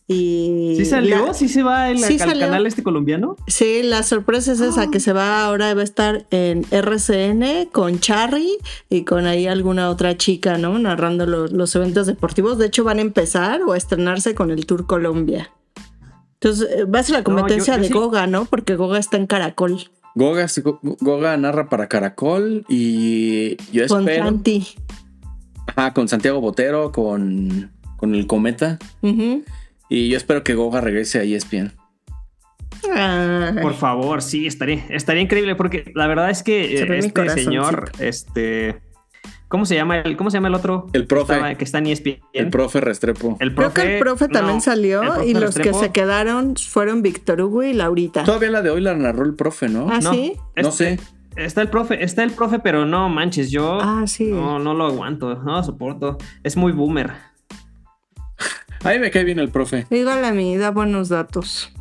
Y 0.09 0.75
¿Sí 0.77 0.85
salió? 0.85 1.27
la- 1.27 1.35
¿Sí 1.35 1.49
se 1.49 1.63
va 1.63 1.89
el, 1.91 1.99
Sí 1.99 2.19
al 2.21 2.39
canal 2.39 2.67
este 2.67 2.83
colombiano? 2.83 3.37
Sí, 3.47 3.83
la 3.83 4.03
sorpresa 4.03 4.53
es 4.53 4.61
esa, 4.61 4.83
Ah. 4.83 4.91
que 4.91 5.01
se 5.01 5.13
va 5.13 5.45
ahora, 5.45 5.73
va 5.75 5.81
a 5.81 5.85
estar 5.85 6.27
en 6.31 6.65
RCN 6.71 7.69
con 7.73 8.01
Charry 8.01 8.59
y 8.91 9.05
con 9.05 9.27
ahí 9.27 9.47
alguna 9.47 9.89
otra 9.91 10.17
chica, 10.19 10.59
¿no? 10.59 10.79
Narrando 10.79 11.25
los, 11.27 11.53
los 11.53 11.75
eventos 11.77 12.07
deportivos. 12.07 12.59
De 12.59 12.67
hecho, 12.67 12.85
van 12.85 12.99
a 12.99 13.03
empezar 13.03 13.63
o 13.63 13.73
a 13.73 13.77
estrenarse 13.77 14.35
con 14.35 14.51
el 14.51 14.67
Tour 14.67 14.87
Colombia. 14.87 15.51
Entonces, 16.35 16.69
eh, 16.77 16.85
va 16.85 16.99
a 16.99 17.03
ser 17.05 17.17
la 17.19 17.25
competencia 17.25 17.77
yo 17.77 17.83
de 17.83 17.87
sí- 17.89 17.93
Goga, 17.95 18.27
¿no? 18.27 18.45
Porque 18.47 18.75
Goga 18.77 18.99
está 18.99 19.17
en 19.17 19.27
Caracol 19.29 19.89
Goga, 20.15 20.47
Goga 21.01 21.37
narra 21.39 21.69
para 21.71 21.89
Caracol 21.89 22.67
y 22.69 23.57
yo 23.73 23.87
con 23.87 24.01
espero. 24.07 24.25
Santi. 24.27 24.67
Ajá, 25.75 25.95
con 25.95 26.07
Santiago 26.09 26.41
Botero, 26.41 26.93
con, 26.93 27.71
con 27.97 28.15
el 28.15 28.27
Cometa. 28.27 28.79
Ujú. 29.01 29.43
Y 29.93 30.09
yo 30.09 30.17
espero 30.17 30.43
que 30.43 30.55
Goga 30.55 30.81
regrese 30.81 31.19
a 31.19 31.23
ESPN. 31.23 31.73
Por 33.61 33.75
favor, 33.75 34.23
sí, 34.23 34.47
estaría, 34.47 34.83
estaría 34.89 35.23
increíble 35.23 35.55
porque 35.55 35.93
la 35.95 36.07
verdad 36.07 36.31
es 36.31 36.43
que 36.43 36.79
Se 36.79 36.85
eh, 36.85 36.99
este 36.99 37.29
señor, 37.29 37.93
este, 37.99 38.81
¿cómo 39.49 39.67
se 39.67 39.75
llama 39.75 39.99
el, 39.99 40.17
cómo 40.17 40.31
se 40.31 40.39
llama 40.39 40.49
el 40.49 40.55
otro? 40.55 40.87
El 40.95 41.07
profe. 41.07 41.35
Estaba- 41.35 41.55
que 41.57 41.65
está 41.65 41.77
en 41.79 41.89
ESPN. 41.89 42.21
El 42.33 42.49
profe 42.49 42.81
Restrepo. 42.81 43.37
El 43.39 43.55
Creo 43.55 43.75
que 43.75 43.95
el 43.97 43.99
profe 44.01 44.29
también 44.29 44.57
no, 44.57 44.63
salió 44.63 45.01
profe 45.03 45.27
y 45.27 45.35
los 45.35 45.55
que 45.57 45.75
se 45.75 45.93
quedaron 45.93 46.57
fueron 46.57 47.03
Víctor 47.03 47.43
Hugo 47.43 47.63
y 47.63 47.75
Laurita. 47.75 48.25
Todavía 48.25 48.51
la 48.51 48.63
de 48.63 48.71
hoy 48.71 48.81
la 48.81 48.95
narró 48.95 49.25
el 49.27 49.35
profe, 49.35 49.69
¿no? 49.69 49.89
Ah, 49.91 50.01
No, 50.03 50.13
sí. 50.15 50.33
no 50.57 50.69
este- 50.71 50.97
sé. 50.97 51.01
Está 51.37 51.61
el 51.63 51.69
profe, 51.69 52.03
está 52.03 52.23
el 52.25 52.31
profe, 52.33 52.59
pero 52.59 52.85
no 52.87 53.09
manches, 53.11 53.51
yo 53.51 53.79
Ah, 53.81 54.05
sí. 54.07 54.25
no, 54.31 54.59
no 54.59 54.75
lo 54.75 54.87
aguanto, 54.87 55.35
no 55.37 55.53
lo 55.53 55.63
soporto. 55.63 56.19
Es 56.43 56.57
muy 56.57 56.73
boomer. 56.73 57.11
A 58.85 58.91
mí 58.91 58.99
me 58.99 59.11
cae 59.11 59.25
bien 59.25 59.39
el 59.39 59.49
profe. 59.49 59.87
Dígale 59.91 60.27
a 60.27 60.33
mí, 60.33 60.57
da 60.57 60.71
buenos 60.71 61.09
datos. 61.09 61.73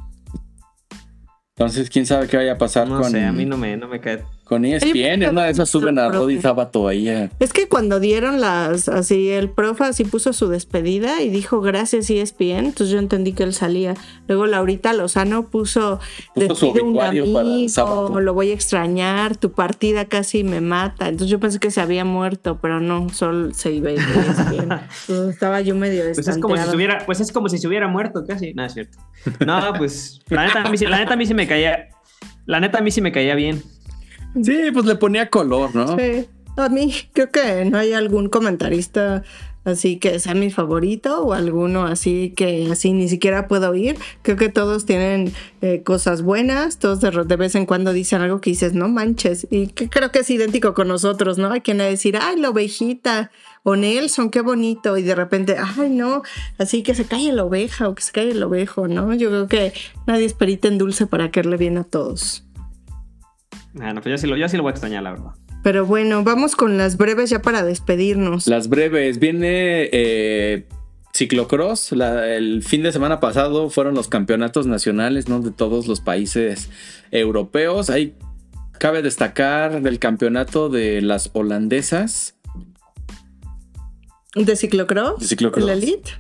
Entonces, 1.56 1.90
quién 1.90 2.06
sabe 2.06 2.28
qué 2.28 2.38
vaya 2.38 2.54
a 2.54 2.58
pasar 2.58 2.88
No 2.88 3.00
con, 3.00 3.12
sé, 3.12 3.24
a 3.26 3.32
mí 3.32 3.46
no 3.46 3.58
me, 3.58 3.76
no 3.78 3.88
me 3.88 4.00
cae. 4.00 4.24
Con 4.52 4.66
E 4.66 4.76
ESPN. 4.76 5.24
En 5.24 5.30
una 5.30 5.46
de 5.46 5.52
esas 5.52 5.70
suben 5.70 5.98
a. 5.98 6.10
Rodi 6.10 6.42
Sábato 6.42 6.90
ahí. 6.90 7.08
Es 7.40 7.54
que 7.54 7.70
cuando 7.70 8.02
dieron 8.02 8.42
las, 8.42 8.90
así 8.90 9.30
el 9.30 9.50
profe 9.50 9.86
así 9.86 10.04
puso 10.04 10.34
su 10.34 10.50
despedida 10.50 11.22
y 11.22 11.30
dijo 11.30 11.62
gracias 11.62 12.10
ESPN, 12.10 12.66
entonces 12.66 12.90
yo 12.90 13.00
entendí 13.00 13.32
que 13.32 13.44
él 13.44 13.54
salía. 13.54 13.94
Luego 14.28 14.48
Laurita 14.48 14.92
Lozano 14.92 15.48
puso, 15.48 16.02
Puso 16.36 16.56
su 16.56 16.72
un 16.72 16.96
para 16.98 17.10
amigo, 17.10 17.70
sábado. 17.70 18.20
lo 18.20 18.34
voy 18.34 18.52
a 18.52 18.54
extrañar, 18.54 19.38
tu 19.38 19.54
partida 19.54 20.04
casi 20.04 20.44
me 20.44 20.60
mata. 20.60 21.08
Entonces 21.08 21.30
yo 21.30 21.40
pensé 21.40 21.60
que 21.60 21.72
se 21.72 21.80
había 21.80 22.04
muerto, 22.04 22.60
pero 22.62 22.82
no, 22.82 23.08
solo 23.10 23.54
se 23.54 23.72
iba 23.72 23.90
a 23.90 23.94
ir 23.94 24.00
de 24.06 24.20
ESPN. 24.20 24.62
Entonces 24.64 25.30
estaba 25.34 25.62
yo 25.62 25.76
medio 25.76 26.04
Pues 26.14 26.28
es 26.28 26.38
como 26.40 26.58
si 26.58 26.76
hubiera, 26.76 27.06
pues 27.06 27.22
es 27.22 27.32
como 27.32 27.48
si 27.48 27.58
se 27.58 27.70
hubiera 27.70 27.88
muerto 27.88 28.26
casi. 28.28 28.54
No, 28.54 28.66
es 28.66 28.74
cierto. 28.74 28.98
No, 29.46 29.72
pues 29.78 30.20
la 30.28 30.46
neta 30.48 30.64
a 30.64 30.70
mí, 30.70 30.78
sí- 30.78 30.88
la 30.88 30.98
neta 31.00 31.14
a 31.14 31.16
mí 31.16 31.26
sí 31.26 31.34
me 31.34 31.48
caía. 31.48 31.88
La 32.46 32.60
neta 32.60 32.80
a 32.80 32.82
mí 32.82 32.92
sí 32.92 33.00
me 33.02 33.14
caía 33.14 33.36
bien. 33.36 33.62
Sí, 34.42 34.72
pues 34.74 34.86
le 34.86 34.96
ponía 34.96 35.30
color, 35.30 35.76
¿no? 35.76 35.98
Sí. 35.98 36.28
A 36.58 36.70
mí 36.70 36.94
creo 37.14 37.32
que 37.32 37.66
no 37.66 37.78
hay 37.78 37.94
algún 37.94 38.30
comentarista 38.30 39.24
así 39.64 39.98
que 39.98 40.20
sea 40.20 40.34
mi 40.34 40.50
favorito 40.50 41.24
o 41.24 41.34
alguno 41.34 41.86
así 41.86 42.34
que 42.36 42.68
así 42.72 42.94
ni 42.94 43.08
siquiera 43.10 43.48
puedo 43.48 43.70
oír. 43.70 43.98
Creo 44.22 44.38
que 44.38 44.50
todos 44.50 44.86
tienen 44.86 45.34
eh, 45.62 45.84
cosas 45.84 46.24
buenas, 46.24 46.80
todos 46.80 47.02
de, 47.02 47.12
de, 47.12 47.36
vez 47.36 47.56
en 47.56 47.66
cuando 47.66 47.94
dicen 47.94 48.22
algo 48.22 48.42
que 48.42 48.50
dices, 48.50 48.74
no 48.74 48.88
manches, 48.88 49.48
y 49.52 49.68
creo 49.68 50.12
que 50.12 50.20
es 50.20 50.30
idéntico 50.30 50.74
con 50.74 50.88
nosotros, 50.88 51.38
¿no? 51.38 51.52
Hay 51.52 51.62
quien 51.62 51.82
a 51.82 51.86
decir, 51.86 52.18
ay, 52.20 52.40
la 52.40 52.50
ovejita, 52.50 53.32
o 53.64 53.76
Nelson, 53.76 54.32
qué 54.32 54.42
bonito, 54.42 54.98
y 54.98 55.04
de 55.04 55.16
repente, 55.16 55.56
ay, 55.58 55.90
no, 55.90 56.24
así 56.58 56.82
que 56.82 56.96
se 56.96 57.06
cae 57.06 57.32
la 57.32 57.46
oveja 57.46 57.88
o 57.88 57.96
que 57.96 58.02
se 58.02 58.12
cae 58.12 58.32
el 58.32 58.42
ovejo, 58.42 58.88
¿no? 58.88 59.14
Yo 59.14 59.30
creo 59.30 59.48
que 59.48 59.74
nadie 60.08 60.26
es 60.26 60.34
perita 60.34 60.68
en 60.68 60.78
dulce 60.78 61.06
para 61.06 61.30
querle 61.30 61.58
bien 61.58 61.78
a 61.78 61.84
todos. 61.84 62.44
Bueno, 63.74 64.02
pues 64.02 64.12
yo 64.12 64.18
sí, 64.18 64.28
lo, 64.28 64.36
yo 64.38 64.48
sí 64.50 64.58
lo 64.58 64.64
voy 64.64 64.72
a 64.72 64.72
extrañar, 64.72 65.04
la 65.04 65.12
verdad. 65.12 65.32
Pero 65.64 65.86
bueno, 65.86 66.24
vamos 66.24 66.56
con 66.56 66.78
las 66.78 66.98
breves 66.98 67.30
ya 67.30 67.42
para 67.42 67.64
despedirnos. 67.64 68.48
Las 68.48 68.68
breves. 68.68 69.20
Viene 69.20 69.90
eh, 69.92 70.68
ciclocross. 71.14 71.92
La, 71.92 72.36
el 72.36 72.64
fin 72.64 72.84
de 72.84 72.92
semana 72.92 73.20
pasado 73.20 73.70
fueron 73.70 73.94
los 73.94 74.08
campeonatos 74.08 74.66
nacionales 74.68 75.30
¿no? 75.30 75.40
de 75.40 75.52
todos 75.52 75.88
los 75.88 76.02
países 76.02 76.70
europeos. 77.12 77.90
Ahí 77.90 78.16
cabe 78.80 79.02
destacar 79.02 79.82
del 79.82 80.00
campeonato 80.00 80.70
de 80.70 81.02
las 81.02 81.30
holandesas. 81.34 82.36
¿De 84.34 84.56
ciclocross? 84.56 85.20
De 85.20 85.28
ciclocross. 85.28 85.66
¿La 85.66 85.74
elite? 85.74 86.12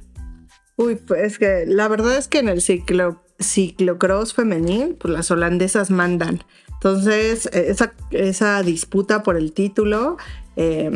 Uy, 0.77 0.95
pues 0.95 1.23
es 1.23 1.39
que 1.39 1.65
la 1.67 1.87
verdad 1.87 2.17
es 2.17 2.27
que 2.27 2.39
en 2.39 2.49
el 2.49 2.61
ciclo, 2.61 3.23
ciclocross 3.39 4.33
femenil, 4.33 4.95
pues 4.99 5.13
las 5.13 5.31
holandesas 5.31 5.89
mandan. 5.91 6.43
Entonces, 6.83 7.47
esa, 7.53 7.93
esa 8.09 8.63
disputa 8.63 9.21
por 9.21 9.37
el 9.37 9.51
título, 9.51 10.17
eh, 10.55 10.89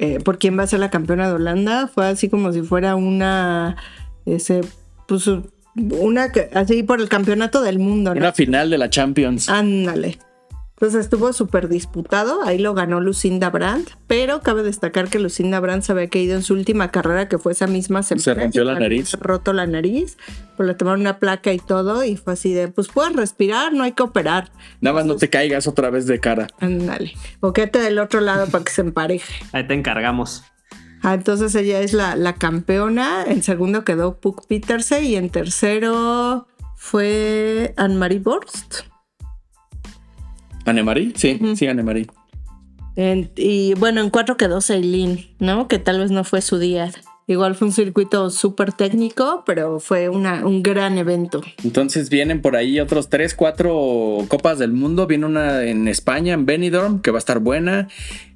eh, 0.00 0.18
por 0.24 0.38
quién 0.38 0.58
va 0.58 0.64
a 0.64 0.66
ser 0.66 0.80
la 0.80 0.90
campeona 0.90 1.28
de 1.28 1.34
Holanda, 1.34 1.86
fue 1.86 2.08
así 2.08 2.28
como 2.28 2.52
si 2.52 2.62
fuera 2.62 2.96
una, 2.96 3.76
ese, 4.26 4.62
pues, 5.06 5.30
una, 5.76 6.32
así 6.52 6.82
por 6.82 7.00
el 7.00 7.08
campeonato 7.08 7.62
del 7.62 7.78
mundo. 7.78 8.12
¿no? 8.12 8.20
Una 8.20 8.32
final 8.32 8.70
de 8.70 8.78
la 8.78 8.90
Champions. 8.90 9.48
Ándale. 9.48 10.18
Entonces 10.80 11.06
estuvo 11.06 11.32
súper 11.32 11.68
disputado, 11.68 12.44
ahí 12.44 12.56
lo 12.56 12.72
ganó 12.72 13.00
Lucinda 13.00 13.50
Brandt, 13.50 13.90
pero 14.06 14.42
cabe 14.42 14.62
destacar 14.62 15.08
que 15.08 15.18
Lucinda 15.18 15.58
Brandt 15.58 15.82
se 15.82 15.90
había 15.90 16.08
caído 16.08 16.36
en 16.36 16.44
su 16.44 16.54
última 16.54 16.92
carrera, 16.92 17.28
que 17.28 17.36
fue 17.36 17.50
esa 17.50 17.66
misma 17.66 18.04
semana. 18.04 18.22
Se 18.22 18.34
rompió 18.34 18.62
la 18.62 18.78
nariz. 18.78 19.14
roto 19.14 19.52
la 19.52 19.66
nariz, 19.66 20.18
pues 20.56 20.68
le 20.68 20.74
tomaron 20.74 21.00
una 21.00 21.18
placa 21.18 21.52
y 21.52 21.58
todo, 21.58 22.04
y 22.04 22.16
fue 22.16 22.34
así 22.34 22.52
de, 22.52 22.68
pues 22.68 22.86
puedes 22.86 23.16
respirar, 23.16 23.72
no 23.72 23.82
hay 23.82 23.90
que 23.90 24.04
operar. 24.04 24.52
Nada 24.80 24.94
más 24.94 25.06
no 25.06 25.16
te 25.16 25.28
caigas 25.28 25.66
otra 25.66 25.90
vez 25.90 26.06
de 26.06 26.20
cara. 26.20 26.46
Ándale, 26.60 27.12
o 27.40 27.52
quédate 27.52 27.80
del 27.80 27.98
otro 27.98 28.20
lado 28.20 28.46
para 28.46 28.62
que 28.62 28.70
se 28.70 28.82
empareje. 28.82 29.34
Ahí 29.52 29.66
te 29.66 29.74
encargamos. 29.74 30.44
Ah, 31.02 31.14
entonces 31.14 31.56
ella 31.56 31.80
es 31.80 31.92
la, 31.92 32.14
la 32.14 32.36
campeona, 32.36 33.24
en 33.26 33.42
segundo 33.42 33.82
quedó 33.82 34.20
Puck 34.20 34.46
Peterse 34.46 35.02
y 35.02 35.16
en 35.16 35.30
tercero 35.30 36.46
fue 36.76 37.74
Anne-Marie 37.76 38.20
Borst. 38.20 38.82
¿Anne-Marie? 40.68 41.12
Sí, 41.16 41.38
uh 41.40 41.44
-huh. 41.44 41.56
sí, 41.56 41.66
Anne-Marie. 41.66 42.06
Y 43.36 43.74
bueno, 43.74 44.00
en 44.00 44.10
cuatro 44.10 44.36
quedó 44.36 44.60
Celine, 44.60 45.30
¿no? 45.38 45.68
Que 45.68 45.78
tal 45.78 46.00
vez 46.00 46.10
no 46.10 46.24
fue 46.24 46.40
su 46.40 46.58
día. 46.58 46.90
Igual 47.28 47.54
fue 47.54 47.68
un 47.68 47.74
circuito 47.74 48.30
súper 48.30 48.72
técnico, 48.72 49.44
pero 49.44 49.80
fue 49.80 50.08
una, 50.08 50.46
un 50.46 50.62
gran 50.62 50.96
evento. 50.96 51.42
Entonces 51.62 52.08
vienen 52.08 52.40
por 52.40 52.56
ahí 52.56 52.80
otros 52.80 53.10
tres, 53.10 53.34
cuatro 53.34 54.24
copas 54.28 54.58
del 54.58 54.72
mundo. 54.72 55.06
Viene 55.06 55.26
una 55.26 55.62
en 55.62 55.88
España, 55.88 56.32
en 56.32 56.46
Benidorm, 56.46 57.02
que 57.02 57.10
va 57.10 57.18
a 57.18 57.20
estar 57.20 57.38
buena. 57.38 57.86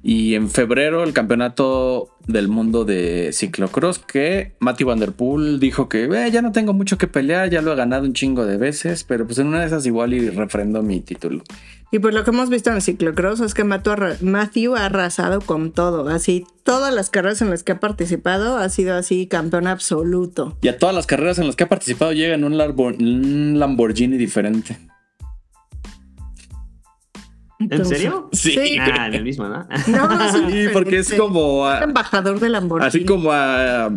Y 0.03 0.35
en 0.35 0.47
febrero 0.47 1.03
el 1.03 1.11
campeonato 1.11 2.15
del 2.27 2.49
mundo 2.49 2.85
de 2.85 3.31
ciclocross, 3.33 3.97
que 3.97 4.53
Matthew 4.59 4.87
Van 4.89 4.99
Der 4.99 5.11
Poel 5.11 5.59
dijo 5.59 5.89
que 5.89 6.03
eh, 6.03 6.31
ya 6.31 6.43
no 6.43 6.51
tengo 6.51 6.73
mucho 6.73 6.99
que 6.99 7.07
pelear, 7.07 7.49
ya 7.49 7.63
lo 7.63 7.73
he 7.73 7.75
ganado 7.75 8.05
un 8.05 8.13
chingo 8.13 8.45
de 8.45 8.57
veces, 8.57 9.03
pero 9.03 9.25
pues 9.25 9.39
en 9.39 9.47
una 9.47 9.61
de 9.61 9.65
esas 9.65 9.87
igual 9.87 10.13
y 10.13 10.29
refrendo 10.29 10.83
mi 10.83 11.01
título. 11.01 11.43
Y 11.93 11.99
por 11.99 12.11
lo 12.11 12.23
que 12.23 12.31
hemos 12.31 12.49
visto 12.49 12.71
en 12.71 12.77
el 12.77 12.81
ciclocross 12.81 13.39
es 13.41 13.53
que 13.53 13.63
Matthew 13.63 14.75
ha 14.75 14.87
arrasado 14.87 15.41
con 15.41 15.71
todo. 15.71 16.09
Así, 16.09 16.43
todas 16.63 16.91
las 16.91 17.11
carreras 17.11 17.43
en 17.43 17.51
las 17.51 17.61
que 17.61 17.73
ha 17.73 17.79
participado 17.79 18.57
ha 18.57 18.67
sido 18.69 18.95
así 18.95 19.27
campeón 19.27 19.67
absoluto. 19.67 20.57
Y 20.63 20.69
a 20.69 20.79
todas 20.79 20.95
las 20.95 21.05
carreras 21.05 21.37
en 21.37 21.45
las 21.45 21.55
que 21.55 21.65
ha 21.65 21.69
participado 21.69 22.11
llega 22.11 22.33
en 22.33 22.45
un, 22.45 22.59
un 22.59 23.59
Lamborghini 23.59 24.17
diferente. 24.17 24.79
Entonces, 27.59 27.91
¿En 27.91 27.95
serio? 27.95 28.29
Sí. 28.31 28.77
Ah, 28.79 29.05
en 29.05 29.13
el 29.13 29.23
mismo, 29.23 29.47
¿no? 29.47 29.67
No, 29.87 30.49
sí, 30.49 30.65
porque 30.73 30.97
es 30.97 31.13
como. 31.13 31.67
A, 31.67 31.83
embajador 31.83 32.39
de 32.39 32.49
Lamborghini. 32.49 32.87
Así 32.87 33.05
como 33.05 33.31
a. 33.31 33.93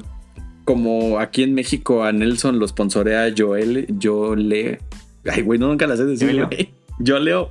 Como 0.66 1.18
aquí 1.18 1.44
en 1.44 1.54
México 1.54 2.04
a 2.04 2.12
Nelson 2.12 2.58
lo 2.58 2.68
sponsorea 2.68 3.32
Joel. 3.34 3.86
Yo 3.88 4.36
le. 4.36 4.80
Ay, 5.24 5.40
güey, 5.40 5.58
no, 5.58 5.68
nunca 5.68 5.86
la 5.86 5.96
sé 5.96 6.04
decir, 6.04 6.44
güey. 6.44 6.74
Yo 6.98 7.18
leo. 7.18 7.50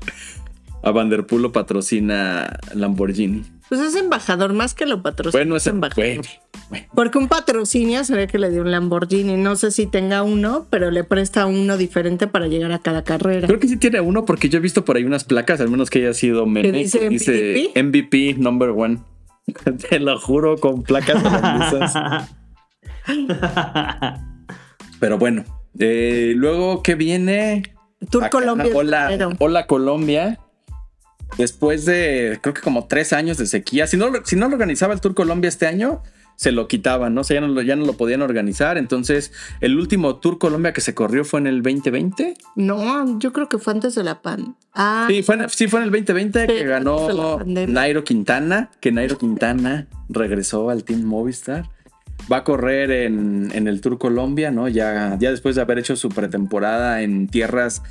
A 0.85 0.91
Vanderpool 0.91 1.41
lo 1.41 1.51
patrocina 1.51 2.59
Lamborghini. 2.75 3.41
Pues 3.69 3.81
es 3.81 3.95
embajador, 3.95 4.53
más 4.53 4.75
que 4.75 4.85
lo 4.85 5.01
patrocina. 5.01 5.39
Bueno, 5.43 5.55
es 5.55 5.65
embajador. 5.65 6.05
Bueno, 6.05 6.21
bueno. 6.69 6.85
Porque 6.93 7.17
un 7.17 7.27
patrocinio 7.27 8.03
se 8.03 8.15
ve 8.15 8.27
que 8.27 8.37
le 8.37 8.51
dio 8.51 8.61
un 8.61 8.69
Lamborghini. 8.69 9.35
No 9.35 9.55
sé 9.55 9.71
si 9.71 9.87
tenga 9.87 10.21
uno, 10.21 10.67
pero 10.69 10.91
le 10.91 11.03
presta 11.03 11.47
uno 11.47 11.75
diferente 11.77 12.27
para 12.27 12.47
llegar 12.47 12.71
a 12.71 12.77
cada 12.77 13.03
carrera. 13.03 13.47
Creo 13.47 13.59
que 13.59 13.67
sí 13.67 13.77
tiene 13.77 13.99
uno, 13.99 14.25
porque 14.25 14.47
yo 14.47 14.59
he 14.59 14.61
visto 14.61 14.85
por 14.85 14.95
ahí 14.95 15.05
unas 15.05 15.23
placas, 15.23 15.59
al 15.59 15.69
menos 15.69 15.89
que 15.89 15.99
haya 15.99 16.13
sido 16.13 16.45
meme, 16.45 16.71
dice, 16.71 16.99
que 16.99 17.09
dice 17.09 17.71
MVP 17.75 18.35
number 18.37 18.69
one. 18.69 18.99
Te 19.89 19.99
lo 19.99 20.19
juro, 20.19 20.59
con 20.59 20.83
placas 20.83 21.25
holandesas. 21.25 22.29
pero 24.99 25.17
bueno, 25.17 25.45
eh, 25.79 26.33
luego 26.35 26.83
que 26.83 26.93
viene. 26.93 27.63
Tour 28.11 28.25
Acá, 28.25 28.29
Colombia. 28.29 28.71
Hola, 28.71 29.35
hola 29.39 29.65
Colombia. 29.65 30.39
Después 31.37 31.85
de, 31.85 32.39
creo 32.41 32.53
que 32.53 32.61
como 32.61 32.87
tres 32.87 33.13
años 33.13 33.37
de 33.37 33.45
sequía, 33.45 33.87
si 33.87 33.97
no, 33.97 34.11
si 34.23 34.35
no 34.35 34.47
lo 34.47 34.53
organizaba 34.53 34.93
el 34.93 35.01
Tour 35.01 35.15
Colombia 35.15 35.49
este 35.49 35.67
año, 35.67 36.01
se 36.35 36.51
lo 36.51 36.67
quitaban, 36.67 37.13
¿no? 37.13 37.21
O 37.21 37.23
sea, 37.23 37.35
ya 37.35 37.41
no, 37.41 37.47
lo, 37.47 37.61
ya 37.61 37.75
no 37.75 37.85
lo 37.85 37.93
podían 37.93 38.21
organizar. 38.21 38.77
Entonces, 38.77 39.31
el 39.61 39.77
último 39.77 40.17
Tour 40.17 40.37
Colombia 40.37 40.73
que 40.73 40.81
se 40.81 40.93
corrió 40.93 41.23
fue 41.23 41.39
en 41.39 41.47
el 41.47 41.61
2020. 41.61 42.35
No, 42.55 43.19
yo 43.19 43.31
creo 43.33 43.49
que 43.49 43.57
fue 43.57 43.73
antes 43.73 43.95
de 43.95 44.03
la 44.03 44.21
pan. 44.21 44.55
Ah, 44.73 45.07
sí, 45.09 45.23
fue 45.23 45.35
en, 45.35 45.49
sí, 45.49 45.67
fue 45.67 45.79
en 45.79 45.85
el 45.85 45.91
2020 45.91 46.41
sí, 46.41 46.47
que 46.47 46.65
ganó 46.65 47.39
Nairo 47.45 48.03
Quintana, 48.03 48.69
que 48.79 48.91
Nairo 48.91 49.17
Quintana 49.17 49.87
regresó 50.09 50.69
al 50.69 50.83
Team 50.83 51.03
Movistar. 51.03 51.69
Va 52.31 52.37
a 52.37 52.43
correr 52.43 52.91
en, 52.91 53.51
en 53.53 53.67
el 53.67 53.81
Tour 53.81 53.97
Colombia, 53.97 54.51
¿no? 54.51 54.67
Ya, 54.67 55.17
ya 55.19 55.31
después 55.31 55.55
de 55.55 55.61
haber 55.61 55.79
hecho 55.79 55.95
su 55.95 56.09
pretemporada 56.09 57.01
en 57.01 57.27
tierras 57.27 57.81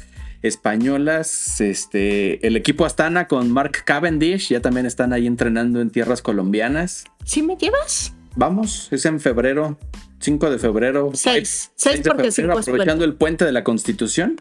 españolas. 0.45 1.61
Este, 1.61 2.47
el 2.47 2.57
equipo 2.57 2.85
Astana 2.85 3.27
con 3.27 3.51
Mark 3.51 3.83
Cavendish 3.85 4.51
ya 4.51 4.61
también 4.61 4.87
están 4.87 5.13
ahí 5.13 5.27
entrenando 5.27 5.81
en 5.81 5.91
tierras 5.91 6.23
colombianas. 6.23 7.05
¿Sí 7.25 7.43
me 7.43 7.57
llevas? 7.57 8.15
Vamos, 8.37 8.89
es 8.91 9.07
en 9.07 9.21
febrero, 9.21 9.79
5 10.21 10.51
de 10.51 10.59
febrero. 10.59 11.11
6, 11.15 11.73
6 11.75 12.01
porque 12.05 12.31
febrero, 12.31 12.59
Aprovechando 12.59 13.05
el 13.05 13.15
puente 13.15 13.45
de 13.45 13.53
la 13.53 13.65
Constitución, 13.65 14.41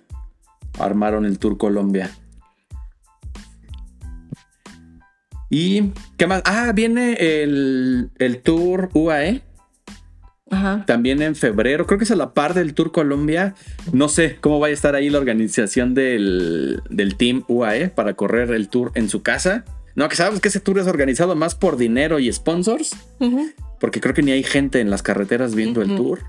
armaron 0.78 1.26
el 1.26 1.40
Tour 1.40 1.58
Colombia. 1.58 2.12
¿Y 5.50 5.92
qué 6.18 6.28
más? 6.28 6.42
Ah, 6.46 6.72
viene 6.74 7.14
el, 7.14 8.10
el 8.18 8.42
Tour 8.42 8.90
UAE. 8.94 9.44
Ajá. 10.54 10.84
También 10.86 11.22
en 11.22 11.36
febrero, 11.36 11.86
creo 11.86 11.98
que 11.98 12.06
es 12.06 12.12
a 12.12 12.16
la 12.16 12.34
par 12.34 12.54
del 12.54 12.74
Tour 12.74 12.92
Colombia. 12.92 13.56
No 13.92 14.08
sé 14.08 14.38
cómo 14.40 14.60
vaya 14.60 14.72
a 14.72 14.76
estar 14.76 14.96
ahí 14.96 15.10
la 15.10 15.20
organización 15.20 15.94
del, 15.94 16.82
del 16.90 17.16
Team 17.16 17.44
UAE 17.48 17.90
para 17.90 18.14
correr 18.14 18.52
el 18.52 18.70
tour 18.70 18.92
en 18.96 19.10
su 19.10 19.22
casa. 19.22 19.66
No, 19.96 20.10
que 20.10 20.16
sabemos 20.16 20.40
que 20.42 20.48
ese 20.48 20.60
tour 20.60 20.80
es 20.80 20.88
organizado 20.88 21.36
más 21.36 21.56
por 21.56 21.78
dinero 21.78 22.20
y 22.20 22.32
sponsors. 22.32 22.96
Uh 23.20 23.26
-huh. 23.26 23.54
Porque 23.80 24.02
creo 24.02 24.14
que 24.14 24.24
ni 24.24 24.32
hay 24.32 24.44
gente 24.44 24.80
en 24.80 24.90
las 24.90 25.04
carreteras 25.04 25.54
viendo 25.54 25.82
uh 25.82 25.84
-huh. 25.84 25.92
el 25.92 25.96
tour. 25.98 26.20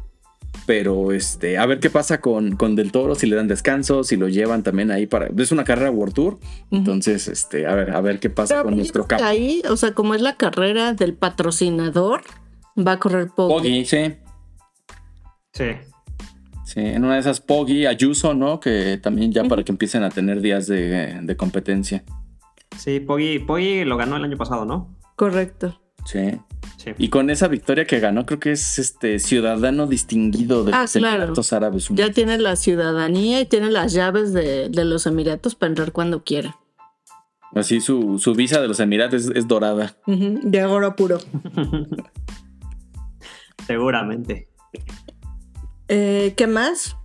Pero 0.66 1.12
este, 1.12 1.58
a 1.58 1.66
ver 1.66 1.78
qué 1.78 1.90
pasa 1.90 2.20
con, 2.20 2.56
con 2.56 2.74
Del 2.74 2.90
Toro, 2.90 3.14
si 3.14 3.26
le 3.26 3.36
dan 3.36 3.48
descanso, 3.48 4.02
si 4.02 4.16
lo 4.16 4.28
llevan 4.28 4.62
también 4.62 4.90
ahí 4.90 5.06
para. 5.06 5.28
Es 5.36 5.52
una 5.52 5.64
carrera 5.64 5.90
World 5.90 6.14
Tour. 6.14 6.34
Uh 6.34 6.36
-huh. 6.36 6.78
Entonces, 6.78 7.28
este, 7.28 7.66
a 7.66 7.74
ver, 7.74 7.90
a 7.90 8.00
ver 8.00 8.18
qué 8.18 8.30
pasa 8.30 8.54
Pero 8.54 8.64
con 8.64 8.76
nuestro 8.76 9.06
capo. 9.06 9.24
Ahí, 9.24 9.62
o 9.68 9.76
sea, 9.76 9.92
como 9.92 10.14
es 10.14 10.22
la 10.22 10.36
carrera 10.36 10.94
del 10.94 11.14
patrocinador, 11.14 12.22
va 12.76 12.92
a 12.92 12.98
correr 12.98 13.28
Poggi. 13.34 13.54
Poggi, 13.54 13.84
sí. 13.84 14.14
Sí. 15.52 15.64
Sí, 16.64 16.80
en 16.80 17.04
una 17.04 17.14
de 17.14 17.20
esas 17.20 17.40
Poggi, 17.40 17.86
Ayuso, 17.86 18.34
¿no? 18.34 18.58
Que 18.58 18.98
también 19.02 19.32
ya 19.32 19.44
para 19.44 19.62
que 19.62 19.70
empiecen 19.72 20.02
a 20.02 20.10
tener 20.10 20.40
días 20.40 20.66
de, 20.66 21.20
de 21.22 21.36
competencia. 21.36 22.02
Sí, 22.76 23.00
Poggi, 23.00 23.38
Poggi 23.38 23.84
lo 23.84 23.96
ganó 23.96 24.16
el 24.16 24.24
año 24.24 24.36
pasado, 24.36 24.64
¿no? 24.64 24.96
Correcto. 25.16 25.80
Sí. 26.06 26.40
Sí. 26.78 26.90
Y 26.98 27.08
con 27.08 27.30
esa 27.30 27.48
victoria 27.48 27.86
que 27.86 28.00
ganó, 28.00 28.26
creo 28.26 28.40
que 28.40 28.52
es 28.52 28.78
este 28.78 29.18
ciudadano 29.18 29.86
distinguido 29.86 30.64
de 30.64 30.72
Ah, 30.74 30.82
los 30.82 30.92
claro. 30.92 31.16
Emiratos 31.22 31.52
Árabes 31.52 31.84
Ya 31.88 31.92
Unidos. 31.92 32.10
tiene 32.14 32.38
la 32.38 32.56
ciudadanía 32.56 33.40
y 33.40 33.46
tiene 33.46 33.70
las 33.70 33.92
llaves 33.92 34.32
de, 34.34 34.68
de 34.68 34.84
los 34.84 35.06
Emiratos 35.06 35.54
para 35.54 35.68
entrar 35.70 35.92
cuando 35.92 36.24
quiera. 36.24 36.56
Así 37.54 37.80
su, 37.80 38.18
su 38.18 38.34
visa 38.34 38.60
de 38.60 38.68
los 38.68 38.80
Emirates 38.80 39.30
es, 39.34 39.46
dorada. 39.46 39.96
de 40.06 40.64
oro 40.64 40.96
puro. 40.96 41.18
Seguramente. 43.66 44.48
Eh, 45.88 46.34
¿Qué 46.36 46.46
más? 46.46 46.96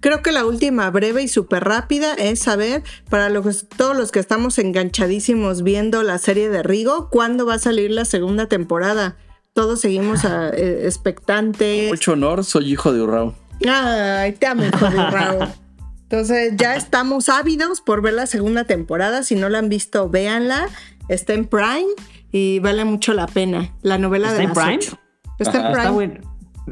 Creo 0.00 0.22
que 0.22 0.32
la 0.32 0.44
última 0.44 0.90
breve 0.90 1.22
y 1.22 1.28
súper 1.28 1.64
rápida 1.64 2.12
es 2.14 2.40
saber, 2.40 2.82
para 3.08 3.30
los, 3.30 3.68
todos 3.68 3.96
los 3.96 4.12
que 4.12 4.20
estamos 4.20 4.58
enganchadísimos 4.58 5.62
viendo 5.62 6.02
la 6.02 6.18
serie 6.18 6.50
de 6.50 6.62
Rigo, 6.62 7.08
¿cuándo 7.08 7.46
va 7.46 7.54
a 7.54 7.58
salir 7.58 7.90
la 7.90 8.04
segunda 8.04 8.46
temporada? 8.46 9.16
Todos 9.54 9.80
seguimos 9.80 10.26
a, 10.26 10.50
eh, 10.54 10.82
expectante. 10.84 11.86
Mucho 11.88 12.12
honor, 12.12 12.44
soy 12.44 12.72
hijo 12.72 12.92
de 12.92 13.00
Urrao. 13.00 13.34
Ay, 13.66 14.32
te 14.32 14.46
amo, 14.46 14.64
hijo 14.64 14.90
de 14.90 14.96
Urrao. 14.96 15.52
Entonces 16.02 16.52
ya 16.56 16.76
estamos 16.76 17.30
ávidos 17.30 17.80
por 17.80 18.02
ver 18.02 18.12
la 18.12 18.26
segunda 18.26 18.64
temporada. 18.64 19.22
Si 19.22 19.34
no 19.34 19.48
la 19.48 19.58
han 19.58 19.70
visto, 19.70 20.10
véanla. 20.10 20.68
Está 21.08 21.32
en 21.32 21.46
Prime 21.46 21.88
y 22.30 22.58
vale 22.58 22.84
mucho 22.84 23.14
la 23.14 23.26
pena. 23.26 23.74
La 23.82 23.96
novela 23.96 24.28
¿Está 24.28 24.38
de 24.38 24.44
en 24.44 24.48
las 24.50 24.58
Prime? 24.58 24.76
ocho. 24.76 24.98
Está 25.38 25.58
en 25.58 25.66
Está 25.66 25.72
Prime. 25.72 25.90
bueno. 25.90 26.20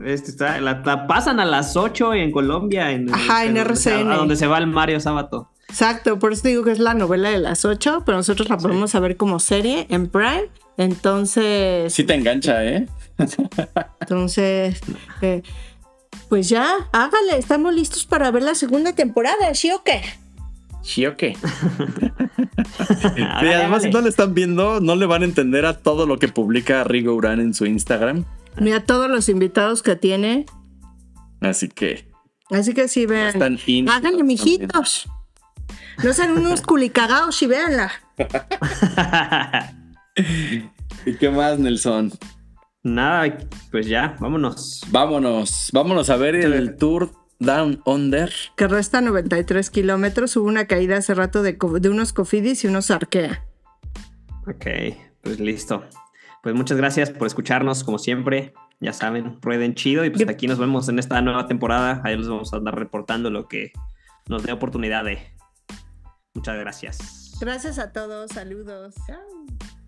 Este 0.05 0.31
está- 0.31 0.59
la, 0.61 0.81
la 0.85 1.07
pasan 1.07 1.39
a 1.41 1.45
las 1.45 1.77
8 1.77 2.15
en 2.15 2.31
Colombia. 2.33 2.91
En, 2.93 3.13
Ajá, 3.13 3.45
en 3.45 3.57
RCN. 3.57 4.11
A 4.11 4.17
donde 4.17 4.37
se 4.37 4.47
va 4.47 4.59
el 4.59 4.67
Mario 4.67 5.01
Sábato. 5.01 5.51
Exacto, 5.69 6.19
por 6.19 6.33
eso 6.33 6.49
digo 6.49 6.65
que 6.65 6.71
es 6.73 6.79
la 6.79 6.93
novela 6.95 7.31
de 7.31 7.39
las 7.39 7.65
ocho, 7.65 8.03
pero 8.05 8.19
nosotros 8.19 8.49
la 8.51 8.59
podemos 8.59 8.93
ver 8.93 9.17
como 9.17 9.39
serie 9.41 9.87
en 9.89 10.07
Prime. 10.09 10.45
Entonces, 10.77 11.93
Sí 11.95 12.05
te 12.05 12.15
engancha, 12.15 12.63
¿eh? 12.65 12.89
entonces, 14.01 14.81
eh, 15.23 15.43
pues 16.29 16.49
ya, 16.51 16.69
hágale, 16.93 17.39
estamos 17.39 17.75
listos 17.75 18.05
para 18.05 18.31
ver 18.31 18.43
la 18.43 18.55
segunda 18.55 18.95
temporada, 18.95 19.55
¿sí 19.55 19.71
o 19.71 19.83
qué? 19.83 20.03
Sí, 20.83 21.07
o 21.07 21.17
qué. 21.17 21.37
Y 23.17 23.23
además, 23.23 23.83
si 23.83 23.91
no 23.91 24.01
le 24.01 24.09
están 24.09 24.35
viendo, 24.35 24.81
no 24.81 24.95
le 24.97 25.07
van 25.07 25.23
a 25.23 25.25
entender 25.25 25.65
a 25.67 25.79
todo 25.79 26.07
lo 26.07 26.19
que 26.19 26.29
publica 26.29 26.85
Rigo 26.85 27.15
Urán 27.15 27.41
en 27.41 27.55
su 27.55 27.67
Instagram. 27.67 28.25
Mira 28.59 28.85
todos 28.85 29.09
los 29.11 29.29
invitados 29.29 29.83
que 29.83 29.97
tiene, 29.97 30.47
Así 31.41 31.69
que 31.69 32.09
así 32.51 32.73
que 32.73 32.87
sí, 32.89 33.07
vean. 33.07 33.29
están. 33.29 33.59
Háganle, 33.89 34.23
mijitos. 34.23 35.09
No 36.05 36.13
sean 36.13 36.33
unos 36.33 36.63
culicagados 36.63 37.43
y 37.43 37.47
véanla. 37.47 37.93
¿Y 41.07 41.15
qué 41.17 41.31
más, 41.31 41.59
Nelson? 41.59 42.13
Nada, 42.83 43.39
pues 43.71 43.87
ya, 43.87 44.17
vámonos. 44.21 44.83
Vámonos, 44.91 45.71
vámonos 45.73 46.11
a 46.11 46.17
ver 46.17 46.35
el 46.37 46.77
Tour 46.77 47.13
Down 47.39 47.81
Under. 47.87 48.33
Que 48.57 48.69
resta 48.69 49.01
93 49.01 49.71
kilómetros. 49.71 50.37
Hubo 50.37 50.47
una 50.49 50.67
caída 50.67 50.97
hace 50.99 51.15
rato 51.15 51.43
de, 51.43 51.59
de 51.81 51.89
unos 51.89 52.13
cofidis 52.13 52.65
y 52.65 52.69
unos 52.69 52.91
arquea. 52.91 53.45
Ok, 54.47 54.67
pues 55.23 55.41
listo. 55.41 55.85
Pues 56.43 56.57
muchas 56.57 56.77
gracias 56.77 57.11
por 57.11 57.27
escucharnos, 57.27 57.85
como 57.85 57.99
siempre. 57.99 58.53
Ya 58.81 58.93
saben, 58.93 59.39
rueden 59.41 59.75
chido. 59.75 60.05
Y 60.05 60.11
pues 60.11 60.29
aquí 60.29 60.49
nos 60.49 60.59
vemos 60.59 60.89
en 60.89 60.99
esta 60.99 61.21
nueva 61.23 61.47
temporada. 61.47 62.03
Ahí 62.05 62.17
les 62.17 62.29
vamos 62.29 62.53
a 62.53 62.57
andar 62.57 62.77
reportando 62.77 63.31
lo 63.31 63.47
que 63.47 63.73
nos 64.29 64.43
dé 64.43 64.53
oportunidad 64.53 65.05
de. 65.05 65.19
Muchas 66.35 66.59
gracias. 66.59 67.39
Gracias 67.41 67.79
a 67.79 67.93
todos. 67.93 68.33
Saludos. 68.33 68.95
Chao. 69.07 69.79